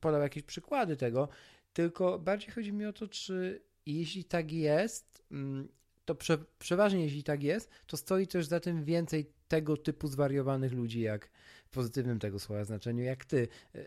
podał 0.00 0.20
jakieś 0.20 0.42
przykłady 0.42 0.96
tego, 0.96 1.28
tylko 1.72 2.18
bardziej 2.18 2.50
chodzi 2.50 2.72
mi 2.72 2.86
o 2.86 2.92
to, 2.92 3.08
czy 3.08 3.62
jeśli 3.86 4.24
tak 4.24 4.52
jest, 4.52 5.22
mm, 5.30 5.68
to 6.04 6.14
prze, 6.14 6.38
przeważnie 6.58 7.04
jeśli 7.04 7.22
tak 7.22 7.42
jest, 7.42 7.70
to 7.86 7.96
stoi 7.96 8.26
też 8.26 8.46
za 8.46 8.60
tym 8.60 8.84
więcej 8.84 9.32
tego 9.48 9.76
typu 9.76 10.08
zwariowanych 10.08 10.72
ludzi, 10.72 11.00
jak 11.00 11.30
w 11.64 11.70
pozytywnym 11.70 12.18
tego 12.18 12.38
słowa 12.38 12.64
znaczeniu, 12.64 13.04
jak 13.04 13.24
ty. 13.24 13.48
E, 13.74 13.86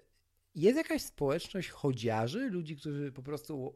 jest 0.56 0.78
jakaś 0.78 1.02
społeczność 1.02 1.70
chodziarzy, 1.70 2.50
ludzi, 2.50 2.78
którzy 2.78 3.12
po 3.12 3.24
prostu 3.24 3.76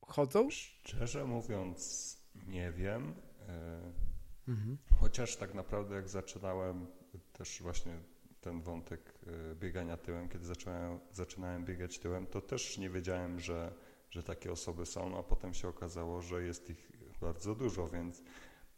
chodzą? 0.00 0.50
Szczerze 0.50 1.24
mówiąc, 1.24 2.16
nie 2.46 2.72
wiem. 2.72 3.14
E, 3.48 4.07
Mhm. 4.48 4.78
Chociaż 5.00 5.36
tak 5.36 5.54
naprawdę 5.54 5.94
jak 5.94 6.08
zaczynałem 6.08 6.86
też 7.32 7.62
właśnie 7.62 7.92
ten 8.40 8.60
wątek 8.60 9.14
y, 9.52 9.54
biegania 9.56 9.96
tyłem, 9.96 10.28
kiedy 10.28 10.44
zacząłem, 10.44 11.00
zaczynałem 11.12 11.64
biegać 11.64 11.98
tyłem, 11.98 12.26
to 12.26 12.40
też 12.40 12.78
nie 12.78 12.90
wiedziałem, 12.90 13.40
że, 13.40 13.74
że 14.10 14.22
takie 14.22 14.52
osoby 14.52 14.86
są, 14.86 15.18
a 15.18 15.22
potem 15.22 15.54
się 15.54 15.68
okazało, 15.68 16.20
że 16.20 16.42
jest 16.42 16.70
ich 16.70 16.92
bardzo 17.20 17.54
dużo, 17.54 17.88
więc 17.88 18.22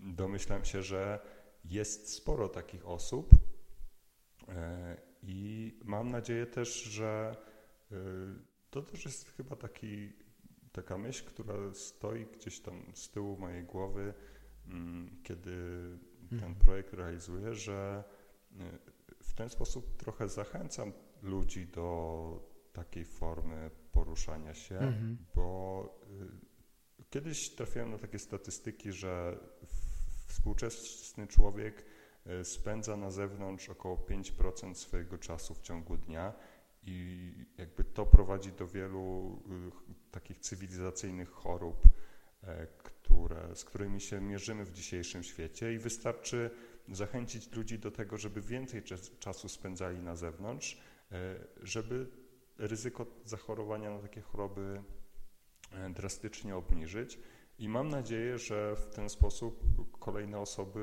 domyślam 0.01 0.65
się, 0.65 0.83
że 0.83 1.21
jest 1.65 2.15
sporo 2.15 2.49
takich 2.49 2.89
osób 2.89 3.31
e, 4.49 4.97
i 5.23 5.73
mam 5.85 6.11
nadzieję 6.11 6.47
też, 6.47 6.83
że 6.83 7.37
y, 7.93 7.97
to 8.71 8.83
też 8.83 9.05
jest 9.05 9.37
chyba 9.37 9.57
taki, 9.57 10.13
taka 10.73 10.99
myśl, 10.99 11.25
która 11.27 11.55
stoi 11.75 12.27
gdzieś 12.27 12.61
tam 12.61 12.93
z 12.95 13.11
tyłu 13.11 13.37
mojej 13.37 13.65
głowy, 13.65 14.15
kiedy 15.23 15.53
ten 16.29 16.39
mhm. 16.39 16.55
projekt 16.55 16.95
realizuję, 16.95 17.55
że 17.55 18.05
y, 18.53 18.57
w 19.23 19.35
ten 19.35 19.49
sposób 19.49 19.97
trochę 19.97 20.29
zachęcam 20.29 20.93
ludzi 21.23 21.67
do 21.67 22.51
takiej 22.73 23.05
formy 23.05 23.71
poruszania 23.93 24.55
się, 24.55 24.79
mhm. 24.79 25.17
bo 25.35 26.01
y, 27.03 27.07
kiedyś 27.11 27.51
trafiłem 27.51 27.91
na 27.91 27.99
takie 27.99 28.19
statystyki, 28.19 28.93
że 28.93 29.39
współczesny 30.27 31.27
człowiek 31.27 31.85
y, 32.41 32.45
spędza 32.45 32.97
na 32.97 33.11
zewnątrz 33.11 33.69
około 33.69 33.97
5% 33.97 34.75
swojego 34.75 35.19
czasu 35.19 35.55
w 35.55 35.61
ciągu 35.61 35.97
dnia 35.97 36.33
i 36.83 37.33
jakby 37.59 37.85
to 37.85 38.07
prowadzi 38.07 38.53
do 38.53 38.67
wielu 38.67 39.39
takich 40.11 40.39
cywilizacyjnych 40.39 41.31
chorób, 41.31 41.83
e, 42.43 42.67
które, 43.11 43.57
z 43.57 43.65
którymi 43.65 44.01
się 44.01 44.21
mierzymy 44.21 44.65
w 44.65 44.73
dzisiejszym 44.73 45.23
świecie 45.23 45.75
i 45.75 45.79
wystarczy 45.79 46.51
zachęcić 46.89 47.53
ludzi 47.53 47.79
do 47.79 47.91
tego, 47.91 48.19
żeby 48.19 48.41
więcej 48.41 48.83
czasu 49.19 49.49
spędzali 49.49 49.99
na 49.99 50.17
zewnątrz, 50.17 50.81
e, 51.13 51.37
żeby 51.63 52.07
ryzyko 52.59 53.07
zachorowania 53.25 53.91
na 53.91 53.99
takie 53.99 54.21
choroby 54.21 54.83
e, 55.73 55.91
drastycznie 55.91 56.57
obniżyć. 56.57 57.19
I 57.59 57.69
mam 57.69 57.89
nadzieję, 57.89 58.39
że 58.39 58.77
w 58.77 58.95
ten 58.95 59.09
sposób 59.09 59.63
kolejne 59.99 60.39
osoby 60.39 60.81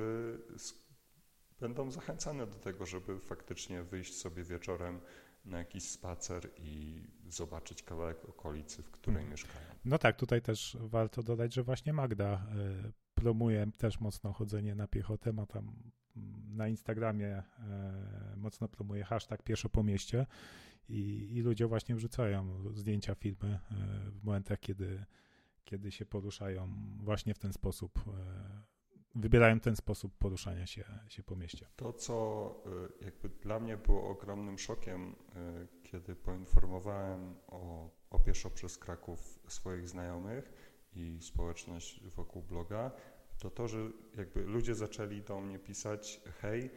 będą 1.60 1.92
zachęcane 1.92 2.48
do 2.48 2.60
tego, 2.60 2.86
żeby 2.86 3.20
faktycznie 3.20 3.84
wyjść 3.84 4.18
sobie 4.18 4.44
wieczorem 4.44 5.00
na 5.46 5.58
jakiś 5.58 5.90
spacer 5.90 6.50
i 6.58 7.04
zobaczyć 7.30 7.84
kawałek 7.84 8.26
okolicy, 8.30 8.84
w 8.84 8.92
której 8.92 9.16
hmm. 9.16 9.32
mieszkają. 9.32 9.66
No 9.86 9.98
tak, 9.98 10.16
tutaj 10.16 10.42
też 10.42 10.78
warto 10.82 11.24
dodać, 11.24 11.54
że 11.54 11.64
właśnie 11.64 11.94
Magda 11.94 12.48
y, 12.88 12.92
promuje 13.14 13.68
też 13.78 14.00
mocno 14.00 14.34
chodzenie 14.34 14.76
na 14.76 14.88
piechotę, 14.88 15.34
ma 15.34 15.46
tam 15.46 15.74
mm, 16.18 16.56
na 16.56 16.68
Instagramie 16.68 17.44
y, 18.34 18.38
mocno 18.38 18.68
promuje 18.68 19.04
hashtag 19.04 19.44
pieszo 19.44 19.70
po 19.70 19.84
mieście 19.84 20.26
i, 20.90 21.30
i 21.36 21.42
ludzie 21.42 21.68
właśnie 21.68 21.96
wrzucają 21.96 22.64
zdjęcia, 22.74 23.16
filmy 23.16 23.60
y, 23.72 24.12
w 24.12 24.24
momentach, 24.24 24.60
kiedy, 24.60 25.06
kiedy 25.66 25.92
się 25.92 26.06
poruszają 26.06 26.74
właśnie 27.04 27.34
w 27.34 27.40
ten 27.40 27.54
sposób 27.54 28.00
wybierają 29.18 29.60
ten 29.60 29.76
sposób 29.76 30.18
poruszania 30.18 30.68
się, 30.68 30.84
się 31.10 31.24
po 31.24 31.36
mieście. 31.36 31.68
To, 31.76 31.94
co 31.94 32.56
y, 33.02 33.06
jakby 33.06 33.30
dla 33.30 33.60
mnie 33.60 33.78
było 33.78 34.10
ogromnym 34.10 34.58
szokiem, 34.58 35.12
y, 35.12 35.68
kiedy 35.84 36.16
poinformowałem 36.16 37.36
o, 37.48 37.90
o 38.10 38.20
pieszo 38.20 38.50
przez 38.50 38.78
Kraków 38.78 39.40
swoich 39.48 39.90
znajomych 39.90 40.54
i 40.94 41.18
społeczność 41.22 42.04
wokół 42.04 42.42
bloga, 42.42 42.92
to 43.40 43.50
to, 43.50 43.68
że 43.68 43.78
jakby 44.18 44.42
ludzie 44.42 44.76
zaczęli 44.76 45.22
do 45.22 45.42
mnie 45.42 45.60
pisać, 45.60 46.22
hej, 46.42 46.70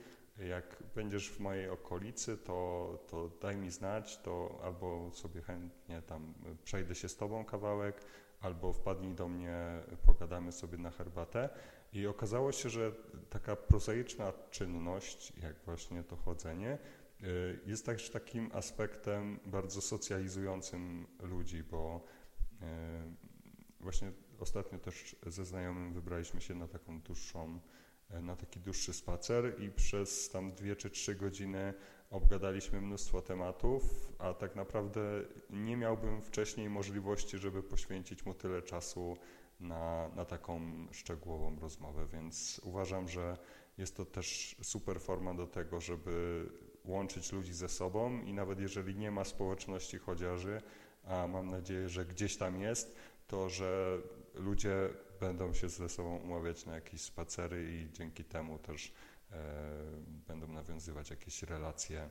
jak 0.49 0.82
będziesz 0.95 1.30
w 1.30 1.41
mojej 1.41 1.68
okolicy, 1.70 2.38
to, 2.38 2.99
to 3.11 3.30
daj 3.43 3.57
mi 3.57 3.70
znać, 3.70 4.18
to 4.18 4.61
albo 4.62 5.11
sobie 5.12 5.43
chętnie 5.43 6.03
tam 6.03 6.34
przejdę 6.64 6.95
się 6.95 7.09
z 7.09 7.16
tobą 7.16 7.45
kawałek, 7.45 8.05
albo 8.41 8.72
wpadnij 8.72 9.14
do 9.14 9.28
mnie, 9.28 9.57
pogadamy 10.07 10.53
sobie 10.53 10.78
na 10.78 10.91
herbatę. 10.91 11.49
I 11.93 12.07
okazało 12.07 12.53
się, 12.53 12.68
że 12.68 12.93
taka 13.30 13.57
prozaiczna 13.57 14.32
czynność, 14.51 15.32
jak 15.43 15.57
właśnie 15.64 16.05
to 16.05 16.16
chodzenie, 16.16 16.78
y, 17.22 17.61
jest 17.66 17.86
też 17.86 18.11
takim 18.11 18.51
aspektem 18.53 19.41
bardzo 19.47 19.80
socjalizującym 19.80 21.07
ludzi, 21.22 21.62
bo 21.62 22.05
y, 22.53 22.64
właśnie 23.80 24.12
ostatnio 24.41 24.78
też 24.78 25.16
ze 25.26 25.45
znajomym 25.45 25.93
wybraliśmy 25.93 26.41
się 26.41 26.55
na 26.55 26.68
taką 26.68 27.01
dłuższą, 27.01 27.61
y, 28.11 28.22
na 28.22 28.36
taki 28.36 28.61
dłuższy 28.61 28.93
spacer 28.93 29.62
i 29.62 29.70
przez 29.70 30.30
tam 30.30 30.53
dwie 30.53 30.76
czy 30.76 30.91
trzy 30.91 31.14
godziny 31.14 31.74
obgadaliśmy 32.11 32.80
mnóstwo 32.80 33.22
tematów, 33.22 34.12
a 34.18 34.34
tak 34.34 34.57
naprawdę 34.57 35.01
nie 35.51 35.76
miałbym 35.76 36.22
wcześniej 36.22 36.70
możliwości, 36.70 37.38
żeby 37.38 37.62
poświęcić 37.62 38.26
mu 38.26 38.34
tyle 38.34 38.62
czasu 38.62 39.16
na, 39.61 40.08
na 40.08 40.24
taką 40.24 40.61
szczegółową 40.92 41.58
rozmowę, 41.61 42.06
więc 42.06 42.61
uważam, 42.64 43.08
że 43.08 43.36
jest 43.78 43.96
to 43.96 44.04
też 44.04 44.56
super 44.62 45.00
forma 45.00 45.34
do 45.34 45.46
tego, 45.46 45.80
żeby 45.80 46.46
łączyć 46.84 47.32
ludzi 47.32 47.52
ze 47.52 47.68
sobą 47.68 48.22
i 48.22 48.32
nawet 48.32 48.61
jeżeli 48.61 48.96
nie 48.96 49.11
ma 49.11 49.24
społeczności 49.24 49.98
chodziarzy, 49.98 50.62
a 51.04 51.26
mam 51.26 51.50
nadzieję, 51.50 51.88
że 51.88 52.06
gdzieś 52.06 52.36
tam 52.36 52.61
jest, 52.61 52.96
to 53.26 53.48
że 53.48 53.98
ludzie 54.34 54.88
będą 55.20 55.54
się 55.54 55.68
ze 55.68 55.88
sobą 55.88 56.16
umawiać 56.16 56.66
na 56.66 56.74
jakieś 56.74 57.00
spacery 57.00 57.72
i 57.72 57.92
dzięki 57.92 58.24
temu 58.24 58.58
też 58.58 58.92
e, 59.32 59.36
będą 60.02 60.48
nawiązywać 60.48 61.11
jakieś 61.11 61.42
relacje 61.42 62.08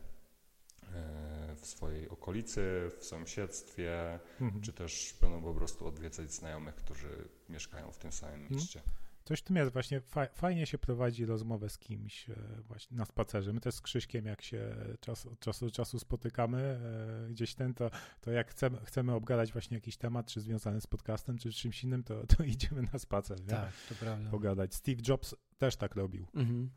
w 1.56 1.66
swojej 1.66 2.10
okolicy, 2.10 2.92
w 3.00 3.04
sąsiedztwie, 3.04 4.20
mhm. 4.42 4.62
czy 4.62 4.74
też 4.74 5.18
będą 5.22 5.42
po 5.42 5.54
prostu 5.54 5.88
odwiedzać 5.88 6.34
znajomych, 6.34 6.76
którzy 6.76 7.28
mieszkają 7.50 7.92
w 7.92 7.98
tym 7.98 8.12
samym 8.12 8.42
mhm. 8.42 8.56
mieście. 8.56 8.82
Coś 9.30 9.40
w 9.40 9.44
tym 9.44 9.56
jest 9.56 9.74
właśnie, 9.74 10.02
fajnie 10.34 10.66
się 10.66 10.78
prowadzi 10.78 11.26
rozmowę 11.26 11.70
z 11.70 11.78
kimś 11.78 12.30
e, 12.30 12.36
właśnie 12.68 12.98
na 12.98 13.06
spacerze. 13.06 13.54
My 13.54 13.60
też 13.60 13.76
z 13.76 13.82
Krzyśkiem, 13.82 14.26
jak 14.26 14.42
się 14.42 14.76
czas, 15.00 15.26
od 15.26 15.40
czasu 15.40 15.66
do 15.66 15.72
czasu 15.72 16.00
spotykamy 16.00 16.58
e, 16.60 17.30
gdzieś 17.30 17.56
ten, 17.56 17.74
to, 17.74 17.92
to 18.22 18.32
jak 18.32 18.52
chcemy, 18.52 18.78
chcemy 18.86 19.14
obgadać 19.14 19.52
właśnie 19.54 19.78
jakiś 19.78 19.98
temat, 19.98 20.28
czy 20.28 20.42
związany 20.42 20.82
z 20.82 20.88
podcastem, 20.88 21.38
czy 21.38 21.52
czymś 21.52 21.84
innym, 21.84 22.04
to, 22.04 22.28
to 22.28 22.44
idziemy 22.54 22.82
na 22.94 23.00
spacer. 23.00 23.40
Tak, 23.40 23.48
nie? 23.50 23.72
to 23.90 23.96
prawda. 24.06 24.30
Pogadać. 24.30 24.76
Steve 24.76 25.02
Jobs 25.08 25.36
też 25.58 25.76
tak 25.76 25.96
robił. 25.96 26.28
Mhm, 26.36 26.70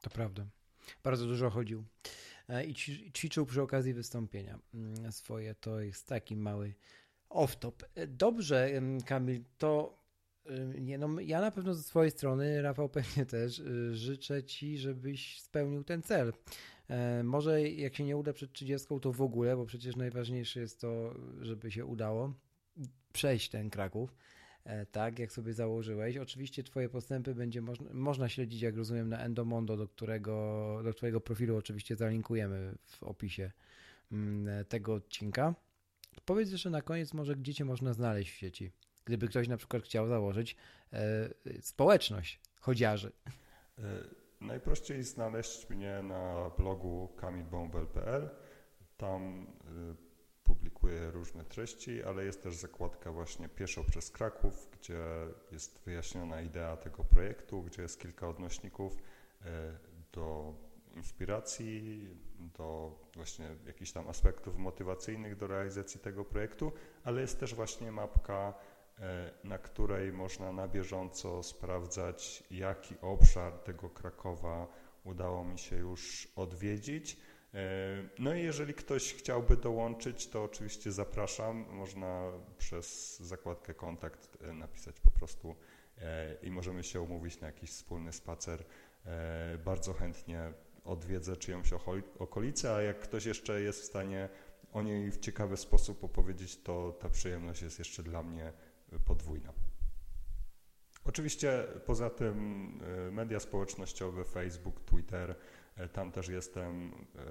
to 0.00 0.10
prawda. 0.10 0.46
Bardzo 1.04 1.26
dużo 1.26 1.50
chodził. 1.50 1.84
E, 2.48 2.64
i 2.64 2.74
ćwiczył 3.12 3.46
przy 3.46 3.62
okazji 3.62 3.94
wystąpienia 3.94 4.58
mm, 4.74 5.12
swoje. 5.12 5.54
To 5.54 5.80
jest 5.80 6.06
taki 6.06 6.36
mały 6.36 6.74
off-top. 7.30 7.84
E, 7.94 8.06
dobrze, 8.06 8.70
Kamil, 9.06 9.44
to 9.58 10.04
nie, 10.80 10.98
no, 10.98 11.20
ja 11.20 11.40
na 11.40 11.50
pewno 11.50 11.74
ze 11.74 11.82
swojej 11.82 12.10
strony, 12.10 12.62
Rafał 12.62 12.88
pewnie 12.98 13.26
też, 13.26 13.58
y, 13.58 13.96
życzę 13.96 14.44
Ci, 14.44 14.78
żebyś 14.78 15.40
spełnił 15.40 15.84
ten 15.84 16.02
cel. 16.02 16.32
E, 16.88 17.22
może 17.22 17.68
jak 17.68 17.96
się 17.96 18.04
nie 18.04 18.16
uda 18.16 18.32
przed 18.32 18.52
30, 18.52 18.88
to 19.02 19.12
w 19.12 19.22
ogóle, 19.22 19.56
bo 19.56 19.66
przecież 19.66 19.96
najważniejsze 19.96 20.60
jest 20.60 20.80
to, 20.80 21.14
żeby 21.40 21.70
się 21.70 21.84
udało 21.84 22.34
przejść 23.12 23.50
ten 23.50 23.70
Kraków. 23.70 24.14
E, 24.64 24.86
tak, 24.86 25.18
jak 25.18 25.32
sobie 25.32 25.52
założyłeś. 25.52 26.16
Oczywiście 26.16 26.62
Twoje 26.62 26.88
postępy 26.88 27.34
będzie 27.34 27.62
można, 27.62 27.90
można 27.92 28.28
śledzić, 28.28 28.62
jak 28.62 28.76
rozumiem, 28.76 29.08
na 29.08 29.18
Endomondo, 29.18 29.76
do 29.76 29.88
którego, 29.88 30.80
do 30.84 30.94
Twojego 30.94 31.20
profilu 31.20 31.56
oczywiście 31.56 31.96
zalinkujemy 31.96 32.74
w 32.86 33.02
opisie 33.02 33.50
mm, 34.12 34.64
tego 34.64 34.94
odcinka. 34.94 35.54
Powiedz 36.24 36.52
jeszcze 36.52 36.70
na 36.70 36.82
koniec 36.82 37.14
może, 37.14 37.36
gdzie 37.36 37.54
Cię 37.54 37.64
można 37.64 37.92
znaleźć 37.92 38.32
w 38.32 38.36
sieci, 38.36 38.72
gdyby 39.04 39.28
ktoś 39.28 39.48
na 39.48 39.56
przykład 39.56 39.82
chciał 39.82 40.08
założyć 40.08 40.56
e, 40.92 41.28
społeczność 41.60 42.40
chodziarzy. 42.60 43.12
E, 43.78 43.82
najprościej 44.40 45.02
znaleźć 45.02 45.70
mnie 45.70 46.02
na 46.02 46.50
blogu 46.58 47.08
kamilbąbel.pl. 47.16 48.30
Tam 48.96 49.46
różne 51.12 51.44
treści, 51.44 52.04
ale 52.04 52.24
jest 52.24 52.42
też 52.42 52.54
zakładka 52.54 53.12
właśnie 53.12 53.48
Pieszo 53.48 53.84
przez 53.84 54.10
Kraków, 54.10 54.68
gdzie 54.72 55.00
jest 55.52 55.78
wyjaśniona 55.84 56.40
idea 56.40 56.76
tego 56.76 57.04
projektu, 57.04 57.62
gdzie 57.62 57.82
jest 57.82 58.00
kilka 58.00 58.28
odnośników 58.28 58.92
e, 59.42 59.78
do 60.12 60.54
inspiracji, 60.96 62.08
do 62.38 62.98
właśnie 63.14 63.56
jakichś 63.66 63.92
tam 63.92 64.08
aspektów 64.08 64.58
motywacyjnych 64.58 65.36
do 65.36 65.46
realizacji 65.46 66.00
tego 66.00 66.24
projektu, 66.24 66.72
ale 67.04 67.20
jest 67.20 67.40
też 67.40 67.54
właśnie 67.54 67.92
mapka, 67.92 68.54
e, 68.98 69.30
na 69.44 69.58
której 69.58 70.12
można 70.12 70.52
na 70.52 70.68
bieżąco 70.68 71.42
sprawdzać, 71.42 72.44
jaki 72.50 72.94
obszar 73.00 73.52
tego 73.52 73.90
Krakowa 73.90 74.66
udało 75.04 75.44
mi 75.44 75.58
się 75.58 75.76
już 75.76 76.28
odwiedzić 76.36 77.16
no 78.18 78.34
i 78.34 78.42
jeżeli 78.42 78.74
ktoś 78.74 79.14
chciałby 79.14 79.56
dołączyć, 79.56 80.26
to 80.26 80.44
oczywiście 80.44 80.92
zapraszam. 80.92 81.64
Można 81.70 82.32
przez 82.58 83.18
zakładkę 83.20 83.74
kontakt 83.74 84.38
e, 84.42 84.52
napisać 84.52 85.00
po 85.00 85.10
prostu 85.10 85.56
e, 85.98 86.36
i 86.42 86.50
możemy 86.50 86.84
się 86.84 87.00
umówić 87.00 87.40
na 87.40 87.46
jakiś 87.46 87.70
wspólny 87.70 88.12
spacer. 88.12 88.64
Bardzo 89.64 89.92
chętnie 89.92 90.52
odwiedzę 90.84 91.36
czyjąś 91.36 91.72
okolicę, 92.18 92.74
a 92.74 92.82
jak 92.82 93.00
ktoś 93.00 93.24
jeszcze 93.24 93.60
jest 93.60 93.80
w 93.80 93.84
stanie 93.84 94.28
o 94.72 94.82
niej 94.82 95.10
w 95.10 95.18
ciekawy 95.18 95.56
sposób 95.56 96.04
opowiedzieć, 96.04 96.62
to 96.62 96.92
ta 96.92 97.08
przyjemność 97.08 97.62
jest 97.62 97.78
jeszcze 97.78 98.02
dla 98.02 98.22
mnie 98.22 98.52
podwójna. 99.04 99.52
Oczywiście 101.04 101.64
poza 101.86 102.10
tym 102.10 102.80
media 103.12 103.40
społecznościowe, 103.40 104.24
Facebook, 104.24 104.80
Twitter, 104.80 105.30
E, 105.30 105.36
tam 105.92 106.12
też 106.12 106.28
jestem, 106.28 106.92
e, 107.16 107.24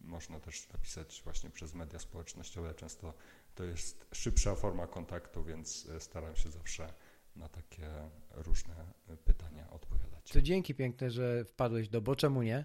można 0.00 0.40
też 0.40 0.68
napisać 0.68 1.20
właśnie 1.24 1.50
przez 1.50 1.74
media 1.74 1.98
społecznościowe. 1.98 2.74
Często 2.74 3.14
to 3.54 3.64
jest 3.64 4.06
szybsza 4.12 4.54
forma 4.54 4.86
kontaktu, 4.86 5.44
więc 5.44 5.88
e, 5.96 6.00
staram 6.00 6.36
się 6.36 6.50
zawsze 6.50 6.92
na 7.36 7.48
takie 7.48 7.88
różne 8.30 8.74
pytania 9.24 9.70
odpowiadać. 9.70 10.30
To 10.32 10.42
dzięki 10.42 10.74
piękne, 10.74 11.10
że 11.10 11.44
wpadłeś 11.44 11.88
do 11.88 12.00
Bo 12.00 12.16
czemu 12.16 12.42
nie? 12.42 12.64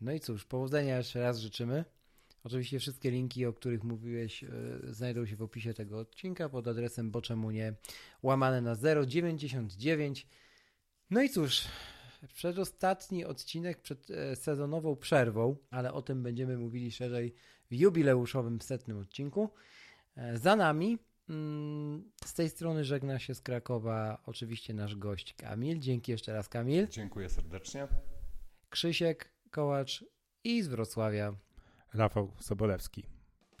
No 0.00 0.12
i 0.12 0.20
cóż, 0.20 0.44
powodzenia 0.44 0.96
jeszcze 0.96 1.20
raz 1.20 1.38
życzymy. 1.38 1.84
Oczywiście 2.44 2.78
wszystkie 2.78 3.10
linki, 3.10 3.46
o 3.46 3.52
których 3.52 3.84
mówiłeś, 3.84 4.44
znajdą 4.90 5.26
się 5.26 5.36
w 5.36 5.42
opisie 5.42 5.74
tego 5.74 5.98
odcinka 5.98 6.48
pod 6.48 6.68
adresem 6.68 7.10
boczemu 7.10 7.50
nie 7.50 7.74
łamane 8.22 8.60
na 8.60 8.76
099. 9.06 10.26
No 11.10 11.22
i 11.22 11.30
cóż, 11.30 11.68
przedostatni 12.32 13.24
odcinek 13.24 13.80
przed 13.80 14.10
e, 14.10 14.36
sezonową 14.36 14.96
przerwą, 14.96 15.56
ale 15.70 15.92
o 15.92 16.02
tym 16.02 16.22
będziemy 16.22 16.58
mówili 16.58 16.92
szerzej 16.92 17.34
w 17.70 17.74
jubileuszowym 17.74 18.60
setnym 18.60 18.98
odcinku. 18.98 19.50
E, 20.16 20.38
za 20.38 20.56
nami 20.56 20.98
mm, 21.28 22.12
z 22.24 22.34
tej 22.34 22.50
strony 22.50 22.84
żegna 22.84 23.18
się 23.18 23.34
z 23.34 23.40
Krakowa 23.40 24.22
oczywiście 24.26 24.74
nasz 24.74 24.96
gość 24.96 25.34
Kamil. 25.34 25.78
Dzięki 25.78 26.12
jeszcze 26.12 26.32
raz 26.32 26.48
Kamil. 26.48 26.88
Dziękuję 26.88 27.28
serdecznie. 27.28 27.88
Krzysiek 28.70 29.32
Kołacz 29.50 30.04
i 30.44 30.62
z 30.62 30.68
Wrocławia 30.68 31.34
Rafał 31.94 32.32
Sobolewski. 32.40 33.04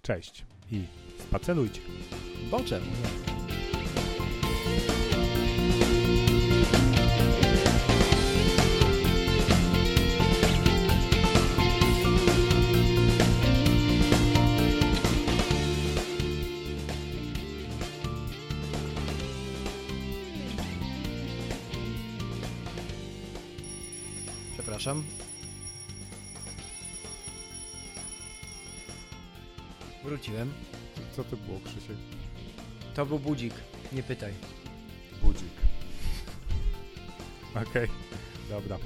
Cześć 0.02 0.46
i 0.70 0.84
spacerujcie. 1.18 1.80
Boczem. 2.50 2.82
Przepraszam. 24.86 25.04
Wróciłem. 30.04 30.52
Co 31.16 31.24
to 31.24 31.36
było, 31.36 31.60
Krzysiek? 31.60 31.96
To 32.94 33.06
był 33.06 33.18
budzik. 33.18 33.54
Nie 33.92 34.02
pytaj. 34.02 34.32
Budzik. 35.22 35.52
Okej, 37.54 37.88
dobra. 38.50 38.78